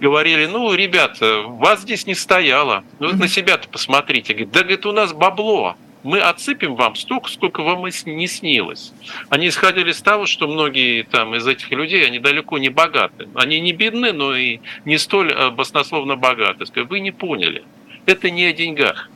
Говорили, 0.00 0.46
ну, 0.46 0.72
ребята, 0.74 1.42
вас 1.46 1.82
здесь 1.82 2.06
не 2.06 2.14
стояло. 2.14 2.84
Ну, 2.98 3.08
вот 3.08 3.16
на 3.16 3.28
себя-то 3.28 3.68
посмотрите. 3.68 4.32
Говорит, 4.32 4.52
да, 4.52 4.60
говорит, 4.60 4.86
у 4.86 4.92
нас 4.92 5.12
бабло 5.12 5.76
мы 6.04 6.20
отсыпем 6.20 6.76
вам 6.76 6.94
столько, 6.94 7.30
сколько 7.30 7.62
вам 7.62 7.86
и 7.86 7.90
не 8.04 8.26
снилось. 8.28 8.92
Они 9.30 9.48
исходили 9.48 9.90
из 9.90 10.00
того, 10.02 10.26
что 10.26 10.46
многие 10.46 11.02
там 11.02 11.34
из 11.34 11.46
этих 11.46 11.70
людей, 11.72 12.06
они 12.06 12.18
далеко 12.18 12.58
не 12.58 12.68
богаты. 12.68 13.28
Они 13.34 13.58
не 13.58 13.72
бедны, 13.72 14.12
но 14.12 14.36
и 14.36 14.60
не 14.84 14.98
столь 14.98 15.32
э, 15.32 15.50
баснословно 15.50 16.16
богаты. 16.16 16.66
Вы 16.84 17.00
не 17.00 17.10
поняли. 17.10 17.64
Это 18.06 18.30
не 18.30 18.44
о 18.44 18.52
деньгах. 18.52 19.10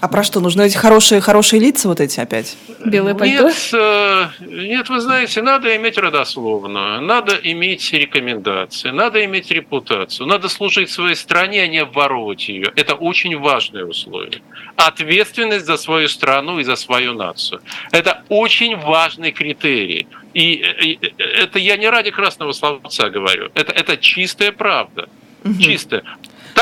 А 0.00 0.06
про 0.06 0.22
что? 0.22 0.40
Нужны 0.40 0.62
эти 0.66 0.76
хорошие, 0.76 1.20
хорошие 1.20 1.60
лица 1.60 1.88
вот 1.88 2.00
эти 2.00 2.20
опять? 2.20 2.56
Белые 2.84 3.16
пальто? 3.16 3.48
Нет, 3.48 3.70
э, 3.72 4.26
нет, 4.40 4.88
вы 4.88 5.00
знаете, 5.00 5.42
надо 5.42 5.74
иметь 5.76 5.98
родословную, 5.98 7.00
надо 7.00 7.34
иметь 7.42 7.92
рекомендации, 7.92 8.90
надо 8.90 9.24
иметь 9.24 9.50
репутацию, 9.50 10.26
надо 10.26 10.48
служить 10.48 10.90
своей 10.90 11.16
стране, 11.16 11.62
а 11.62 11.66
не 11.66 11.78
обворовывать 11.78 12.48
ее. 12.48 12.72
Это 12.76 12.94
очень 12.94 13.36
важное 13.38 13.84
условие. 13.84 14.40
Ответственность 14.76 15.66
за 15.66 15.76
свою 15.76 16.08
страну 16.08 16.60
и 16.60 16.64
за 16.64 16.76
свою 16.76 17.14
нацию. 17.14 17.60
Это 17.90 18.22
очень 18.28 18.76
важный 18.76 19.32
критерий. 19.32 20.06
И 20.32 20.64
это 21.18 21.58
я 21.58 21.76
не 21.76 21.90
ради 21.90 22.12
красного 22.12 22.52
словца 22.52 23.10
говорю. 23.10 23.50
Это, 23.54 23.72
это 23.72 23.96
чистая 23.96 24.52
правда. 24.52 25.08
Угу. 25.44 25.60
Чистая. 25.60 26.04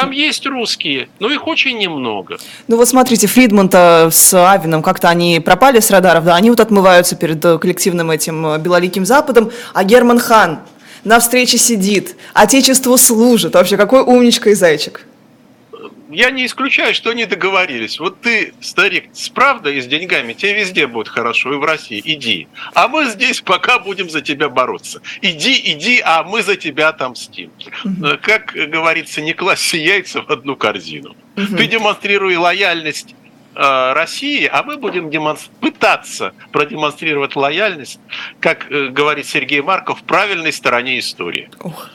Там 0.01 0.11
есть 0.11 0.47
русские, 0.47 1.09
но 1.19 1.31
их 1.31 1.47
очень 1.47 1.79
немного. 1.79 2.39
Ну 2.69 2.77
вот 2.77 2.89
смотрите, 2.89 3.27
Фридман-то 3.27 4.11
с 4.13 4.35
Авином 4.35 4.83
как-то 4.83 5.09
они 5.09 5.41
пропали 5.41 5.81
с 5.81 5.91
радаров, 5.91 6.25
да, 6.25 6.37
они 6.37 6.51
вот 6.51 6.61
отмываются 6.61 7.17
перед 7.17 7.45
э, 7.45 7.59
коллективным 7.59 8.11
этим 8.11 8.47
э, 8.47 8.59
Белоликим 8.59 9.07
Западом, 9.07 9.51
а 9.73 9.85
Герман 9.85 10.19
Хан 10.19 10.61
на 11.05 11.21
встрече 11.21 11.59
сидит, 11.59 12.17
Отечеству 12.35 12.97
служит. 12.99 13.55
Вообще, 13.55 13.77
какой 13.77 14.01
умничка 14.01 14.51
и 14.51 14.55
зайчик 14.55 15.07
я 16.09 16.31
не 16.31 16.47
исключаю, 16.47 16.95
что 16.95 17.11
они 17.11 17.25
договорились. 17.25 17.99
Вот 17.99 18.21
ты, 18.21 18.55
старик, 18.61 19.09
с 19.13 19.29
правдой 19.29 19.77
и 19.77 19.81
с 19.81 19.87
деньгами, 19.87 20.33
тебе 20.33 20.55
везде 20.55 20.87
будет 20.87 21.09
хорошо, 21.09 21.55
и 21.55 21.57
в 21.57 21.65
России, 21.65 22.01
иди. 22.05 22.49
А 22.75 22.89
мы 22.89 23.07
здесь 23.07 23.41
пока 23.41 23.79
будем 23.79 24.09
за 24.11 24.21
тебя 24.21 24.49
бороться. 24.49 25.03
Иди, 25.23 25.61
иди, 25.73 26.01
а 26.05 26.23
мы 26.23 26.43
за 26.43 26.57
тебя 26.57 26.89
отомстим. 26.89 27.51
Угу. 27.85 28.19
Как 28.23 28.53
говорится, 28.53 29.21
не 29.21 29.33
класть 29.33 29.73
яйца 29.75 30.23
в 30.23 30.31
одну 30.31 30.57
корзину. 30.57 31.17
Угу. 31.37 31.57
Ты 31.57 31.67
демонстрируй 31.67 32.37
лояльность 32.37 33.15
э, 33.55 33.93
России, 33.93 34.49
а 34.51 34.63
мы 34.63 34.77
будем 34.77 35.11
демонстр... 35.11 35.51
пытаться 35.61 36.35
продемонстрировать 36.53 37.37
лояльность, 37.37 38.01
как 38.41 38.71
э, 38.71 38.89
говорит 38.89 39.27
Сергей 39.27 39.61
Марков, 39.61 40.01
в 40.01 40.05
правильной 40.05 40.53
стороне 40.53 40.99
истории. 40.99 41.51
Ух. 41.61 41.91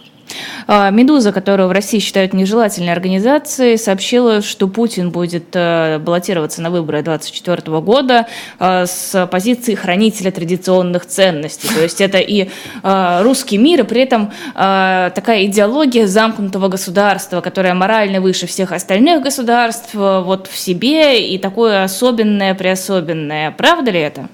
А, 0.68 0.90
«Медуза», 0.90 1.32
которую 1.32 1.70
в 1.70 1.72
России 1.72 2.00
считают 2.00 2.34
нежелательной 2.34 2.94
организацией, 2.94 3.78
сообщила, 3.78 4.42
что 4.42 4.68
Путин 4.68 5.12
будет 5.12 5.48
э, 5.54 6.00
баллотироваться 6.00 6.62
на 6.62 6.70
выборы 6.70 7.02
2024 7.02 7.80
года 7.82 8.28
э, 8.60 8.86
с 8.86 9.28
позиции 9.28 9.76
хранителя 9.76 10.32
традиционных 10.32 11.06
ценностей. 11.06 11.68
То 11.68 11.82
есть 11.82 12.02
это 12.02 12.20
и 12.20 12.50
э, 12.84 13.22
русский 13.24 13.58
мир, 13.58 13.82
и 13.82 13.84
при 13.84 14.02
этом 14.02 14.32
такая 14.54 15.46
идеология 15.46 16.08
замкнутого 16.08 16.68
государства, 16.68 17.42
которая 17.42 17.74
морально 17.74 18.22
выше 18.22 18.48
всех 18.48 18.72
остальных 18.72 19.24
государств, 19.24 19.94
вот 19.94 20.48
в 20.48 20.58
себе, 20.58 21.28
и 21.28 21.38
такое 21.38 21.84
особенное, 21.84 22.54
приособенное. 22.54 23.52
Правда 23.52 23.92
ли 23.92 24.00
это? 24.00 24.30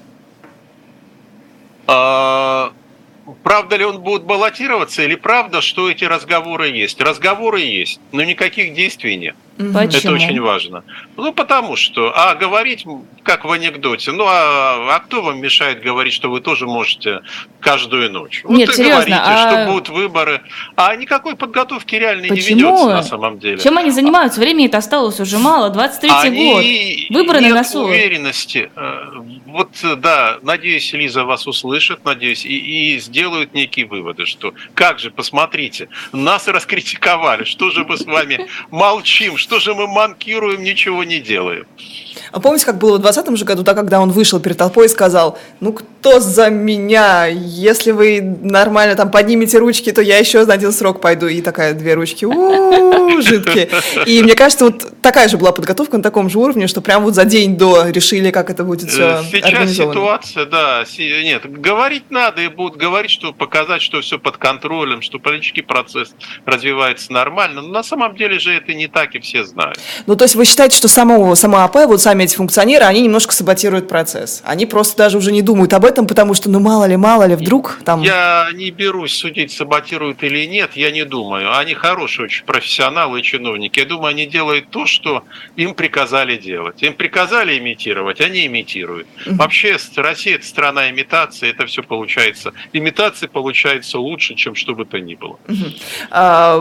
Правда 3.42 3.76
ли 3.76 3.84
он 3.84 4.00
будет 4.00 4.24
баллотироваться 4.24 5.02
или 5.02 5.14
правда, 5.14 5.60
что 5.60 5.90
эти 5.90 6.04
разговоры 6.04 6.68
есть? 6.68 7.00
Разговоры 7.00 7.60
есть, 7.60 8.00
но 8.12 8.22
никаких 8.22 8.74
действий 8.74 9.16
нет. 9.16 9.36
Почему? 9.58 9.82
Это 9.82 10.12
очень 10.12 10.40
важно. 10.40 10.84
Ну, 11.16 11.32
потому 11.32 11.74
что, 11.74 12.12
а 12.14 12.36
говорить, 12.36 12.86
как 13.24 13.44
в 13.44 13.50
анекдоте, 13.50 14.12
ну, 14.12 14.24
а, 14.28 14.94
а 14.94 15.00
кто 15.00 15.20
вам 15.20 15.40
мешает 15.40 15.82
говорить, 15.82 16.12
что 16.12 16.30
вы 16.30 16.40
тоже 16.40 16.66
можете 16.66 17.22
каждую 17.58 18.12
ночь? 18.12 18.42
Вот 18.44 18.56
Нет, 18.56 18.72
серьезно, 18.72 18.94
говорите, 18.94 19.20
а... 19.20 19.50
что 19.64 19.72
будут 19.72 19.88
выборы, 19.88 20.42
а 20.76 20.94
никакой 20.94 21.34
подготовки 21.34 21.96
реальной 21.96 22.28
Почему? 22.28 22.56
не 22.56 22.62
ведется 22.62 22.86
на 22.86 23.02
самом 23.02 23.40
деле. 23.40 23.58
Чем 23.58 23.76
они 23.78 23.90
занимаются? 23.90 24.38
Времени 24.38 24.66
это 24.66 24.78
осталось 24.78 25.18
уже 25.18 25.38
мало, 25.38 25.74
23-й 25.74 27.08
год, 27.10 27.18
выборы 27.18 27.40
нет 27.40 27.50
на 27.50 27.56
носу. 27.56 27.82
уверенности. 27.82 28.70
Э, 28.76 29.06
вот, 29.46 29.70
да, 29.96 30.38
надеюсь, 30.42 30.92
Лиза 30.92 31.24
вас 31.24 31.48
услышит, 31.48 32.04
надеюсь, 32.04 32.44
и, 32.44 32.94
и 32.94 33.00
сделают 33.18 33.52
некие 33.52 33.84
выводы, 33.86 34.26
что 34.26 34.54
как 34.74 35.00
же, 35.00 35.10
посмотрите, 35.10 35.88
нас 36.12 36.46
раскритиковали, 36.46 37.42
что 37.42 37.70
же 37.70 37.84
мы 37.84 37.96
с 37.96 38.04
вами 38.04 38.46
молчим, 38.70 39.36
что 39.36 39.58
же 39.58 39.74
мы 39.74 39.88
манкируем, 39.88 40.62
ничего 40.62 41.02
не 41.02 41.18
делаем. 41.18 41.66
А 42.30 42.40
помните, 42.40 42.66
как 42.66 42.78
было 42.78 42.98
в 42.98 43.00
2020 43.00 43.38
же 43.38 43.44
году, 43.44 43.62
да, 43.62 43.74
когда 43.74 44.00
он 44.00 44.10
вышел 44.10 44.38
перед 44.38 44.56
толпой 44.56 44.86
и 44.86 44.88
сказал, 44.88 45.38
ну 45.60 45.72
кто 45.72 46.20
за 46.20 46.50
меня? 46.50 47.26
Если 47.26 47.90
вы 47.90 48.20
нормально 48.20 48.94
там 48.94 49.10
поднимете 49.10 49.58
ручки, 49.58 49.90
то 49.92 50.00
я 50.00 50.18
еще 50.18 50.44
на 50.44 50.54
один 50.54 50.72
срок 50.72 51.00
пойду. 51.00 51.26
И 51.26 51.40
такая 51.40 51.74
две 51.74 51.94
ручки, 51.94 52.24
у 52.24 53.20
жидкие. 53.20 53.68
И 54.06 54.22
мне 54.22 54.34
кажется, 54.34 54.66
вот 54.66 54.92
такая 55.02 55.28
же 55.28 55.38
была 55.38 55.52
подготовка 55.52 55.96
на 55.96 56.02
таком 56.02 56.30
же 56.30 56.38
уровне, 56.38 56.66
что 56.66 56.80
прям 56.80 57.02
вот 57.02 57.14
за 57.14 57.24
день 57.24 57.56
до 57.56 57.88
решили, 57.88 58.30
как 58.30 58.50
это 58.50 58.64
будет 58.64 58.90
все 58.90 59.22
Сейчас 59.30 59.70
ситуация, 59.70 60.46
да, 60.46 60.84
нет, 60.98 61.50
говорить 61.50 62.10
надо 62.10 62.42
и 62.42 62.48
будут 62.48 62.76
говорить, 62.76 63.07
что 63.08 63.32
показать, 63.32 63.82
что 63.82 64.00
все 64.00 64.18
под 64.18 64.36
контролем, 64.36 65.02
что 65.02 65.18
политический 65.18 65.62
процесс 65.62 66.14
развивается 66.44 67.12
нормально. 67.12 67.62
Но 67.62 67.68
на 67.68 67.82
самом 67.82 68.16
деле 68.16 68.38
же 68.38 68.52
это 68.52 68.74
не 68.74 68.86
так, 68.88 69.14
и 69.14 69.20
все 69.20 69.44
знают. 69.44 69.78
Ну, 70.06 70.16
то 70.16 70.24
есть 70.24 70.34
вы 70.34 70.44
считаете, 70.44 70.76
что 70.76 70.88
самого, 70.88 71.34
сама 71.34 71.64
АП, 71.64 71.76
вот 71.86 72.00
сами 72.00 72.24
эти 72.24 72.36
функционеры, 72.36 72.84
они 72.84 73.00
немножко 73.02 73.32
саботируют 73.32 73.88
процесс? 73.88 74.42
Они 74.44 74.66
просто 74.66 74.96
даже 74.96 75.18
уже 75.18 75.32
не 75.32 75.42
думают 75.42 75.72
об 75.72 75.84
этом, 75.84 76.06
потому 76.06 76.34
что, 76.34 76.50
ну, 76.50 76.60
мало 76.60 76.84
ли, 76.84 76.96
мало 76.96 77.24
ли, 77.24 77.34
вдруг 77.34 77.78
там... 77.84 78.02
Я 78.02 78.48
не 78.52 78.70
берусь 78.70 79.16
судить, 79.16 79.52
саботируют 79.52 80.22
или 80.22 80.46
нет, 80.46 80.72
я 80.74 80.90
не 80.90 81.04
думаю. 81.04 81.56
Они 81.56 81.74
хорошие 81.74 82.26
очень 82.26 82.44
профессионалы 82.44 83.20
и 83.20 83.22
чиновники. 83.22 83.80
Я 83.80 83.86
думаю, 83.86 84.10
они 84.10 84.26
делают 84.26 84.70
то, 84.70 84.86
что 84.86 85.24
им 85.56 85.74
приказали 85.74 86.36
делать. 86.36 86.82
Им 86.82 86.94
приказали 86.94 87.58
имитировать, 87.58 88.20
они 88.20 88.46
имитируют. 88.46 89.06
Вообще, 89.26 89.76
Россия– 89.96 90.34
это 90.36 90.46
страна 90.46 90.90
имитации, 90.90 91.50
это 91.50 91.66
все 91.66 91.82
получается. 91.82 92.52
Имитация 92.72 92.97
получается 93.28 93.98
лучше, 93.98 94.34
чем 94.34 94.54
что 94.54 94.74
бы 94.74 94.84
то 94.84 94.98
ни 94.98 95.14
было. 95.14 95.38
А, 96.10 96.58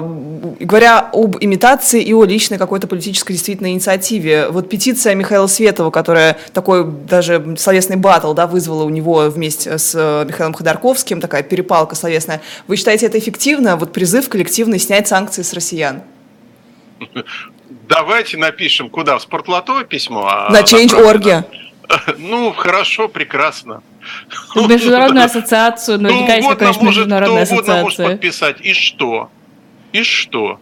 говоря 0.59 1.09
об 1.11 1.37
имитации 1.39 2.03
и 2.03 2.13
о 2.13 2.25
личной 2.25 2.57
какой-то 2.57 2.87
политической 2.87 3.33
действительно 3.33 3.71
инициативе, 3.71 4.47
вот 4.49 4.69
петиция 4.69 5.15
Михаила 5.15 5.47
Светова, 5.47 5.89
которая 5.89 6.37
такой 6.53 6.85
даже 6.85 7.55
словесный 7.57 7.95
батл 7.95 8.33
да, 8.33 8.45
вызвала 8.45 8.83
у 8.83 8.89
него 8.89 9.29
вместе 9.29 9.77
с 9.77 9.95
э, 9.95 10.25
Михаилом 10.27 10.53
Ходорковским, 10.53 11.21
такая 11.21 11.41
перепалка 11.41 11.95
словесная. 11.95 12.41
Вы 12.67 12.77
считаете 12.77 13.07
это 13.07 13.17
эффективно? 13.17 13.75
Вот 13.75 13.91
призыв 13.91 14.29
коллективный 14.29 14.79
снять 14.79 15.07
санкции 15.07 15.41
с 15.41 15.53
россиян? 15.53 16.03
Давайте 17.89 18.37
напишем 18.37 18.89
куда? 18.89 19.17
В 19.17 19.21
спортлото 19.21 19.83
письмо? 19.85 20.27
А 20.29 20.51
на 20.51 20.61
Change.org. 20.61 21.45
Ну, 22.17 22.51
хорошо, 22.51 23.07
прекрасно. 23.07 23.81
В 24.55 24.67
международную 24.67 25.25
ассоциацию, 25.25 25.99
конечно, 25.99 26.55
конечно, 26.55 26.65
может, 26.65 26.81
международная 26.83 27.43
ассоциация. 27.43 27.83
может 27.83 27.97
подписать. 27.97 28.57
И 28.61 28.73
что? 28.73 29.29
И 29.93 30.03
что? 30.03 30.59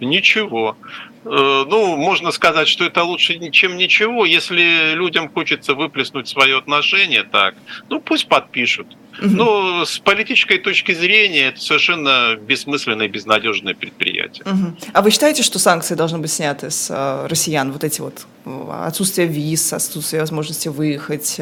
Ничего. 0.00 0.76
Э, 1.24 1.64
ну, 1.68 1.96
можно 1.96 2.30
сказать, 2.30 2.68
что 2.68 2.84
это 2.84 3.02
лучше, 3.02 3.38
чем 3.50 3.76
ничего. 3.76 4.24
Если 4.24 4.94
людям 4.94 5.28
хочется 5.28 5.74
выплеснуть 5.74 6.28
свое 6.28 6.58
отношение, 6.58 7.24
так, 7.24 7.54
ну 7.88 8.00
пусть 8.00 8.28
подпишут. 8.28 8.86
Но 9.20 9.84
с 9.84 9.98
политической 9.98 10.58
точки 10.58 10.92
зрения 10.92 11.48
это 11.48 11.60
совершенно 11.60 12.36
бессмысленное, 12.36 13.08
безнадежное 13.08 13.74
предприятие. 13.74 14.44
А 14.92 15.02
вы 15.02 15.10
считаете, 15.10 15.42
что 15.42 15.58
санкции 15.58 15.96
должны 15.96 16.18
быть 16.18 16.30
сняты 16.30 16.70
с 16.70 16.88
э, 16.88 17.26
россиян? 17.26 17.72
Вот 17.72 17.82
эти 17.82 18.00
вот 18.00 18.26
э, 18.44 18.70
отсутствие 18.84 19.26
виз, 19.26 19.72
отсутствие 19.72 20.20
возможности 20.20 20.68
выехать, 20.68 21.40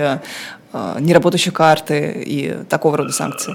э, 0.72 0.96
неработающие 1.00 1.52
карты 1.52 2.22
и 2.24 2.64
такого 2.68 2.96
рода 2.96 3.12
санкции? 3.12 3.54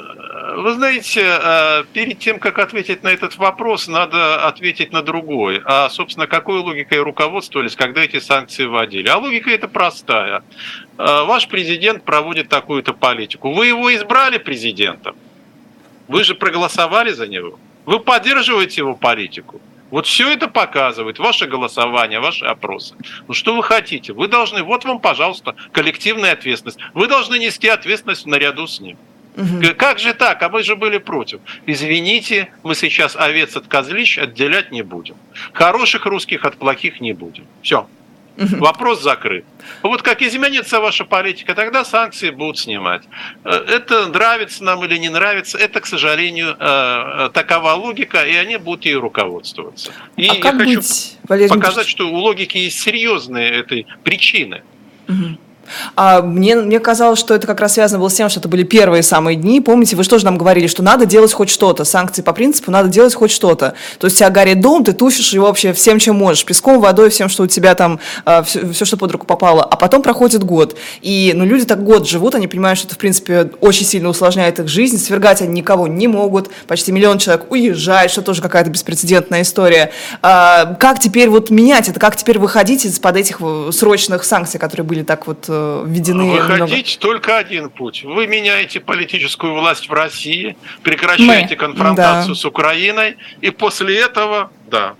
Вы 0.55 0.73
знаете, 0.73 1.21
э, 1.23 1.83
перед 1.93 2.19
тем, 2.19 2.39
как 2.39 2.59
ответить 2.59 3.03
на 3.03 3.09
этот 3.09 3.37
вопрос, 3.37 3.87
надо 3.87 4.47
ответить 4.47 4.91
на 4.91 5.01
другой. 5.01 5.61
А, 5.65 5.89
собственно, 5.89 6.27
какой 6.27 6.59
логикой 6.59 6.99
руководствовались, 6.99 7.75
когда 7.75 8.01
эти 8.01 8.19
санкции 8.19 8.65
вводили? 8.65 9.07
А 9.07 9.17
логика 9.17 9.49
это 9.49 9.67
простая. 9.67 10.43
Э, 10.97 11.23
ваш 11.23 11.47
президент 11.47 12.03
проводит 12.03 12.49
такую-то 12.49 12.93
политику. 12.93 13.53
Вы 13.53 13.67
его 13.67 13.93
избрали 13.95 14.37
президентом. 14.37 15.15
Вы 16.07 16.23
же 16.23 16.35
проголосовали 16.35 17.11
за 17.11 17.27
него. 17.27 17.57
Вы 17.85 17.99
поддерживаете 17.99 18.81
его 18.81 18.95
политику. 18.95 19.61
Вот 19.91 20.07
все 20.07 20.31
это 20.31 20.47
показывает, 20.47 21.19
ваше 21.19 21.45
голосование, 21.45 22.19
ваши 22.19 22.45
опросы. 22.45 22.95
Ну 23.27 23.33
что 23.33 23.55
вы 23.55 23.61
хотите? 23.61 24.13
Вы 24.13 24.27
должны, 24.27 24.63
вот 24.63 24.85
вам, 24.85 24.99
пожалуйста, 24.99 25.55
коллективная 25.71 26.31
ответственность. 26.31 26.79
Вы 26.93 27.07
должны 27.07 27.37
нести 27.37 27.67
ответственность 27.67 28.25
наряду 28.25 28.65
с 28.67 28.79
ним. 28.79 28.97
Угу. 29.35 29.75
Как 29.77 29.99
же 29.99 30.13
так? 30.13 30.41
А 30.43 30.49
мы 30.49 30.63
же 30.63 30.75
были 30.75 30.97
против. 30.97 31.39
Извините, 31.65 32.51
мы 32.63 32.73
сейчас 32.75 33.15
овец 33.15 33.55
от 33.55 33.67
козлищ 33.67 34.17
отделять 34.17 34.71
не 34.71 34.81
будем. 34.81 35.15
Хороших 35.53 36.05
русских 36.05 36.45
от 36.45 36.57
плохих 36.57 36.99
не 37.01 37.13
будем. 37.13 37.45
Все. 37.61 37.87
Угу. 38.41 38.57
Вопрос 38.57 39.01
закрыт. 39.01 39.45
Вот 39.83 40.01
как 40.01 40.21
изменится 40.21 40.79
ваша 40.79 41.05
политика, 41.05 41.53
тогда 41.53 41.85
санкции 41.85 42.29
будут 42.29 42.57
снимать. 42.57 43.03
Э, 43.43 43.51
это 43.51 44.07
нравится 44.07 44.63
нам 44.63 44.83
или 44.85 44.97
не 44.97 45.09
нравится, 45.09 45.57
это, 45.57 45.79
к 45.79 45.85
сожалению, 45.85 46.55
э, 46.59 47.29
такова 47.33 47.73
логика, 47.73 48.23
и 48.23 48.35
они 48.35 48.57
будут 48.57 48.85
ей 48.85 48.95
руководствоваться. 48.95 49.91
И 50.17 50.27
а 50.27 50.33
я 50.33 50.41
хочу 50.41 50.57
быть, 50.57 51.17
Валерий 51.27 51.49
показать, 51.49 51.87
что 51.87 52.09
у 52.09 52.15
логики 52.15 52.57
есть 52.57 52.79
серьезные 52.79 53.51
этой 53.51 53.85
причины. 54.03 54.63
Угу. 55.07 55.37
А 55.95 56.21
мне, 56.21 56.55
мне 56.55 56.79
казалось, 56.79 57.19
что 57.19 57.33
это 57.33 57.47
как 57.47 57.59
раз 57.59 57.73
связано 57.73 57.99
было 57.99 58.09
с 58.09 58.13
тем, 58.13 58.29
что 58.29 58.39
это 58.39 58.49
были 58.49 58.63
первые 58.63 59.03
самые 59.03 59.35
дни. 59.35 59.61
Помните, 59.61 59.95
вы 59.95 60.03
же 60.03 60.09
тоже 60.09 60.25
нам 60.25 60.37
говорили, 60.37 60.67
что 60.67 60.83
надо 60.83 61.05
делать 61.05 61.33
хоть 61.33 61.49
что-то. 61.49 61.85
Санкции 61.85 62.21
по 62.21 62.33
принципу 62.33 62.71
надо 62.71 62.89
делать 62.89 63.13
хоть 63.13 63.31
что-то. 63.31 63.73
То 63.99 64.07
есть 64.07 64.17
у 64.17 64.19
тебя 64.19 64.29
горит 64.29 64.61
дом, 64.61 64.83
ты 64.83 64.93
тушишь 64.93 65.33
его 65.33 65.47
вообще 65.47 65.73
всем, 65.73 65.99
чем 65.99 66.15
можешь. 66.15 66.45
Песком, 66.45 66.79
водой, 66.79 67.09
всем, 67.09 67.29
что 67.29 67.43
у 67.43 67.47
тебя 67.47 67.75
там, 67.75 67.99
а, 68.25 68.43
все, 68.43 68.71
все, 68.71 68.85
что 68.85 68.97
под 68.97 69.11
руку 69.11 69.25
попало. 69.25 69.63
А 69.63 69.75
потом 69.75 70.01
проходит 70.01 70.43
год. 70.43 70.75
И 71.01 71.33
ну, 71.35 71.45
люди 71.45 71.65
так 71.65 71.83
год 71.83 72.07
живут, 72.07 72.35
они 72.35 72.47
понимают, 72.47 72.79
что 72.79 72.87
это, 72.87 72.95
в 72.95 72.99
принципе, 72.99 73.51
очень 73.61 73.85
сильно 73.85 74.09
усложняет 74.09 74.59
их 74.59 74.67
жизнь. 74.67 74.97
Свергать 74.97 75.41
они 75.41 75.53
никого 75.53 75.87
не 75.87 76.07
могут. 76.07 76.49
Почти 76.67 76.91
миллион 76.91 77.17
человек 77.17 77.51
уезжает, 77.51 78.11
что 78.11 78.21
тоже 78.21 78.41
какая-то 78.41 78.69
беспрецедентная 78.69 79.41
история. 79.41 79.91
А, 80.21 80.75
как 80.75 80.99
теперь 80.99 81.29
вот 81.29 81.49
менять 81.49 81.89
это? 81.89 81.99
Как 81.99 82.15
теперь 82.15 82.39
выходить 82.39 82.85
из-под 82.85 83.17
этих 83.17 83.37
э, 83.41 83.69
срочных 83.71 84.23
санкций, 84.23 84.59
которые 84.59 84.85
были 84.85 85.03
так 85.03 85.27
вот 85.27 85.45
э, 85.47 85.60
введены. 85.85 86.31
Выходить 86.31 86.97
много... 86.99 87.13
только 87.13 87.37
один 87.37 87.69
путь. 87.69 88.03
Вы 88.03 88.27
меняете 88.27 88.79
политическую 88.79 89.53
власть 89.53 89.89
в 89.89 89.93
России, 89.93 90.55
прекращаете 90.83 91.55
Мы. 91.55 91.55
конфронтацию 91.55 92.35
да. 92.35 92.39
с 92.39 92.45
Украиной, 92.45 93.17
и 93.41 93.49
после 93.49 93.99
этого, 93.99 94.51
да, 94.69 94.95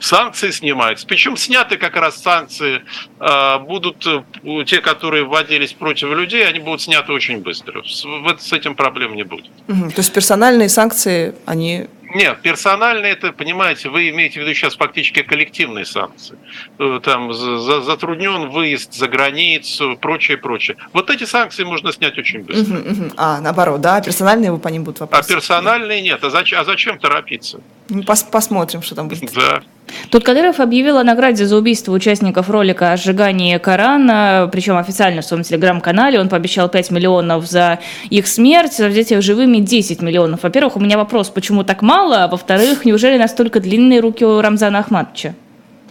санкции 0.00 0.50
снимаются. 0.50 1.06
Причем 1.06 1.36
сняты 1.36 1.76
как 1.76 1.96
раз 1.96 2.22
санкции 2.22 2.82
э, 3.18 3.58
будут, 3.60 4.06
э, 4.06 4.64
те, 4.64 4.80
которые 4.80 5.24
вводились 5.24 5.72
против 5.72 6.10
людей, 6.10 6.46
они 6.46 6.60
будут 6.60 6.82
сняты 6.82 7.12
очень 7.12 7.38
быстро. 7.38 7.82
С, 7.82 8.04
с 8.38 8.52
этим 8.52 8.74
проблем 8.74 9.14
не 9.14 9.24
будет. 9.24 9.50
Угу. 9.68 9.90
То 9.90 9.98
есть 9.98 10.12
персональные 10.12 10.68
санкции, 10.68 11.34
они 11.46 11.86
нет, 12.14 12.40
персональные 12.42 13.12
это, 13.12 13.32
понимаете, 13.32 13.88
вы 13.88 14.08
имеете 14.10 14.40
в 14.40 14.42
виду 14.42 14.54
сейчас 14.54 14.76
фактически 14.76 15.22
коллективные 15.22 15.84
санкции. 15.84 16.38
Э, 16.78 17.00
там 17.02 17.32
затруднен 17.32 18.48
выезд 18.50 18.94
за 18.94 19.08
границу, 19.08 19.98
прочее, 20.00 20.36
прочее. 20.36 20.76
Вот 20.92 21.10
эти 21.10 21.24
санкции 21.24 21.64
можно 21.64 21.92
снять 21.92 22.16
очень 22.18 22.44
быстро. 22.44 22.78
Угу, 22.78 22.90
угу. 22.90 23.12
А, 23.16 23.40
наоборот, 23.40 23.80
да, 23.80 24.00
персональные 24.00 24.52
вы 24.52 24.58
по 24.58 24.68
ним 24.68 24.84
будут 24.84 25.00
вопросы. 25.00 25.30
А 25.30 25.34
персональные 25.34 26.02
нет. 26.02 26.22
А 26.22 26.30
зачем, 26.30 26.60
а 26.60 26.64
зачем 26.64 26.98
торопиться? 26.98 27.60
Ну, 27.88 28.02
пос 28.02 28.22
посмотрим, 28.22 28.82
что 28.82 28.94
там 28.94 29.08
будет. 29.08 29.32
Да. 29.32 29.62
Тут 30.10 30.24
Кадыров 30.24 30.60
объявил 30.60 30.98
о 30.98 31.04
награде 31.04 31.44
за 31.44 31.56
убийство 31.56 31.92
участников 31.92 32.50
ролика 32.50 32.92
о 32.92 32.96
сжигании 32.96 33.58
Корана, 33.58 34.48
причем 34.52 34.76
официально 34.76 35.22
в 35.22 35.24
своем 35.24 35.42
телеграм-канале. 35.42 36.20
Он 36.20 36.28
пообещал 36.28 36.68
5 36.68 36.90
миллионов 36.90 37.46
за 37.46 37.80
их 38.10 38.26
смерть, 38.26 38.74
за 38.74 38.88
взятие 38.88 39.20
живыми 39.20 39.58
10 39.58 40.02
миллионов. 40.02 40.42
Во-первых, 40.42 40.76
у 40.76 40.80
меня 40.80 40.96
вопрос, 40.96 41.30
почему 41.30 41.64
так 41.64 41.82
мало? 41.82 42.24
А 42.24 42.28
во-вторых, 42.28 42.84
неужели 42.84 43.18
настолько 43.18 43.60
длинные 43.60 44.00
руки 44.00 44.24
у 44.24 44.40
Рамзана 44.40 44.78
Ахматовича? 44.80 45.34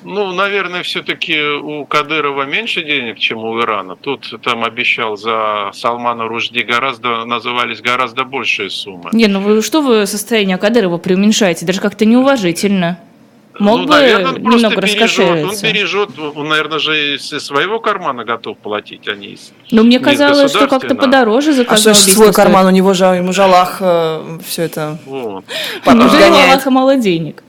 Ну, 0.05 0.33
наверное, 0.33 0.83
все-таки 0.83 1.41
у 1.41 1.83
Кадырова 1.85 2.43
меньше 2.43 2.83
денег, 2.83 3.17
чем 3.17 3.39
у 3.39 3.59
Ирана. 3.59 3.95
Тут 3.95 4.35
там 4.43 4.63
обещал 4.63 5.17
за 5.17 5.71
Салмана 5.73 6.27
Ружди 6.27 6.61
гораздо, 6.61 7.25
назывались 7.25 7.81
гораздо 7.81 8.23
большие 8.23 8.69
суммы. 8.69 9.09
Не, 9.13 9.25
ну 9.25 9.39
вы 9.39 9.63
что 9.63 9.81
вы 9.81 10.05
состояние 10.05 10.57
Кадырова 10.57 10.99
преуменьшаете? 10.99 11.65
Даже 11.65 11.81
как-то 11.81 12.05
неуважительно. 12.05 12.99
Мог 13.59 13.79
ну, 13.79 13.85
бы 13.85 13.93
наверное, 13.93 14.33
немного 14.33 14.81
раскошелиться. 14.81 15.65
Он 15.65 15.71
бережет, 15.71 16.09
он, 16.17 16.49
наверное, 16.49 16.79
же 16.79 17.15
из 17.15 17.27
своего 17.27 17.79
кармана 17.79 18.25
готов 18.25 18.57
платить, 18.57 19.07
а 19.07 19.15
не 19.15 19.27
из 19.27 19.51
Но 19.71 19.83
мне 19.83 19.99
казалось, 19.99 20.51
что 20.51 20.67
как-то 20.67 20.95
подороже 20.95 21.53
заказал. 21.53 21.91
А 21.91 21.95
что 21.95 22.11
свой 22.11 22.33
карман, 22.33 22.65
у 22.65 22.71
него 22.71 22.93
же, 22.93 23.05
ему 23.05 23.33
жалах 23.33 23.77
э, 23.79 24.39
все 24.45 24.63
это 24.63 24.97
вот. 25.05 25.45
Неужели 25.85 26.29
у 26.29 26.35
Аллаха 26.35 26.69
мало 26.69 26.95
денег? 26.95 27.43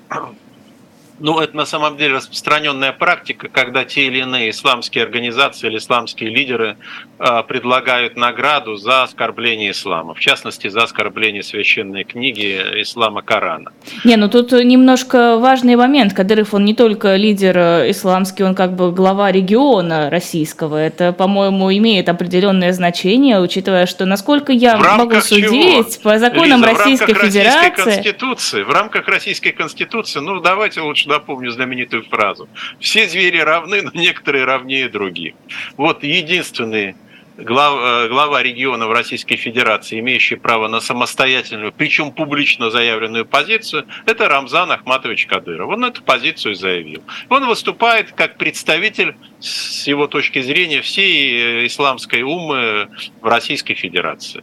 Ну, 1.19 1.41
это 1.41 1.57
на 1.57 1.65
самом 1.65 1.97
деле 1.97 2.17
распространенная 2.17 2.93
практика, 2.93 3.49
когда 3.49 3.85
те 3.85 4.07
или 4.07 4.19
иные 4.19 4.51
исламские 4.51 5.05
организации 5.05 5.69
или 5.69 5.79
исламские 5.79 6.31
лидеры 6.31 6.77
э, 7.19 7.43
предлагают 7.49 8.17
награду 8.17 8.77
за 8.77 9.05
оскорбление 9.05 9.71
ислама, 9.71 10.15
в 10.15 10.21
частности, 10.21 10.69
за 10.69 10.83
оскорбление 10.83 11.43
священной 11.43 12.05
книги 12.05 12.61
ислама 12.83 13.23
Корана. 13.23 13.73
Не, 14.05 14.17
ну 14.17 14.29
тут 14.29 14.53
немножко 14.53 15.39
важный 15.39 15.77
момент. 15.77 16.13
Кадыров, 16.13 16.53
он 16.53 16.65
не 16.65 16.75
только 16.75 17.17
лидер 17.17 17.57
э, 17.57 17.91
исламский, 17.91 18.45
он 18.45 18.55
как 18.55 18.77
бы 18.77 18.93
глава 18.93 19.33
региона 19.33 20.11
российского. 20.11 20.77
Это, 20.77 21.13
по-моему, 21.13 21.73
имеет 21.73 22.11
определенное 22.11 22.73
значение, 22.73 23.41
учитывая, 23.41 23.87
что, 23.87 24.05
насколько 24.05 24.53
я 24.53 24.77
могу 24.77 25.21
судить, 25.23 25.95
чего? 25.95 26.03
по 26.03 26.19
законам 26.19 26.61
Лиза, 26.61 26.75
Российской 26.75 27.15
в 27.15 27.17
рамках 27.17 27.27
Федерации... 27.27 27.69
Российской 27.69 27.85
Конституции, 27.85 28.63
в 28.63 28.71
рамках 28.71 29.09
Российской 29.09 29.51
Конституции, 29.53 30.21
ну, 30.21 30.41
давайте 30.41 30.83
лучше 30.83 31.06
напомню 31.07 31.51
знаменитую 31.51 32.05
фразу. 32.05 32.49
Все 32.81 33.09
звери 33.09 33.39
равны, 33.39 33.83
но 33.83 33.91
некоторые 33.95 34.45
равнее 34.45 34.89
других. 34.89 35.35
Вот 35.77 36.03
единственный 36.03 36.95
глав, 37.37 37.79
э, 37.81 38.09
глава 38.09 38.43
региона 38.43 38.87
в 38.87 38.93
Российской 38.93 39.37
Федерации, 39.37 40.01
имеющий 40.01 40.37
право 40.37 40.69
на 40.69 40.81
самостоятельную, 40.81 41.73
причем 41.73 42.13
публично 42.13 42.71
заявленную 42.71 43.27
позицию, 43.27 43.87
это 44.07 44.29
Рамзан 44.29 44.71
Ахматович 44.73 45.27
Кадыров. 45.27 45.69
Он 45.69 45.85
эту 45.85 46.03
позицию 46.03 46.55
заявил. 46.55 47.03
Он 47.29 47.47
выступает 47.47 48.13
как 48.13 48.39
представитель, 48.39 49.17
с 49.41 49.87
его 49.87 50.07
точки 50.07 50.41
зрения, 50.41 50.81
всей 50.81 51.63
э, 51.63 51.67
исламской 51.67 52.23
умы 52.23 52.89
в 53.21 53.27
Российской 53.27 53.75
Федерации. 53.75 54.43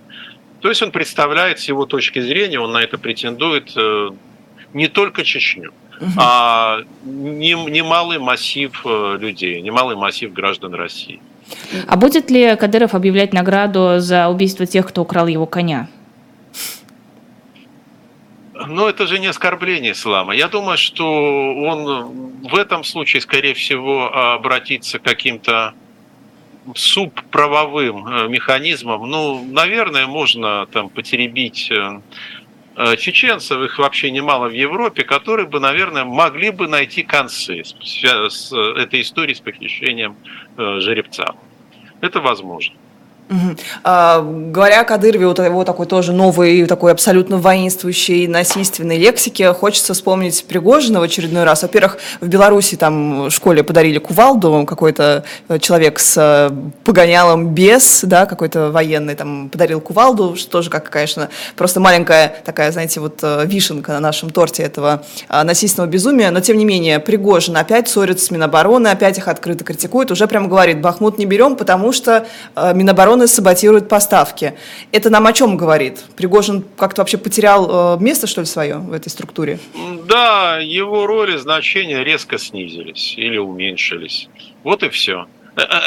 То 0.61 0.69
есть 0.69 0.81
он 0.81 0.91
представляет 0.91 1.59
с 1.59 1.67
его 1.67 1.85
точки 1.85 2.19
зрения, 2.19 2.59
он 2.59 2.71
на 2.71 2.81
это 2.81 2.97
претендует 2.97 3.73
э, 3.75 4.11
не 4.73 4.87
только 4.87 5.23
Чечню, 5.23 5.71
а 6.17 6.79
немалый 7.05 8.19
массив 8.19 8.85
людей, 8.85 9.61
немалый 9.61 9.95
массив 9.95 10.33
граждан 10.33 10.73
России. 10.73 11.21
А 11.87 11.95
будет 11.97 12.31
ли 12.31 12.55
Кадыров 12.55 12.95
объявлять 12.95 13.33
награду 13.33 13.99
за 13.99 14.27
убийство 14.29 14.65
тех, 14.65 14.87
кто 14.87 15.01
украл 15.01 15.27
его 15.27 15.45
коня? 15.45 15.87
Но 18.67 18.87
это 18.87 19.07
же 19.07 19.19
не 19.19 19.27
оскорбление 19.27 19.91
ислама. 19.91 20.33
Я 20.33 20.47
думаю, 20.47 20.77
что 20.77 21.05
он 21.05 22.39
в 22.43 22.55
этом 22.55 22.83
случае, 22.83 23.21
скорее 23.21 23.53
всего, 23.53 24.13
обратится 24.13 24.99
к 24.99 25.03
каким-то 25.03 25.73
субправовым 26.75 28.07
э, 28.07 28.27
механизмам. 28.29 29.09
Ну, 29.09 29.43
наверное, 29.51 30.07
можно 30.07 30.65
там 30.67 30.89
потеребить 30.89 31.69
э, 31.71 31.75
э, 31.75 31.99
чеченцев, 32.97 33.61
их 33.61 33.77
вообще 33.77 34.11
немало 34.11 34.47
в 34.49 34.53
Европе, 34.53 35.03
которые 35.03 35.47
бы, 35.47 35.59
наверное, 35.59 36.05
могли 36.05 36.49
бы 36.49 36.67
найти 36.67 37.03
концы 37.03 37.63
с 37.63 38.51
этой 38.53 39.01
историей 39.01 39.35
с 39.35 39.39
похищением 39.39 40.15
жеребца. 40.57 41.35
Это 42.01 42.19
возможно. 42.19 42.75
Угу. 43.29 43.55
А, 43.83 44.21
говоря 44.21 44.81
о 44.81 44.83
Кадырове, 44.83 45.27
вот 45.27 45.39
его 45.39 45.63
такой 45.63 45.85
тоже 45.85 46.11
новый, 46.11 46.65
такой 46.65 46.91
абсолютно 46.91 47.37
воинствующей, 47.37 48.27
насильственной 48.27 48.97
лексике, 48.97 49.53
хочется 49.53 49.93
вспомнить 49.93 50.45
Пригожина 50.45 50.99
в 50.99 51.03
очередной 51.03 51.43
раз. 51.43 51.61
Во-первых, 51.61 51.97
в 52.19 52.27
Беларуси 52.27 52.75
там 52.75 53.25
в 53.25 53.31
школе 53.31 53.63
подарили 53.63 53.97
кувалду, 53.99 54.65
какой-то 54.67 55.23
э, 55.47 55.59
человек 55.59 55.99
с 55.99 56.15
э, 56.17 56.51
погонялом 56.83 57.53
без, 57.53 58.01
да, 58.03 58.25
какой-то 58.25 58.71
военный 58.71 59.15
там 59.15 59.49
подарил 59.49 59.79
кувалду, 59.81 60.35
что 60.35 60.51
тоже, 60.51 60.69
как, 60.69 60.89
конечно, 60.89 61.29
просто 61.55 61.79
маленькая 61.79 62.35
такая, 62.43 62.71
знаете, 62.71 62.99
вот 62.99 63.19
э, 63.23 63.45
вишенка 63.45 63.93
на 63.93 63.99
нашем 63.99 64.29
торте 64.29 64.63
этого 64.63 65.03
насильственного 65.29 65.89
безумия, 65.89 66.31
но 66.31 66.41
тем 66.41 66.57
не 66.57 66.65
менее 66.65 66.99
Пригожин 66.99 67.55
опять 67.57 67.87
ссорится 67.87 68.25
с 68.25 68.31
Минобороны, 68.31 68.89
опять 68.89 69.17
их 69.17 69.27
открыто 69.27 69.63
критикует, 69.63 70.11
уже 70.11 70.27
прямо 70.27 70.47
говорит, 70.47 70.81
Бахмут 70.81 71.17
не 71.17 71.25
берем, 71.25 71.55
потому 71.55 71.91
что 71.91 72.25
Минобороны 72.55 73.12
Минобороны 73.13 73.27
саботирует 73.27 73.89
поставки. 73.89 74.53
Это 74.91 75.09
нам 75.09 75.27
о 75.27 75.33
чем 75.33 75.55
говорит? 75.55 76.03
Пригожин 76.15 76.63
как-то 76.77 77.01
вообще 77.01 77.17
потерял 77.17 77.97
э, 77.97 78.03
место, 78.03 78.27
что 78.27 78.41
ли, 78.41 78.47
свое 78.47 78.77
в 78.77 78.91
этой 78.91 79.09
структуре? 79.09 79.59
Да, 80.07 80.57
его 80.57 81.05
роли, 81.05 81.37
значения 81.37 82.03
резко 82.03 82.37
снизились 82.37 83.13
или 83.17 83.37
уменьшились. 83.37 84.29
Вот 84.63 84.83
и 84.83 84.89
все 84.89 85.27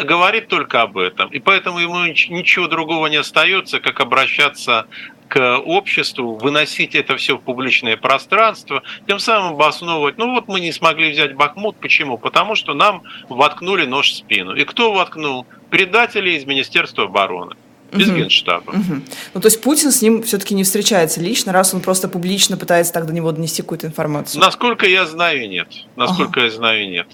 говорит 0.05 0.49
только 0.49 0.83
об 0.83 0.99
этом. 0.99 1.31
И 1.31 1.39
поэтому 1.39 1.79
ему 1.79 2.05
ничего 2.07 2.69
другого 2.69 3.07
не 3.09 3.17
остается, 3.17 3.81
как 3.81 4.01
обращаться 4.01 4.87
к 5.29 5.59
обществу, 5.59 6.37
выносить 6.37 6.95
это 6.95 7.17
все 7.17 7.37
в 7.37 7.41
публичное 7.43 7.97
пространство, 7.97 8.85
тем 9.09 9.19
самым 9.19 9.55
обосновывать, 9.55 10.19
ну 10.19 10.31
вот 10.31 10.47
мы 10.47 10.61
не 10.61 10.71
смогли 10.71 11.11
взять 11.11 11.35
Бахмут, 11.35 11.77
почему? 11.81 12.17
Потому 12.17 12.55
что 12.55 12.75
нам 12.75 13.03
воткнули 13.29 13.87
нож 13.87 14.11
в 14.11 14.15
спину. 14.15 14.55
И 14.55 14.65
кто 14.65 14.93
воткнул? 14.93 15.45
предатели 15.71 16.31
из 16.31 16.45
Министерства 16.45 17.05
обороны. 17.05 17.55
Без 17.97 18.09
угу. 18.09 18.19
генштаба. 18.19 18.71
Угу. 18.71 19.03
Ну, 19.35 19.41
то 19.41 19.47
есть 19.47 19.61
Путин 19.61 19.91
с 19.91 20.03
ним 20.03 20.23
все-таки 20.23 20.55
не 20.55 20.65
встречается 20.65 21.21
лично, 21.21 21.53
раз 21.53 21.75
он 21.75 21.81
просто 21.81 22.09
публично 22.09 22.57
пытается 22.57 22.93
так 22.93 23.07
до 23.07 23.13
него 23.13 23.33
донести 23.33 23.63
какую-то 23.63 23.87
информацию. 23.87 24.41
Насколько 24.41 24.87
я 24.87 25.07
знаю, 25.07 25.49
нет. 25.49 25.69
Насколько 25.97 26.41
ага. 26.41 26.45
я 26.45 26.51
знаю, 26.51 26.91
нет. 26.91 27.07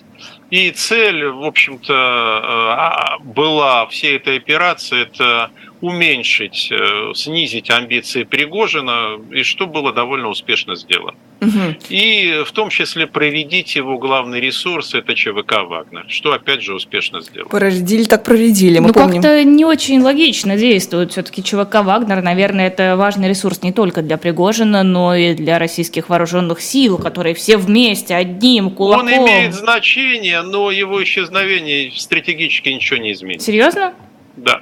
И 0.51 0.71
цель, 0.71 1.27
в 1.27 1.45
общем-то, 1.45 1.93
э, 1.93 1.97
а, 1.97 3.19
была 3.21 3.87
всей 3.87 4.17
этой 4.17 4.37
операции, 4.37 5.03
это 5.03 5.51
уменьшить, 5.83 6.69
э, 6.71 7.13
снизить 7.15 7.69
амбиции 7.69 8.23
Пригожина, 8.23 9.21
и 9.33 9.43
что 9.43 9.67
было 9.67 9.93
довольно 9.93 10.29
успешно 10.29 10.77
сделано. 10.77 11.19
Угу. 11.41 11.75
И 11.91 12.45
в 12.47 12.53
том 12.53 12.71
числе 12.71 13.09
проредить 13.09 13.75
его 13.75 13.99
главный 13.99 14.41
ресурс, 14.41 14.95
это 14.95 15.13
ЧВК 15.15 15.65
«Вагнер», 15.65 16.05
что 16.07 16.33
опять 16.33 16.63
же 16.63 16.73
успешно 16.73 17.21
сделано. 17.21 17.51
Проредили 17.51 18.05
так 18.05 18.23
проредили, 18.23 18.79
мы 18.79 18.89
Ну 18.89 18.95
помним. 18.95 19.21
как-то 19.21 19.43
не 19.43 19.65
очень 19.65 20.01
логично 20.01 20.57
действует. 20.57 21.11
Все-таки 21.11 21.43
ЧВК 21.43 21.83
«Вагнер», 21.83 22.23
наверное, 22.23 22.69
это 22.69 22.97
важный 22.97 23.29
ресурс 23.29 23.63
не 23.63 23.73
только 23.73 24.03
для 24.03 24.19
Пригожина, 24.19 24.85
но 24.85 25.17
и 25.17 25.35
для 25.35 25.59
российских 25.59 26.09
вооруженных 26.09 26.61
сил, 26.61 26.97
которые 26.97 27.35
все 27.35 27.57
вместе, 27.57 28.15
одним 28.15 28.71
кулаком. 28.71 29.09
Он 29.09 29.27
имеет 29.27 29.53
значение, 29.55 30.43
но 30.43 30.71
его 30.71 31.03
исчезновение 31.03 31.91
стратегически 31.91 32.69
ничего 32.69 32.99
не 33.01 33.13
изменит. 33.13 33.43
Серьезно? 33.43 33.95
Да. 34.37 34.61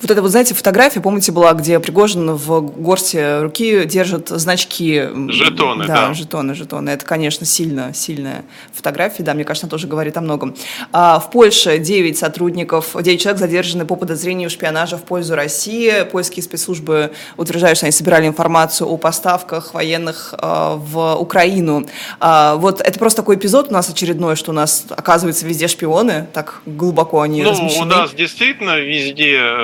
Вот 0.00 0.10
это 0.10 0.22
вот, 0.22 0.30
знаете, 0.30 0.54
фотография, 0.54 1.00
помните, 1.00 1.32
была, 1.32 1.52
где 1.52 1.78
Пригожин 1.80 2.32
в 2.32 2.60
горсти 2.60 3.42
руки 3.42 3.84
держит 3.84 4.28
значки. 4.28 5.02
Жетоны, 5.28 5.86
да. 5.86 6.08
Да, 6.08 6.14
жетоны, 6.14 6.54
жетоны. 6.54 6.90
Это, 6.90 7.04
конечно, 7.04 7.46
сильно, 7.46 7.92
сильная 7.94 8.44
фотография, 8.72 9.22
да, 9.22 9.34
мне 9.34 9.44
кажется, 9.44 9.66
она 9.66 9.70
тоже 9.70 9.86
говорит 9.86 10.16
о 10.16 10.20
многом. 10.20 10.54
А 10.92 11.18
в 11.18 11.30
Польше 11.30 11.78
9 11.78 12.18
сотрудников, 12.18 12.96
9 13.00 13.20
человек 13.20 13.40
задержаны 13.40 13.84
по 13.86 13.96
подозрению 13.96 14.50
шпионажа 14.50 14.96
в 14.96 15.02
пользу 15.02 15.34
России. 15.34 16.04
Польские 16.10 16.42
спецслужбы 16.42 17.12
утверждают, 17.36 17.78
что 17.78 17.86
они 17.86 17.92
собирали 17.92 18.26
информацию 18.26 18.88
о 18.88 18.96
поставках 18.96 19.74
военных 19.74 20.34
э, 20.36 20.74
в 20.76 21.16
Украину. 21.16 21.86
А, 22.20 22.56
вот 22.56 22.80
это 22.80 22.98
просто 22.98 23.22
такой 23.22 23.36
эпизод 23.36 23.68
у 23.70 23.72
нас 23.72 23.88
очередной, 23.88 24.36
что 24.36 24.50
у 24.50 24.54
нас, 24.54 24.84
оказывается, 24.90 25.46
везде 25.46 25.68
шпионы, 25.68 26.26
так 26.32 26.60
глубоко 26.66 27.20
они 27.20 27.42
ну, 27.42 27.50
размещены. 27.50 27.82
у 27.82 27.84
нас 27.86 28.12
действительно 28.12 28.78
везде 28.78 29.54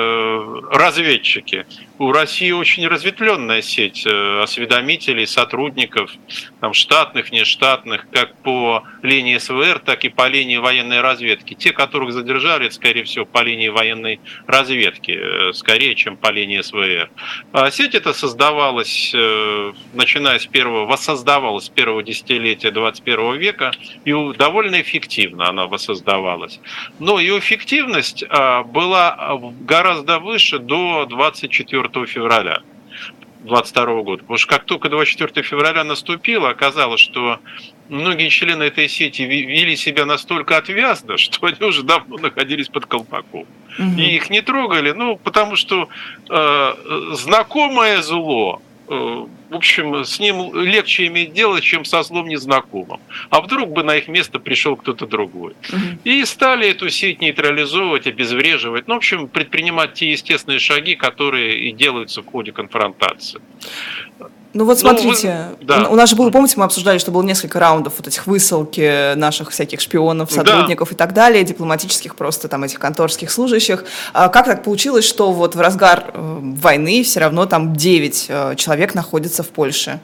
разведчики. 0.71 1.65
У 2.01 2.11
России 2.11 2.49
очень 2.49 2.87
разветвленная 2.87 3.61
сеть 3.61 4.07
э, 4.07 4.41
осведомителей, 4.41 5.27
сотрудников, 5.27 6.11
там, 6.59 6.73
штатных, 6.73 7.31
нештатных, 7.31 8.07
как 8.11 8.35
по 8.41 8.83
линии 9.03 9.37
СВР, 9.37 9.77
так 9.85 10.03
и 10.03 10.09
по 10.09 10.27
линии 10.27 10.57
военной 10.57 11.01
разведки. 11.01 11.53
Те, 11.53 11.73
которых 11.73 12.11
задержали, 12.11 12.69
скорее 12.69 13.03
всего, 13.03 13.25
по 13.25 13.43
линии 13.43 13.69
военной 13.69 14.19
разведки, 14.47 15.11
э, 15.11 15.53
скорее, 15.53 15.93
чем 15.93 16.17
по 16.17 16.31
линии 16.31 16.61
СВР. 16.61 17.11
А 17.53 17.69
сеть 17.69 17.93
эта 17.93 18.13
создавалась, 18.13 19.13
начиная 19.93 20.39
с 20.39 20.47
первого, 20.47 20.87
воссоздавалась 20.87 21.65
с 21.65 21.69
первого 21.69 22.01
десятилетия 22.01 22.71
21 22.71 23.37
века, 23.37 23.73
и 24.05 24.13
довольно 24.37 24.81
эффективно 24.81 25.49
она 25.49 25.67
воссоздавалась. 25.67 26.59
Но 26.97 27.19
ее 27.19 27.37
эффективность 27.37 28.23
а, 28.27 28.63
была 28.63 29.39
гораздо 29.61 30.01
гораздо 30.01 30.19
выше 30.19 30.59
до 30.59 31.05
24 31.05 31.90
февраля 32.05 32.61
22 33.43 34.03
года. 34.03 34.21
Потому 34.21 34.37
что 34.37 34.47
как 34.47 34.65
только 34.65 34.89
24 34.89 35.45
февраля 35.45 35.83
наступило, 35.83 36.49
оказалось, 36.49 37.01
что 37.01 37.39
многие 37.89 38.29
члены 38.29 38.63
этой 38.63 38.87
сети 38.87 39.23
вели 39.23 39.75
себя 39.75 40.05
настолько 40.05 40.57
отвязно, 40.57 41.17
что 41.17 41.45
они 41.47 41.63
уже 41.65 41.83
давно 41.83 42.17
находились 42.17 42.67
под 42.67 42.85
колпаком. 42.85 43.45
Угу. 43.79 43.97
И 43.97 44.15
их 44.15 44.29
не 44.29 44.41
трогали, 44.41 44.91
ну, 44.91 45.17
потому 45.17 45.55
что 45.55 45.89
э, 46.29 46.73
знакомое 47.13 48.01
зло, 48.01 48.61
э, 48.87 49.25
в 49.51 49.55
общем, 49.55 50.05
с 50.05 50.17
ним 50.17 50.55
легче 50.55 51.07
иметь 51.07 51.33
дело, 51.33 51.59
чем 51.59 51.83
со 51.83 52.03
злом 52.03 52.29
незнакомым. 52.29 53.01
А 53.29 53.41
вдруг 53.41 53.71
бы 53.71 53.83
на 53.83 53.97
их 53.97 54.07
место 54.07 54.39
пришел 54.39 54.77
кто-то 54.77 55.05
другой. 55.05 55.55
И 56.05 56.23
стали 56.23 56.69
эту 56.69 56.89
сеть 56.89 57.19
нейтрализовывать, 57.19 58.07
обезвреживать. 58.07 58.87
Ну, 58.87 58.93
в 58.93 58.97
общем, 58.97 59.27
предпринимать 59.27 59.93
те 59.93 60.11
естественные 60.11 60.59
шаги, 60.59 60.95
которые 60.95 61.59
и 61.67 61.73
делаются 61.73 62.21
в 62.21 62.27
ходе 62.27 62.53
конфронтации. 62.53 63.41
Ну 64.53 64.65
вот 64.65 64.79
смотрите, 64.79 65.47
ну, 65.49 65.57
вы, 65.59 65.65
да. 65.65 65.89
у 65.89 65.95
нас 65.95 66.09
же 66.09 66.17
было, 66.17 66.29
помните, 66.29 66.55
мы 66.57 66.65
обсуждали, 66.65 66.97
что 66.97 67.11
было 67.11 67.23
несколько 67.23 67.57
раундов 67.57 67.93
вот 67.97 68.07
этих 68.07 68.27
высылки 68.27 69.15
наших 69.15 69.51
всяких 69.51 69.79
шпионов, 69.79 70.29
сотрудников 70.29 70.89
да. 70.89 70.95
и 70.95 70.97
так 70.97 71.13
далее, 71.13 71.43
дипломатических 71.43 72.15
просто 72.15 72.49
там 72.49 72.65
этих 72.65 72.77
конторских 72.77 73.31
служащих. 73.31 73.85
А 74.11 74.27
как 74.27 74.45
так 74.47 74.63
получилось, 74.63 75.05
что 75.05 75.31
вот 75.31 75.55
в 75.55 75.61
разгар 75.61 76.11
э, 76.13 76.39
войны 76.41 77.03
все 77.03 77.21
равно 77.21 77.45
там 77.45 77.73
9 77.75 78.25
э, 78.27 78.55
человек 78.57 78.93
находится 78.93 79.40
в 79.43 79.49
Польше? 79.49 79.99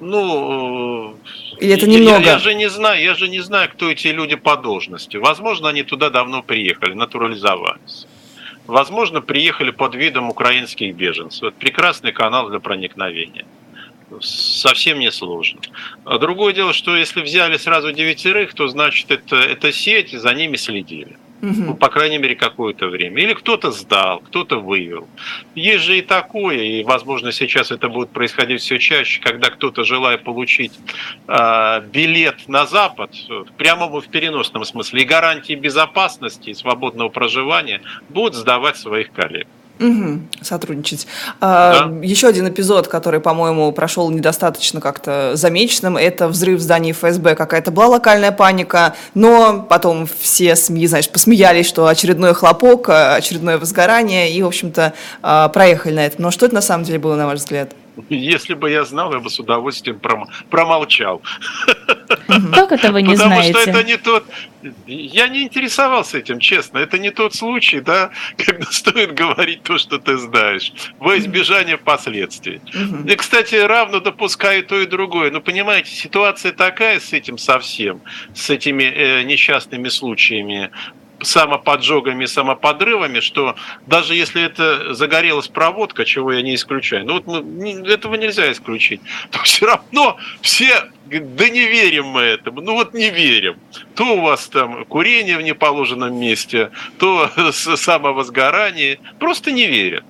Ну, 0.00 1.16
или 1.60 1.74
это 1.74 1.86
немного? 1.86 2.24
Я, 2.24 2.32
я 2.32 2.38
же 2.38 2.54
не 2.54 2.68
знаю, 2.68 3.02
я 3.02 3.14
же 3.14 3.28
не 3.28 3.40
знаю, 3.40 3.70
кто 3.70 3.90
эти 3.90 4.08
люди 4.08 4.36
по 4.36 4.56
должности. 4.56 5.16
Возможно, 5.16 5.68
они 5.68 5.82
туда 5.82 6.10
давно 6.10 6.42
приехали, 6.42 6.94
натурализовались. 6.94 8.06
Возможно, 8.66 9.20
приехали 9.20 9.70
под 9.70 9.94
видом 9.94 10.30
украинских 10.30 10.94
беженцев. 10.94 11.44
Это 11.44 11.56
прекрасный 11.58 12.12
канал 12.12 12.48
для 12.48 12.60
проникновения. 12.60 13.44
Совсем 14.20 14.98
не 14.98 15.10
сложно. 15.10 15.60
А 16.04 16.18
другое 16.18 16.52
дело, 16.52 16.72
что 16.72 16.96
если 16.96 17.22
взяли 17.22 17.56
сразу 17.56 17.92
девятерых, 17.92 18.54
то 18.54 18.68
значит 18.68 19.10
это, 19.10 19.36
это 19.36 19.72
сеть, 19.72 20.12
за 20.12 20.34
ними 20.34 20.56
следили. 20.56 21.16
Ну, 21.40 21.74
по 21.74 21.88
крайней 21.88 22.18
мере, 22.18 22.36
какое-то 22.36 22.86
время. 22.88 23.22
Или 23.22 23.34
кто-то 23.34 23.70
сдал, 23.70 24.20
кто-то 24.20 24.60
вывел. 24.60 25.08
Есть 25.54 25.84
же 25.84 25.98
и 25.98 26.02
такое, 26.02 26.56
и, 26.56 26.84
возможно, 26.84 27.32
сейчас 27.32 27.70
это 27.70 27.88
будет 27.88 28.10
происходить 28.10 28.62
все 28.62 28.78
чаще, 28.78 29.20
когда 29.20 29.50
кто-то, 29.50 29.84
желая 29.84 30.16
получить 30.16 30.72
э, 31.28 31.82
билет 31.92 32.48
на 32.48 32.66
Запад, 32.66 33.10
прямо 33.58 33.88
в 33.88 34.08
переносном 34.08 34.64
смысле, 34.64 35.02
и 35.02 35.04
гарантии 35.04 35.54
безопасности 35.54 36.50
и 36.50 36.54
свободного 36.54 37.10
проживания, 37.10 37.82
будут 38.08 38.34
сдавать 38.34 38.76
своих 38.76 39.12
коллег. 39.12 39.46
Угу, 39.80 40.20
сотрудничать. 40.40 41.06
А, 41.40 41.88
да. 41.88 42.06
Еще 42.06 42.28
один 42.28 42.48
эпизод, 42.48 42.86
который, 42.86 43.18
по-моему, 43.18 43.72
прошел 43.72 44.08
недостаточно 44.10 44.80
как-то 44.80 45.32
замеченным, 45.34 45.96
это 45.96 46.28
взрыв 46.28 46.60
в 46.60 46.62
здании 46.62 46.92
ФСБ. 46.92 47.34
Какая-то 47.34 47.72
была 47.72 47.88
локальная 47.88 48.30
паника, 48.30 48.94
но 49.14 49.66
потом 49.68 50.06
все 50.20 50.54
СМИ, 50.54 50.86
знаешь, 50.86 51.08
посмеялись, 51.08 51.66
что 51.66 51.88
очередной 51.88 52.34
хлопок, 52.34 52.88
очередное 52.88 53.58
возгорание, 53.58 54.32
и, 54.32 54.42
в 54.42 54.46
общем-то, 54.46 54.92
а, 55.22 55.48
проехали 55.48 55.94
на 55.94 56.06
этом. 56.06 56.22
Но 56.22 56.30
что 56.30 56.46
это 56.46 56.54
на 56.54 56.62
самом 56.62 56.84
деле 56.84 57.00
было, 57.00 57.16
на 57.16 57.26
ваш 57.26 57.40
взгляд? 57.40 57.72
Если 58.08 58.54
бы 58.54 58.70
я 58.70 58.84
знал, 58.84 59.12
я 59.12 59.20
бы 59.20 59.30
с 59.30 59.38
удовольствием 59.38 60.00
промолчал. 60.50 61.22
Как 62.52 62.72
это 62.72 62.92
вы 62.92 63.02
не 63.02 63.14
Потому 63.14 63.34
знаете? 63.34 63.52
Потому 63.52 63.62
что 63.62 63.70
это 63.70 63.84
не 63.84 63.96
тот... 63.96 64.26
Я 64.86 65.28
не 65.28 65.42
интересовался 65.42 66.18
этим, 66.18 66.40
честно. 66.40 66.78
Это 66.78 66.98
не 66.98 67.10
тот 67.10 67.34
случай, 67.34 67.80
да, 67.80 68.10
когда 68.36 68.66
стоит 68.70 69.14
говорить 69.14 69.62
то, 69.62 69.78
что 69.78 69.98
ты 69.98 70.16
знаешь, 70.16 70.72
во 70.98 71.16
избежание 71.18 71.76
последствий. 71.76 72.60
И, 73.06 73.14
кстати, 73.14 73.54
равно 73.54 74.00
допускаю 74.00 74.64
то 74.64 74.80
и 74.80 74.86
другое. 74.86 75.30
Но 75.30 75.40
понимаете, 75.40 75.90
ситуация 75.90 76.52
такая 76.52 76.98
с 76.98 77.12
этим 77.12 77.38
совсем, 77.38 78.00
с 78.34 78.50
этими 78.50 78.84
э, 78.84 79.22
несчастными 79.22 79.88
случаями 79.88 80.70
самоподжогами, 81.24 82.26
самоподрывами, 82.26 83.20
что 83.20 83.56
даже 83.86 84.14
если 84.14 84.42
это 84.42 84.94
загорелась 84.94 85.48
проводка, 85.48 86.04
чего 86.04 86.32
я 86.32 86.42
не 86.42 86.54
исключаю, 86.54 87.06
ну 87.06 87.14
вот 87.14 87.26
мы, 87.26 87.88
этого 87.88 88.14
нельзя 88.14 88.50
исключить, 88.52 89.00
то 89.30 89.42
все 89.42 89.66
равно 89.66 90.16
все 90.40 90.90
да 91.06 91.48
не 91.48 91.66
верим 91.66 92.06
мы 92.06 92.22
этому, 92.22 92.60
ну 92.60 92.74
вот 92.74 92.94
не 92.94 93.10
верим. 93.10 93.56
То 93.94 94.16
у 94.16 94.20
вас 94.20 94.48
там 94.48 94.84
курение 94.86 95.36
в 95.36 95.42
неположенном 95.42 96.18
месте, 96.18 96.70
то 96.98 97.30
самовозгорание, 97.52 98.98
просто 99.18 99.52
не 99.52 99.66
верят. 99.66 100.04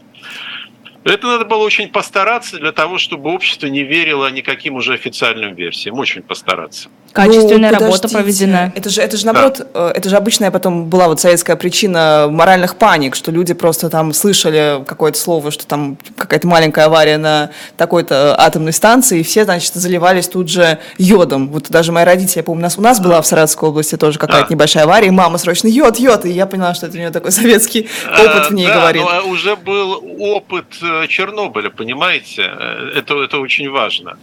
Это 1.04 1.26
надо 1.26 1.44
было 1.44 1.58
очень 1.58 1.88
постараться 1.88 2.58
для 2.58 2.72
того, 2.72 2.96
чтобы 2.96 3.30
общество 3.30 3.66
не 3.66 3.82
верило 3.82 4.30
никаким 4.30 4.76
уже 4.76 4.94
официальным 4.94 5.54
версиям. 5.54 5.98
Очень 5.98 6.22
постараться. 6.22 6.88
Качественная 7.14 7.70
ну, 7.70 7.78
работа 7.78 8.08
проведена. 8.08 8.72
Это 8.74 8.90
же, 8.90 9.00
это 9.00 9.16
же 9.16 9.24
наоборот, 9.24 9.68
да. 9.72 9.90
Э, 9.90 9.92
это 9.94 10.08
же 10.08 10.16
обычная 10.16 10.50
потом 10.50 10.86
была 10.86 11.06
вот 11.06 11.20
советская 11.20 11.54
причина 11.54 12.26
моральных 12.28 12.74
паник, 12.74 13.14
что 13.14 13.30
люди 13.30 13.54
просто 13.54 13.88
там 13.88 14.12
слышали 14.12 14.84
какое-то 14.84 15.16
слово, 15.16 15.52
что 15.52 15.64
там 15.64 15.96
какая-то 16.16 16.48
маленькая 16.48 16.86
авария 16.86 17.16
на 17.16 17.50
такой-то 17.76 18.34
атомной 18.36 18.72
станции, 18.72 19.20
и 19.20 19.22
все, 19.22 19.44
значит, 19.44 19.74
заливались 19.74 20.26
тут 20.26 20.50
же 20.50 20.80
йодом. 20.98 21.50
Вот 21.50 21.70
даже 21.70 21.92
мои 21.92 22.02
родители, 22.02 22.38
я 22.38 22.42
помню, 22.42 22.62
у 22.62 22.64
нас, 22.64 22.78
у 22.78 22.82
нас 22.82 22.98
была 22.98 23.22
в 23.22 23.26
Саратовской 23.28 23.68
области 23.68 23.96
тоже 23.96 24.18
какая-то 24.18 24.48
да. 24.48 24.52
небольшая 24.52 24.82
авария, 24.82 25.06
и 25.06 25.12
мама 25.12 25.38
срочно 25.38 25.68
йод, 25.68 26.00
йод, 26.00 26.24
и 26.24 26.30
я 26.30 26.46
поняла, 26.46 26.74
что 26.74 26.86
это 26.86 26.96
у 26.96 26.98
нее 26.98 27.10
такой 27.10 27.30
советский 27.30 27.88
опыт 28.10 28.50
в 28.50 28.54
ней 28.54 28.66
да, 28.66 28.74
говорит. 28.74 29.02
Но 29.04 29.28
уже 29.28 29.54
был 29.54 30.02
опыт 30.18 30.66
э, 30.82 31.06
Чернобыля, 31.06 31.70
понимаете? 31.70 32.42
Э, 32.42 32.90
это, 32.96 33.22
это 33.22 33.38
очень 33.38 33.70
важно. 33.70 34.16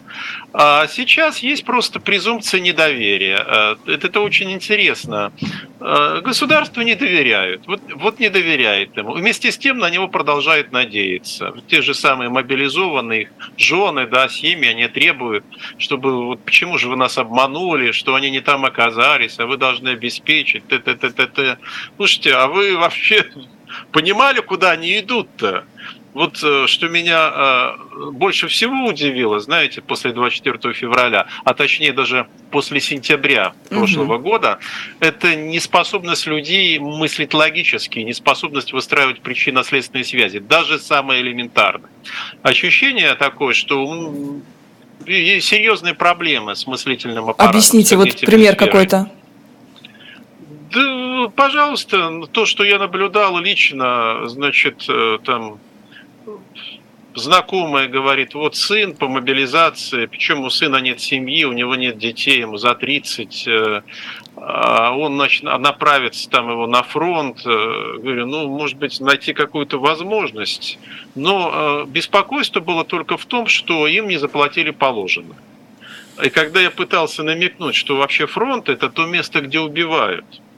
А 0.53 0.87
сейчас 0.87 1.39
есть 1.39 1.65
просто 1.65 1.99
презумпция 1.99 2.59
недоверия 2.59 3.01
доверия. 3.11 3.45
Э, 3.47 3.75
это 3.87 4.21
очень 4.21 4.51
интересно. 4.51 5.31
Э, 5.79 6.21
государству 6.23 6.81
не 6.81 6.95
доверяют. 6.95 7.67
Вот, 7.67 7.81
вот 7.95 8.19
не 8.19 8.29
доверяет 8.29 8.97
ему. 8.97 9.13
Вместе 9.13 9.51
с 9.51 9.57
тем 9.57 9.77
на 9.77 9.89
него 9.89 10.07
продолжают 10.07 10.71
надеяться. 10.71 11.53
Те 11.67 11.81
же 11.81 11.93
самые 11.93 12.29
мобилизованные 12.29 13.29
жены, 13.57 14.07
да, 14.07 14.29
семьи, 14.29 14.67
они 14.67 14.87
требуют, 14.87 15.43
чтобы 15.77 16.25
вот 16.25 16.43
почему 16.43 16.77
же 16.77 16.89
вы 16.89 16.95
нас 16.95 17.17
обманули, 17.17 17.91
что 17.91 18.15
они 18.15 18.29
не 18.31 18.41
там 18.41 18.65
оказались, 18.65 19.39
а 19.39 19.45
вы 19.45 19.57
должны 19.57 19.89
обеспечить. 19.89 20.67
Т 20.67 20.75
-т 20.75 20.95
-т 20.95 21.13
-т 21.13 21.31
-т. 21.33 21.57
Слушайте, 21.97 22.33
а 22.33 22.47
вы 22.47 22.77
вообще 22.77 23.25
понимали, 23.91 24.41
куда 24.41 24.71
они 24.71 24.99
идут-то? 24.99 25.63
Вот 26.13 26.43
э, 26.43 26.67
что 26.67 26.89
меня 26.89 27.31
э, 27.33 28.11
больше 28.11 28.49
всего 28.49 28.85
удивило, 28.85 29.39
знаете, 29.39 29.81
после 29.81 30.11
24 30.11 30.73
февраля, 30.73 31.27
а 31.45 31.53
точнее 31.53 31.93
даже 31.93 32.27
после 32.51 32.81
сентября 32.81 33.53
прошлого 33.69 34.15
угу. 34.15 34.23
года, 34.23 34.59
это 34.99 35.35
неспособность 35.35 36.27
людей 36.27 36.79
мыслить 36.79 37.33
логически, 37.33 37.99
неспособность 37.99 38.73
выстраивать 38.73 39.21
причинно-следственные 39.21 40.03
связи, 40.03 40.39
даже 40.39 40.79
самые 40.79 41.21
элементарные. 41.21 41.89
Ощущение 42.43 43.15
такое, 43.15 43.53
что 43.53 44.41
есть 45.05 45.47
серьезные 45.47 45.93
проблемы 45.93 46.55
с 46.55 46.67
мыслительным 46.67 47.29
аппаратом. 47.29 47.49
Объясните, 47.49 47.95
вот 47.95 48.19
пример 48.19 48.57
какой-то. 48.57 49.09
Да, 50.73 51.27
пожалуйста, 51.35 52.21
то, 52.31 52.45
что 52.45 52.63
я 52.63 52.79
наблюдал 52.79 53.37
лично, 53.39 54.27
значит, 54.27 54.85
э, 54.87 55.17
там 55.23 55.59
знакомая 57.15 57.87
говорит, 57.87 58.33
вот 58.33 58.55
сын 58.55 58.95
по 58.95 59.07
мобилизации, 59.07 60.05
причем 60.05 60.41
у 60.41 60.49
сына 60.49 60.77
нет 60.77 61.01
семьи, 61.01 61.43
у 61.43 61.51
него 61.51 61.75
нет 61.75 61.97
детей, 61.97 62.39
ему 62.39 62.57
за 62.57 62.75
30, 62.75 63.47
э, 63.47 63.81
а 64.37 64.95
он 64.95 65.15
значит, 65.15 65.43
направится 65.43 66.29
там 66.29 66.49
его 66.49 66.67
на 66.67 66.83
фронт. 66.83 67.41
Э, 67.45 67.97
говорю, 67.97 68.27
ну, 68.27 68.47
может 68.47 68.77
быть, 68.77 68.99
найти 68.99 69.33
какую-то 69.33 69.79
возможность. 69.79 70.79
Но 71.15 71.51
э, 71.53 71.85
беспокойство 71.87 72.59
было 72.59 72.85
только 72.85 73.17
в 73.17 73.25
том, 73.25 73.47
что 73.47 73.87
им 73.87 74.07
не 74.07 74.17
заплатили 74.17 74.71
положено. 74.71 75.35
И 76.23 76.29
когда 76.29 76.61
я 76.61 76.71
пытался 76.71 77.23
намекнуть, 77.23 77.75
что 77.75 77.97
вообще 77.97 78.27
фронт– 78.27 78.69
это 78.69 78.89
то 78.89 79.05
место, 79.05 79.41
где 79.41 79.59
убивают– 79.59 80.25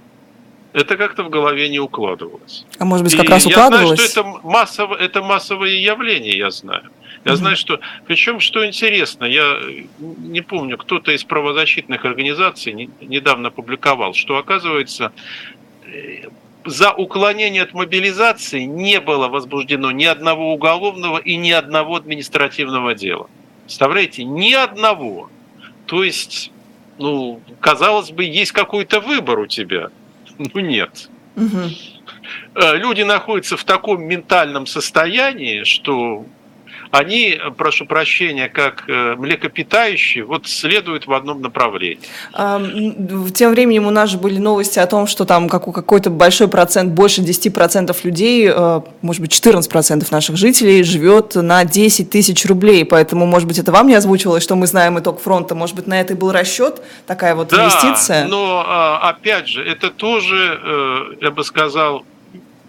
это 0.74 0.98
как-то 0.98 1.24
в 1.24 1.30
голове 1.30 1.70
не 1.70 1.80
укладывалось. 1.80 2.66
А 2.80 2.86
может 2.86 3.06
быть, 3.06 3.16
как 3.16 3.26
и 3.26 3.30
раз 3.30 3.46
укладывалось? 3.46 4.00
Я 4.00 4.08
знаю, 4.08 4.10
что 4.10 4.22
это, 4.22 4.48
массово, 4.48 4.96
это 4.96 5.22
массовое 5.22 5.70
явление, 5.70 6.36
я 6.36 6.50
знаю. 6.50 6.84
Я 7.26 7.34
угу. 7.34 7.38
знаю, 7.38 7.56
что... 7.56 7.80
Причем, 8.08 8.40
что 8.40 8.66
интересно, 8.66 9.26
я 9.26 9.60
не 10.00 10.42
помню, 10.42 10.78
кто-то 10.78 11.12
из 11.12 11.24
правозащитных 11.24 12.04
организаций 12.06 12.90
недавно 13.02 13.52
публиковал, 13.52 14.16
что, 14.16 14.38
оказывается, 14.38 15.12
э, 15.86 16.28
за 16.66 16.92
уклонение 16.92 17.62
от 17.62 17.74
мобилизации 17.74 18.62
не 18.62 19.00
было 19.00 19.28
возбуждено 19.28 19.92
ни 19.92 20.06
одного 20.06 20.54
уголовного 20.54 21.20
и 21.20 21.36
ни 21.36 21.52
одного 21.52 21.98
административного 21.98 22.96
дела. 22.96 23.30
Представляете, 23.66 24.24
ни 24.24 24.54
одного. 24.54 25.30
То 25.86 26.04
есть, 26.04 26.52
ну, 26.98 27.42
казалось 27.60 28.10
бы, 28.10 28.24
есть 28.24 28.54
какой-то 28.54 29.02
выбор 29.02 29.38
у 29.38 29.46
тебя– 29.46 29.90
Ну 30.54 30.60
нет. 30.62 31.10
Угу. 31.36 31.70
Люди 32.76 33.02
находятся 33.02 33.58
в 33.58 33.64
таком 33.64 34.04
ментальном 34.04 34.68
состоянии, 34.68 35.64
что 35.64 36.26
они, 36.94 37.40
прошу 37.58 37.86
прощения, 37.88 38.50
как 38.50 38.84
э, 38.88 39.16
млекопитающие, 39.16 40.24
вот 40.24 40.48
следуют 40.48 41.08
в 41.08 41.14
одном 41.14 41.42
направлении. 41.42 41.98
Тем 42.32 43.52
временем 43.52 43.88
у 43.88 43.90
нас 43.90 44.12
же 44.12 44.20
были 44.20 44.38
новости 44.38 44.78
о 44.78 44.86
том, 44.86 45.08
что 45.08 45.26
там 45.26 45.50
какой-то 45.50 46.12
большой 46.12 46.48
процент, 46.48 46.92
больше 46.92 47.22
10% 47.22 47.96
людей, 48.04 48.48
э, 48.48 48.82
может 49.02 49.22
быть, 49.22 49.32
14% 49.32 50.08
наших 50.12 50.38
жителей 50.38 50.84
живет 50.84 51.34
на 51.34 51.66
10 51.66 52.12
тысяч 52.12 52.46
рублей. 52.46 52.86
Поэтому, 52.86 53.26
может 53.26 53.48
быть, 53.48 53.58
это 53.58 53.72
вам 53.72 53.88
не 53.88 53.96
озвучивалось, 53.96 54.44
что 54.44 54.56
мы 54.56 54.68
знаем 54.68 55.00
итог 55.00 55.20
фронта. 55.20 55.56
Может 55.56 55.76
быть, 55.76 55.88
на 55.88 56.00
это 56.00 56.14
и 56.14 56.16
был 56.16 56.32
расчет, 56.32 56.80
такая 57.08 57.34
вот 57.34 57.50
да, 57.50 57.64
инвестиция? 57.64 58.28
но, 58.28 58.64
а, 58.68 59.10
опять 59.10 59.48
же, 59.48 59.64
это 59.64 59.90
тоже, 59.90 60.60
э, 60.64 61.16
я 61.22 61.32
бы 61.32 61.44
сказал, 61.44 62.06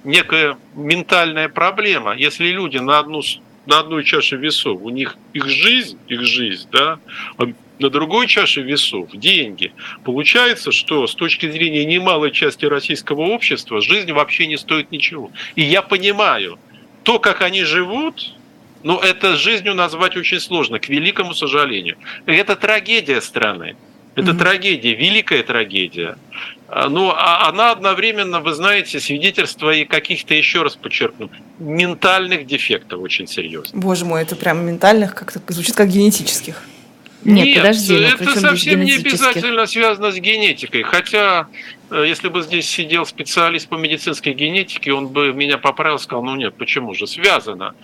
некая 0.02 0.56
ментальная 0.74 1.50
проблема. 1.50 2.14
Если 2.16 2.46
люди 2.48 2.78
на 2.78 2.98
одну 2.98 3.20
на 3.66 3.80
одной 3.80 4.04
чаше 4.04 4.36
весов 4.36 4.80
у 4.82 4.90
них 4.90 5.16
их 5.32 5.48
жизнь, 5.48 5.98
их 6.08 6.22
жизнь, 6.22 6.68
да, 6.70 6.98
а 7.38 7.44
на 7.78 7.90
другой 7.90 8.26
чаше 8.26 8.62
весов 8.62 9.10
деньги. 9.12 9.72
Получается, 10.04 10.70
что 10.72 11.06
с 11.06 11.14
точки 11.14 11.50
зрения 11.50 11.84
немалой 11.84 12.30
части 12.30 12.64
российского 12.66 13.22
общества 13.22 13.80
жизнь 13.80 14.12
вообще 14.12 14.46
не 14.46 14.56
стоит 14.56 14.92
ничего. 14.92 15.32
И 15.56 15.62
я 15.62 15.82
понимаю, 15.82 16.58
то, 17.02 17.18
как 17.18 17.42
они 17.42 17.64
живут, 17.64 18.34
ну, 18.82 18.98
это 18.98 19.36
жизнью 19.36 19.74
назвать 19.74 20.16
очень 20.16 20.40
сложно, 20.40 20.78
к 20.78 20.88
великому 20.88 21.34
сожалению. 21.34 21.96
Это 22.26 22.54
трагедия 22.54 23.20
страны. 23.20 23.76
Это 24.14 24.30
mm-hmm. 24.30 24.38
трагедия, 24.38 24.94
великая 24.94 25.42
трагедия. 25.42 26.16
А, 26.76 26.88
Но 26.88 27.04
ну, 27.04 27.10
а 27.10 27.48
она 27.48 27.70
одновременно, 27.70 28.40
вы 28.40 28.52
знаете, 28.52 28.98
свидетельство 28.98 29.70
и 29.70 29.84
каких-то, 29.84 30.34
еще 30.34 30.64
раз 30.64 30.74
подчеркну, 30.74 31.30
ментальных 31.60 32.46
дефектов 32.46 33.00
очень 33.00 33.28
серьезных. 33.28 33.80
Боже 33.80 34.04
мой, 34.04 34.22
это 34.22 34.34
прям 34.34 34.66
ментальных, 34.66 35.14
как-то 35.14 35.40
звучит 35.52 35.76
как 35.76 35.88
генетических. 35.88 36.60
Нет, 37.24 37.46
Нет 37.46 37.56
подожди, 37.56 37.94
ну, 37.94 38.06
это 38.06 38.40
совсем 38.40 38.80
не 38.84 38.92
обязательно 38.92 39.66
связано 39.66 40.12
с 40.12 40.16
генетикой. 40.16 40.82
Хотя, 40.82 41.48
э, 41.90 42.04
если 42.06 42.28
бы 42.28 42.42
здесь 42.42 42.68
сидел 42.68 43.06
специалист 43.06 43.66
по 43.68 43.76
медицинской 43.76 44.34
генетике, 44.34 44.92
он 44.92 45.08
бы 45.08 45.32
меня 45.32 45.56
поправил, 45.56 45.98
сказал, 45.98 46.22
ну 46.22 46.36
нет, 46.36 46.54
почему 46.54 46.92
же, 46.92 47.06
связано, 47.06 47.74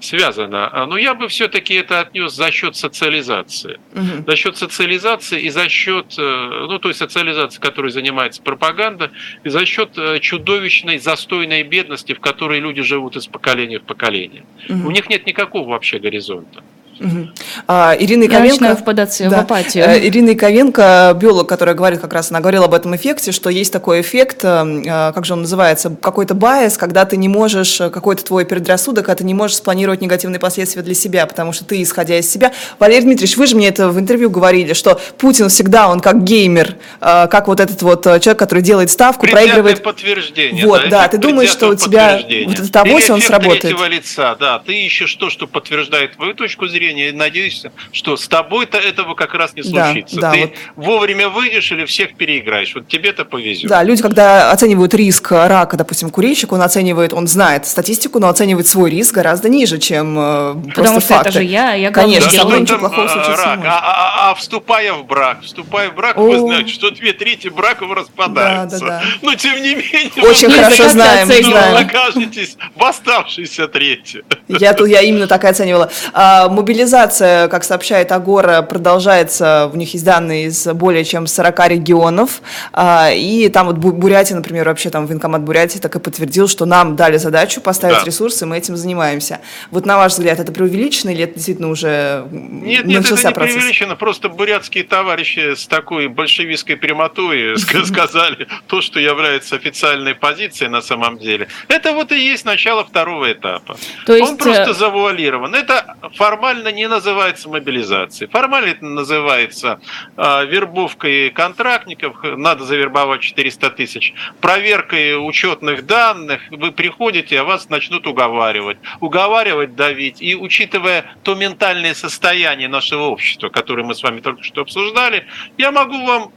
связано. 0.00 0.68
А, 0.70 0.86
но 0.86 0.98
я 0.98 1.14
бы 1.14 1.28
все-таки 1.28 1.74
это 1.74 2.00
отнес 2.00 2.34
за 2.34 2.50
счет 2.50 2.76
социализации. 2.76 3.80
Угу. 3.94 4.24
За 4.26 4.36
счет 4.36 4.58
социализации 4.58 5.40
и 5.40 5.48
за 5.48 5.68
счет, 5.70 6.14
э, 6.18 6.66
ну 6.68 6.78
то 6.78 6.88
есть 6.88 6.98
социализации, 6.98 7.58
которой 7.58 7.90
занимается 7.90 8.42
пропаганда, 8.42 9.12
и 9.44 9.48
за 9.48 9.64
счет 9.64 9.96
э, 9.96 10.18
чудовищной 10.20 10.98
застойной 10.98 11.62
бедности, 11.62 12.12
в 12.12 12.20
которой 12.20 12.60
люди 12.60 12.82
живут 12.82 13.16
из 13.16 13.26
поколения 13.26 13.78
в 13.78 13.84
поколение. 13.84 14.44
Угу. 14.68 14.88
У 14.88 14.90
них 14.90 15.08
нет 15.08 15.26
никакого 15.26 15.70
вообще 15.70 15.98
горизонта. 15.98 16.62
Угу. 17.00 17.28
А, 17.66 17.96
Ирина 17.98 18.24
Яковенко... 18.24 18.46
Я 18.46 18.52
начинаю 18.52 18.76
впадать 18.76 19.16
да, 19.20 19.30
в 19.30 19.40
апатию. 19.40 19.84
Э, 19.84 19.98
Ирина 20.06 20.30
Яковенко, 20.30 21.16
биолог, 21.18 21.48
которая 21.48 21.74
говорит 21.74 22.00
как 22.00 22.12
раз, 22.12 22.30
она 22.30 22.40
говорила 22.40 22.66
об 22.66 22.74
этом 22.74 22.94
эффекте, 22.94 23.32
что 23.32 23.48
есть 23.48 23.72
такой 23.72 24.02
эффект, 24.02 24.40
э, 24.44 24.82
э, 24.84 25.12
как 25.12 25.24
же 25.24 25.32
он 25.32 25.42
называется, 25.42 25.96
какой-то 26.00 26.34
bias, 26.34 26.76
когда 26.76 27.06
ты 27.06 27.16
не 27.16 27.28
можешь, 27.28 27.78
какой-то 27.78 28.24
твой 28.24 28.44
предрассудок, 28.44 29.08
а 29.08 29.14
ты 29.14 29.24
не 29.24 29.32
можешь 29.32 29.56
спланировать 29.56 30.02
негативные 30.02 30.38
последствия 30.38 30.82
для 30.82 30.94
себя, 30.94 31.24
потому 31.24 31.52
что 31.52 31.64
ты, 31.64 31.82
исходя 31.82 32.18
из 32.18 32.30
себя... 32.30 32.52
Валерий 32.78 33.04
Дмитриевич, 33.04 33.38
вы 33.38 33.46
же 33.46 33.56
мне 33.56 33.68
это 33.68 33.88
в 33.88 33.98
интервью 33.98 34.28
говорили, 34.28 34.74
что 34.74 35.00
Путин 35.16 35.48
всегда, 35.48 35.88
он 35.88 36.00
как 36.00 36.22
геймер, 36.22 36.76
как 37.00 37.48
вот 37.48 37.60
этот 37.60 37.80
вот 37.80 38.04
человек, 38.04 38.38
который 38.38 38.62
делает 38.62 38.90
ставку, 38.90 39.22
Предвзятое 39.22 39.46
проигрывает... 39.46 39.82
подтверждение. 39.82 40.66
Вот, 40.66 40.82
да, 40.90 41.02
да 41.02 41.08
ты 41.08 41.18
думаешь, 41.18 41.48
что 41.48 41.68
у 41.68 41.74
тебя 41.74 42.20
вот 42.46 42.58
этот 42.58 42.76
авось, 42.76 43.08
он 43.08 43.22
сработает. 43.22 43.74
лица, 43.88 44.36
да, 44.38 44.58
ты 44.58 44.84
ищешь 44.84 45.14
то, 45.14 45.30
что 45.30 45.46
подтверждает 45.46 46.16
твою 46.16 46.34
точку 46.34 46.66
зрения, 46.68 46.89
зрения 46.90 47.08
и 47.10 47.12
надеешься, 47.12 47.72
что 47.92 48.16
с 48.16 48.28
тобой-то 48.28 48.78
этого 48.78 49.14
как 49.14 49.34
раз 49.34 49.54
не 49.54 49.62
случится. 49.62 50.16
Да, 50.16 50.30
да, 50.30 50.32
Ты 50.32 50.40
вот... 50.76 50.86
вовремя 50.86 51.28
выйдешь 51.28 51.70
или 51.72 51.84
всех 51.84 52.14
переиграешь. 52.14 52.74
Вот 52.74 52.88
тебе-то 52.88 53.24
повезет. 53.24 53.68
Да, 53.68 53.82
люди, 53.82 54.02
когда 54.02 54.50
оценивают 54.50 54.94
риск 54.94 55.32
рака, 55.32 55.76
допустим, 55.76 56.10
курильщик, 56.10 56.52
он 56.52 56.62
оценивает, 56.62 57.12
он 57.12 57.26
знает 57.26 57.66
статистику, 57.66 58.18
но 58.18 58.28
оценивает 58.28 58.66
свой 58.66 58.90
риск 58.90 59.14
гораздо 59.14 59.48
ниже, 59.48 59.78
чем 59.78 60.18
э, 60.18 60.54
Потому 60.54 60.72
просто 60.74 61.00
что 61.00 61.08
факты. 61.14 61.28
это 61.28 61.38
же 61.38 61.44
я, 61.44 61.74
я 61.74 61.90
Конечно, 61.90 62.30
со 62.30 62.44
мной 62.44 62.60
ничего 62.60 62.78
плохого 62.78 63.08
случиться 63.08 63.36
рак. 63.36 63.60
А, 63.64 63.78
а, 63.78 64.30
а, 64.30 64.34
вступая 64.34 64.92
в 64.92 65.06
брак, 65.06 65.42
вступая 65.42 65.90
в 65.90 65.94
брак, 65.94 66.16
О. 66.16 66.22
вы 66.22 66.38
знаете, 66.38 66.72
что 66.72 66.90
две 66.90 67.12
трети 67.12 67.48
браков 67.48 67.92
распадаются. 67.92 68.80
Да, 68.80 68.86
да, 68.86 69.00
да. 69.00 69.04
Но 69.22 69.34
тем 69.34 69.56
не 69.62 69.74
менее... 69.74 70.10
Очень 70.22 70.50
хорошо 70.50 70.88
знаем. 70.88 71.28
Вы 71.28 71.78
окажетесь 71.78 72.56
в 72.74 72.84
оставшейся 72.84 73.68
трети. 73.68 74.24
Я, 74.48 74.76
я 74.86 75.00
именно 75.02 75.26
так 75.26 75.44
и 75.44 75.46
оценивала. 75.46 75.90
А, 76.12 76.48
мобилизация 76.48 76.79
Мобилизация, 76.80 77.48
как 77.48 77.62
сообщает 77.62 78.10
Агора, 78.10 78.62
продолжается. 78.62 79.70
У 79.70 79.76
них 79.76 79.92
есть 79.92 80.02
данные 80.02 80.46
из 80.46 80.66
более 80.66 81.04
чем 81.04 81.26
40 81.26 81.68
регионов. 81.68 82.40
А, 82.72 83.10
и 83.12 83.50
там 83.50 83.66
вот 83.66 83.76
Бурятия, 83.76 84.34
например, 84.34 84.66
вообще 84.66 84.88
там 84.88 85.06
военкомат 85.06 85.42
Бурятии 85.42 85.78
так 85.78 85.94
и 85.96 85.98
подтвердил, 85.98 86.48
что 86.48 86.64
нам 86.64 86.96
дали 86.96 87.18
задачу 87.18 87.60
поставить 87.60 87.98
да. 87.98 88.04
ресурсы, 88.04 88.46
мы 88.46 88.56
этим 88.56 88.78
занимаемся. 88.78 89.40
Вот 89.70 89.84
на 89.84 89.98
ваш 89.98 90.12
взгляд, 90.12 90.40
это 90.40 90.52
преувеличено 90.52 91.10
или 91.10 91.24
это 91.24 91.34
действительно 91.34 91.68
уже 91.68 92.26
Нет, 92.30 92.86
нет, 92.86 93.04
это 93.04 93.14
не 93.14 93.34
процесс? 93.34 93.34
преувеличено. 93.34 93.96
Просто 93.96 94.30
бурятские 94.30 94.84
товарищи 94.84 95.54
с 95.54 95.66
такой 95.66 96.08
большевистской 96.08 96.78
прямотой 96.78 97.58
сказали 97.84 98.48
то, 98.68 98.80
что 98.80 98.98
является 98.98 99.56
официальной 99.56 100.14
позицией 100.14 100.70
на 100.70 100.80
самом 100.80 101.18
деле. 101.18 101.48
Это 101.68 101.92
вот 101.92 102.10
и 102.10 102.18
есть 102.18 102.46
начало 102.46 102.86
второго 102.86 103.30
этапа. 103.30 103.76
То 104.06 104.16
есть... 104.16 104.30
Он 104.30 104.38
просто 104.38 104.70
э, 104.70 104.74
завуалирован. 104.74 105.54
Это 105.54 105.96
формально 106.14 106.69
не 106.72 106.88
называется 106.88 107.48
мобилизацией. 107.48 108.30
Формально 108.30 108.66
это 108.66 108.84
называется 108.84 109.80
э, 110.16 110.46
вербовкой 110.46 111.30
контрактников, 111.30 112.16
надо 112.22 112.64
завербовать 112.64 113.22
400 113.22 113.70
тысяч, 113.70 114.14
проверкой 114.40 115.16
учетных 115.16 115.86
данных, 115.86 116.42
вы 116.50 116.72
приходите, 116.72 117.40
а 117.40 117.44
вас 117.44 117.68
начнут 117.68 118.06
уговаривать. 118.06 118.78
Уговаривать, 119.00 119.76
давить. 119.76 120.20
И 120.22 120.34
учитывая 120.34 121.04
то 121.22 121.34
ментальное 121.34 121.94
состояние 121.94 122.68
нашего 122.68 123.04
общества, 123.04 123.48
которое 123.48 123.84
мы 123.84 123.94
с 123.94 124.02
вами 124.02 124.20
только 124.20 124.42
что 124.42 124.62
обсуждали, 124.62 125.26
я 125.58 125.70
могу 125.70 126.04
вам 126.04 126.32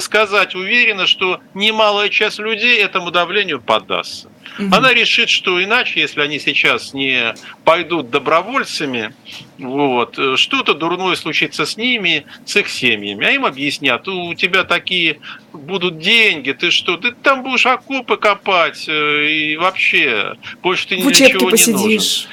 сказать 0.00 0.54
уверенно, 0.54 1.06
что 1.06 1.40
немалая 1.54 2.08
часть 2.08 2.38
людей 2.38 2.82
этому 2.82 3.10
давлению 3.10 3.60
поддастся. 3.60 4.28
Угу. 4.58 4.74
Она 4.74 4.92
решит, 4.92 5.28
что 5.28 5.62
иначе, 5.62 6.00
если 6.00 6.20
они 6.20 6.38
сейчас 6.38 6.94
не 6.94 7.34
пойдут 7.64 8.10
добровольцами, 8.10 9.14
вот, 9.58 10.18
что-то 10.36 10.74
дурное 10.74 11.14
случится 11.16 11.64
с 11.64 11.76
ними, 11.76 12.24
с 12.44 12.56
их 12.56 12.68
семьями. 12.68 13.26
А 13.26 13.30
им 13.30 13.46
объяснят, 13.46 14.06
у 14.08 14.34
тебя 14.34 14.64
такие 14.64 15.20
будут 15.52 15.98
деньги, 15.98 16.52
ты 16.52 16.70
что, 16.70 16.96
ты 16.96 17.12
там 17.12 17.42
будешь 17.42 17.66
окопы 17.66 18.16
копать, 18.16 18.84
э, 18.88 19.26
и 19.28 19.56
вообще 19.56 20.36
больше 20.62 20.88
ты 20.88 20.96
в 20.96 21.06
ничего 21.06 21.48
посидишь. 21.48 21.76
не 21.76 21.94
нужен. 21.94 22.28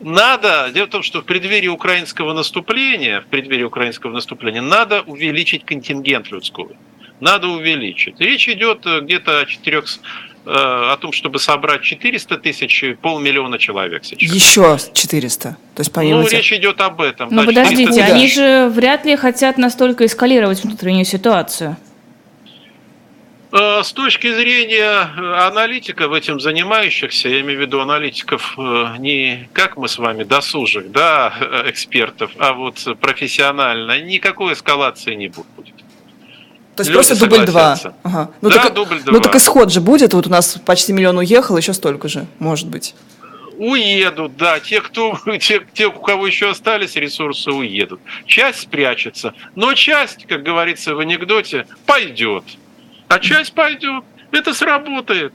Надо, 0.00 0.70
дело 0.74 0.86
в 0.86 0.90
том, 0.90 1.02
что 1.02 1.22
в 1.22 1.24
преддверии 1.24 1.68
украинского 1.68 2.34
наступления, 2.34 3.20
в 3.20 3.26
преддверии 3.26 3.62
украинского 3.62 4.12
наступления 4.12 4.60
надо 4.60 5.02
увеличить 5.02 5.64
контингент 5.64 6.30
людской 6.30 6.76
надо 7.20 7.48
увеличить. 7.48 8.20
Речь 8.20 8.48
идет 8.48 8.86
э, 8.86 9.00
где-то 9.00 9.40
о 9.40 9.46
четырех 9.46 9.84
э, 9.84 10.33
о 10.46 10.96
том, 11.00 11.12
чтобы 11.12 11.38
собрать 11.38 11.82
400 11.82 12.36
тысяч, 12.38 12.84
полмиллиона 13.00 13.58
человек 13.58 14.04
сейчас. 14.04 14.30
Еще 14.30 14.78
400? 14.92 15.56
То 15.74 15.80
есть 15.80 15.92
помимо 15.92 16.20
Ну, 16.20 16.24
тех... 16.24 16.38
речь 16.38 16.52
идет 16.52 16.80
об 16.80 17.00
этом. 17.00 17.28
Ну, 17.30 17.42
да, 17.42 17.46
подождите, 17.46 17.84
400... 17.86 18.04
они 18.04 18.28
же 18.28 18.68
вряд 18.68 19.04
ли 19.04 19.16
хотят 19.16 19.58
настолько 19.58 20.04
эскалировать 20.06 20.62
внутреннюю 20.62 21.04
ситуацию. 21.04 21.76
Э, 23.52 23.82
с 23.84 23.92
точки 23.92 24.34
зрения 24.34 25.08
аналитиков, 25.46 26.12
этим 26.12 26.40
занимающихся, 26.40 27.28
я 27.28 27.40
имею 27.40 27.58
в 27.58 27.62
виду 27.62 27.80
аналитиков 27.80 28.56
не 28.98 29.48
как 29.52 29.76
мы 29.76 29.88
с 29.88 29.96
вами, 29.98 30.24
досужих, 30.24 30.90
да, 30.90 31.32
экспертов, 31.66 32.32
а 32.38 32.52
вот 32.52 32.84
профессионально, 33.00 34.00
никакой 34.00 34.54
эскалации 34.54 35.14
не 35.14 35.28
будет. 35.28 35.83
То 36.76 36.80
есть 36.80 36.90
Люди 36.90 36.94
просто 36.94 37.16
дубль 37.16 37.46
два. 37.46 37.78
Ага. 38.02 38.30
Ну, 38.40 38.48
да, 38.48 38.64
так, 38.64 38.74
дубль 38.74 39.00
два. 39.00 39.12
Ну 39.12 39.20
так 39.20 39.34
исход 39.36 39.70
же 39.72 39.80
будет, 39.80 40.12
вот 40.12 40.26
у 40.26 40.30
нас 40.30 40.58
почти 40.64 40.92
миллион 40.92 41.18
уехал, 41.18 41.56
еще 41.56 41.72
столько 41.72 42.08
же, 42.08 42.26
может 42.40 42.68
быть. 42.68 42.94
Уедут, 43.56 44.36
да. 44.36 44.58
Те, 44.58 44.80
кто, 44.80 45.16
те, 45.40 45.64
те, 45.72 45.86
у 45.86 45.92
кого 45.92 46.26
еще 46.26 46.50
остались 46.50 46.96
ресурсы, 46.96 47.50
уедут. 47.52 48.00
Часть 48.26 48.62
спрячется, 48.62 49.34
но 49.54 49.74
часть, 49.74 50.26
как 50.26 50.42
говорится 50.42 50.94
в 50.96 50.98
анекдоте, 50.98 51.66
пойдет. 51.86 52.44
А 53.08 53.20
часть 53.20 53.52
пойдет. 53.52 54.02
Это 54.32 54.52
сработает. 54.52 55.32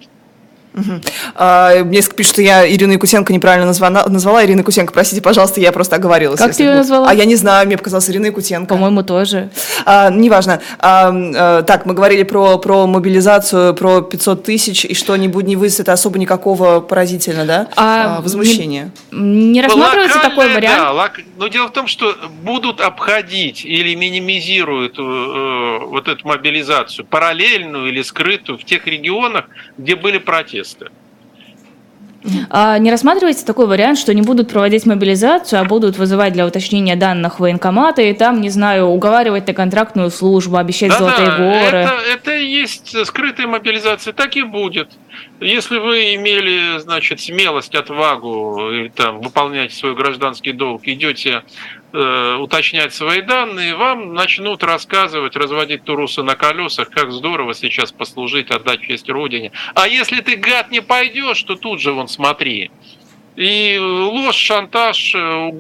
Угу. 0.80 1.02
А, 1.36 1.84
мне 1.84 2.02
пишут, 2.02 2.34
что 2.34 2.42
я 2.42 2.70
Ирину 2.70 2.94
Якутенко 2.94 3.34
неправильно 3.34 3.66
назвала, 3.66 4.06
назвала. 4.08 4.44
Ирина 4.46 4.60
Якутенко, 4.60 4.94
простите, 4.94 5.22
пожалуйста, 5.22 5.62
я 5.62 5.72
просто 5.72 5.96
оговорилась. 5.96 6.40
Как 6.40 6.56
ты 6.56 6.64
ее 6.64 6.76
назвала? 6.76 7.10
А 7.10 7.14
я 7.14 7.26
не 7.26 7.36
знаю, 7.36 7.68
мне 7.68 7.78
показалось 7.78 8.10
Ирина 8.10 8.28
Якутенко. 8.28 8.74
По-моему, 8.74 9.04
тоже. 9.04 9.50
А, 9.86 10.10
неважно. 10.10 10.62
А, 10.80 11.12
а, 11.12 11.62
так, 11.64 11.86
мы 11.86 11.94
говорили 11.94 12.24
про, 12.24 12.58
про 12.58 12.88
мобилизацию, 12.88 13.74
про 13.74 14.02
500 14.02 14.44
тысяч, 14.44 14.86
и 14.86 14.94
что 14.94 15.16
не, 15.16 15.28
будет, 15.28 15.48
не 15.48 15.56
вызовет 15.56 15.90
особо 15.90 16.20
никакого 16.20 16.80
поразительно, 16.80 17.46
да, 17.46 17.68
а, 17.76 18.18
а, 18.18 18.22
возмущения. 18.22 18.92
Не, 19.12 19.52
не 19.52 19.62
рассматривается 19.62 20.20
такой 20.20 20.54
вариант? 20.54 20.80
Да, 20.80 20.92
лок... 20.92 21.12
но 21.38 21.48
дело 21.48 21.68
в 21.68 21.72
том, 21.72 21.88
что 21.88 22.16
будут 22.44 22.82
обходить 22.82 23.66
или 23.66 23.96
минимизируют 23.96 24.98
э, 24.98 25.02
э 25.02 25.86
вот 25.86 26.08
эту 26.08 26.28
мобилизацию, 26.28 27.06
параллельную 27.06 27.90
или 27.90 28.02
скрытую 28.02 28.58
в 28.58 28.64
тех 28.64 28.86
регионах, 28.86 29.46
где 29.78 29.96
были 29.96 30.18
протесты. 30.18 30.69
А 32.50 32.78
не 32.80 32.92
рассматривается 32.92 33.46
такой 33.46 33.68
вариант, 33.68 33.98
что 33.98 34.14
не 34.14 34.22
будут 34.22 34.50
проводить 34.50 34.86
мобилизацию, 34.86 35.62
а 35.62 35.64
будут 35.64 35.98
вызывать 35.98 36.34
для 36.34 36.46
уточнения 36.46 36.96
данных 36.96 37.40
военкоматы 37.40 38.10
и 38.10 38.14
там, 38.14 38.42
не 38.42 38.50
знаю, 38.50 38.88
уговаривать 38.88 39.48
на 39.48 39.54
контрактную 39.54 40.10
службу, 40.10 40.58
обещать 40.58 40.90
да, 40.90 40.98
золотые 40.98 41.28
да, 41.30 41.38
горы? 41.38 41.78
Это, 41.78 41.94
это 42.14 42.36
и 42.36 42.46
есть 42.46 43.06
скрытая 43.06 43.48
мобилизация, 43.48 44.14
так 44.14 44.36
и 44.36 44.44
будет. 44.44 44.90
Если 45.40 45.78
вы 45.78 46.16
имели, 46.16 46.80
значит, 46.80 47.22
смелость, 47.22 47.76
отвагу 47.76 48.70
и, 48.72 48.90
там, 48.90 49.22
выполнять 49.22 49.74
свой 49.74 49.96
гражданский 49.96 50.52
долг, 50.52 50.82
идете 50.86 51.44
Э, 51.92 52.36
уточнять 52.36 52.94
свои 52.94 53.22
данные, 53.22 53.76
вам 53.76 54.14
начнут 54.14 54.64
рассказывать, 54.64 55.36
разводить 55.36 55.84
турусы 55.84 56.22
на 56.22 56.36
колесах, 56.36 56.92
как 56.92 57.12
здорово 57.12 57.56
сейчас 57.56 57.92
послужить, 57.92 58.52
отдать 58.52 58.82
честь 58.82 59.10
Родине. 59.10 59.52
А 59.74 59.88
если 59.88 60.22
ты, 60.22 60.36
гад, 60.36 60.70
не 60.70 60.82
пойдешь, 60.82 61.42
то 61.42 61.56
тут 61.56 61.82
же 61.82 61.92
вон 61.92 62.08
смотри. 62.08 62.70
И 63.36 63.80
ложь, 63.80 64.36
шантаж, 64.36 65.16
э, 65.16 65.52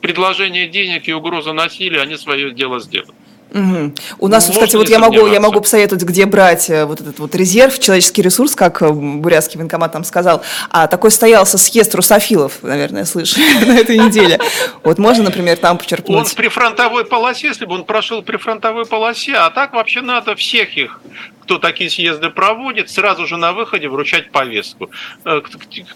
предложение 0.00 0.66
денег 0.66 1.06
и 1.06 1.12
угроза 1.12 1.52
насилия, 1.52 2.00
они 2.00 2.16
свое 2.16 2.50
дело 2.50 2.80
сделают. 2.80 3.14
Угу. 3.56 3.92
У 4.18 4.28
нас, 4.28 4.46
Можно 4.48 4.52
кстати, 4.52 4.76
вот 4.76 4.88
я 4.90 4.98
могу, 4.98 5.26
я 5.26 5.40
могу 5.40 5.62
посоветовать, 5.62 6.04
где 6.04 6.26
брать 6.26 6.68
э, 6.68 6.84
вот 6.84 7.00
этот 7.00 7.18
вот 7.18 7.34
резерв, 7.34 7.78
человеческий 7.78 8.20
ресурс, 8.20 8.54
как 8.54 8.82
э, 8.82 8.90
бурятский 8.90 9.56
военкомат 9.56 9.92
там 9.92 10.04
сказал. 10.04 10.42
А 10.68 10.86
такой 10.86 11.10
стоялся 11.10 11.56
съезд 11.56 11.94
русофилов, 11.94 12.58
наверное, 12.60 13.06
слышали 13.06 13.64
на 13.64 13.78
этой 13.78 13.96
неделе. 13.96 14.38
Вот 14.82 14.98
можно, 14.98 15.24
например, 15.24 15.56
там 15.56 15.78
почерпнуть. 15.78 16.18
Он 16.18 16.24
в 16.26 16.34
прифронтовой 16.34 17.06
полосе, 17.06 17.48
если 17.48 17.64
бы 17.64 17.74
он 17.74 17.84
прошел 17.84 18.20
в 18.20 18.24
прифронтовой 18.24 18.84
полосе, 18.84 19.34
а 19.34 19.48
так 19.48 19.72
вообще 19.72 20.02
надо 20.02 20.36
всех 20.36 20.76
их 20.76 21.00
кто 21.46 21.58
такие 21.58 21.88
съезды 21.88 22.28
проводит, 22.28 22.90
сразу 22.90 23.24
же 23.24 23.36
на 23.36 23.52
выходе 23.52 23.88
вручать 23.88 24.32
повестку. 24.32 24.90
Э, 25.24 25.40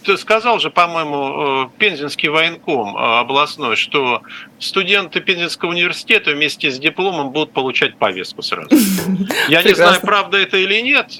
кто 0.00 0.16
сказал 0.16 0.60
же, 0.60 0.70
по-моему, 0.70 1.64
э, 1.64 1.68
Пензенский 1.76 2.28
военком 2.28 2.96
э, 2.96 3.18
областной, 3.18 3.74
что 3.74 4.22
студенты 4.60 5.20
Пензенского 5.20 5.70
университета 5.70 6.30
вместе 6.30 6.70
с 6.70 6.78
дипломом 6.78 7.30
будут 7.30 7.52
получать 7.52 7.96
повестку 7.96 8.42
сразу. 8.42 8.68
Я 9.48 9.64
не 9.64 9.74
знаю, 9.74 10.00
правда 10.00 10.38
это 10.38 10.56
или 10.56 10.80
нет. 10.82 11.18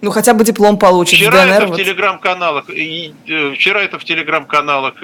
Ну, 0.00 0.10
хотя 0.10 0.34
бы 0.34 0.44
диплом 0.44 0.76
получить. 0.76 1.20
Вчера 1.20 1.44
ДНР, 1.44 1.52
это 1.52 1.66
в 1.66 1.68
вот. 1.70 1.76
телеграм-каналах, 1.76 2.64
вчера 2.64 3.82
это 3.82 3.98
в 4.00 4.04
телеграм-каналах 4.04 4.94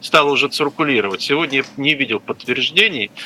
стало 0.00 0.30
уже 0.30 0.48
циркулировать. 0.48 1.20
Сегодня 1.20 1.58
я 1.58 1.64
не 1.76 1.94
видел 1.94 2.20
подтверждений. 2.20 3.10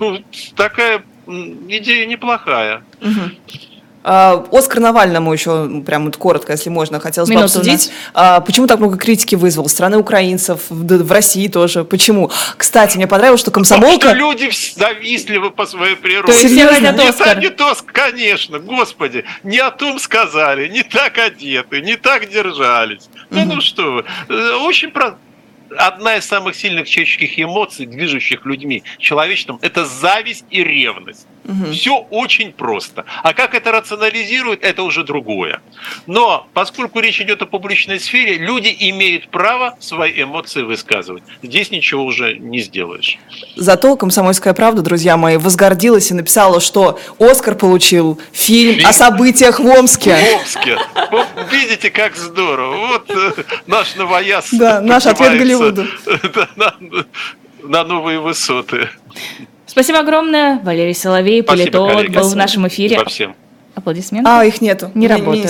Ну, 0.00 0.22
такая 0.56 1.02
идея 1.26 2.06
неплохая. 2.06 2.82
Угу. 3.00 3.69
А, 4.02 4.46
Оскар 4.50 4.80
Навальному 4.80 5.32
еще, 5.32 5.82
прям 5.86 6.06
вот 6.06 6.16
коротко, 6.16 6.52
если 6.52 6.70
можно, 6.70 7.00
хотелось 7.00 7.28
бы 7.28 7.40
обсудить. 7.40 7.90
А, 8.14 8.40
почему 8.40 8.66
так 8.66 8.78
много 8.78 8.96
критики 8.96 9.34
вызвал? 9.34 9.68
Страны 9.68 9.98
украинцев, 9.98 10.62
в 10.68 11.12
России 11.12 11.48
тоже. 11.48 11.84
Почему? 11.84 12.30
Кстати, 12.56 12.96
мне 12.96 13.06
понравилось, 13.06 13.40
что 13.40 13.50
комсомолка... 13.50 14.08
Потому 14.08 14.14
что 14.14 14.42
люди 14.42 14.50
завистливы 14.76 15.50
по 15.50 15.66
своей 15.66 15.96
природе. 15.96 16.32
То 16.32 16.38
есть 16.38 16.54
все 16.54 16.66
хотят 16.66 16.98
Оскар? 16.98 17.38
Не, 17.38 17.44
не 17.44 17.50
то, 17.50 17.76
конечно, 17.86 18.58
господи, 18.58 19.24
не 19.42 19.58
о 19.58 19.70
том 19.70 19.98
сказали, 19.98 20.68
не 20.68 20.82
так 20.82 21.18
одеты, 21.18 21.82
не 21.82 21.96
так 21.96 22.30
держались. 22.30 23.08
Угу. 23.30 23.40
Ну, 23.40 23.54
ну 23.54 23.60
что 23.60 23.92
вы, 23.92 24.04
э, 24.28 24.52
очень 24.64 24.90
про 24.90 25.18
одна 25.76 26.16
из 26.16 26.24
самых 26.24 26.56
сильных 26.56 26.88
человеческих 26.88 27.38
эмоций, 27.38 27.86
движущих 27.86 28.44
людьми, 28.44 28.82
человечеством, 28.98 29.58
это 29.62 29.84
зависть 29.84 30.44
и 30.50 30.64
ревность. 30.64 31.26
Угу. 31.44 31.72
Все 31.72 31.96
очень 32.10 32.52
просто. 32.52 33.04
А 33.22 33.32
как 33.32 33.54
это 33.54 33.72
рационализирует, 33.72 34.64
это 34.64 34.82
уже 34.82 35.04
другое. 35.04 35.60
Но 36.06 36.46
поскольку 36.52 37.00
речь 37.00 37.20
идет 37.20 37.42
о 37.42 37.46
публичной 37.46 37.98
сфере, 37.98 38.36
люди 38.36 38.74
имеют 38.78 39.28
право 39.28 39.76
свои 39.80 40.22
эмоции 40.22 40.62
высказывать. 40.62 41.22
Здесь 41.42 41.70
ничего 41.70 42.04
уже 42.04 42.38
не 42.38 42.60
сделаешь. 42.60 43.18
Зато 43.56 43.96
«Комсомольская 43.96 44.54
правда», 44.54 44.82
друзья 44.82 45.16
мои, 45.16 45.36
возгордилась 45.36 46.10
и 46.10 46.14
написала, 46.14 46.60
что 46.60 46.98
Оскар 47.18 47.54
получил 47.54 48.20
фильм, 48.32 48.74
фильм? 48.74 48.88
о 48.88 48.92
событиях 48.92 49.60
в 49.60 49.66
Омске. 49.66 50.16
В 50.16 50.34
Омске. 50.34 50.78
видите, 51.50 51.90
как 51.90 52.16
здорово. 52.16 52.86
Вот 52.86 53.10
э, 53.10 53.42
наш 53.66 53.94
новояз. 53.96 54.48
Да, 54.52 54.80
наш 54.80 55.06
ответ 55.06 55.38
Голливуду. 55.38 55.86
На 57.62 57.84
новые 57.84 58.20
высоты. 58.20 58.88
Спасибо 59.70 60.00
огромное. 60.00 60.58
Валерий 60.64 60.94
Соловей, 60.94 61.44
политолог, 61.44 62.10
был 62.10 62.28
в 62.28 62.34
нашем 62.34 62.66
эфире. 62.66 62.96
Спасибо 62.96 63.10
всем. 63.10 63.36
Аплодисменты. 63.76 64.28
А, 64.28 64.44
их 64.44 64.60
нету. 64.60 64.90
Не, 64.94 65.02
не 65.02 65.08
работает. 65.08 65.36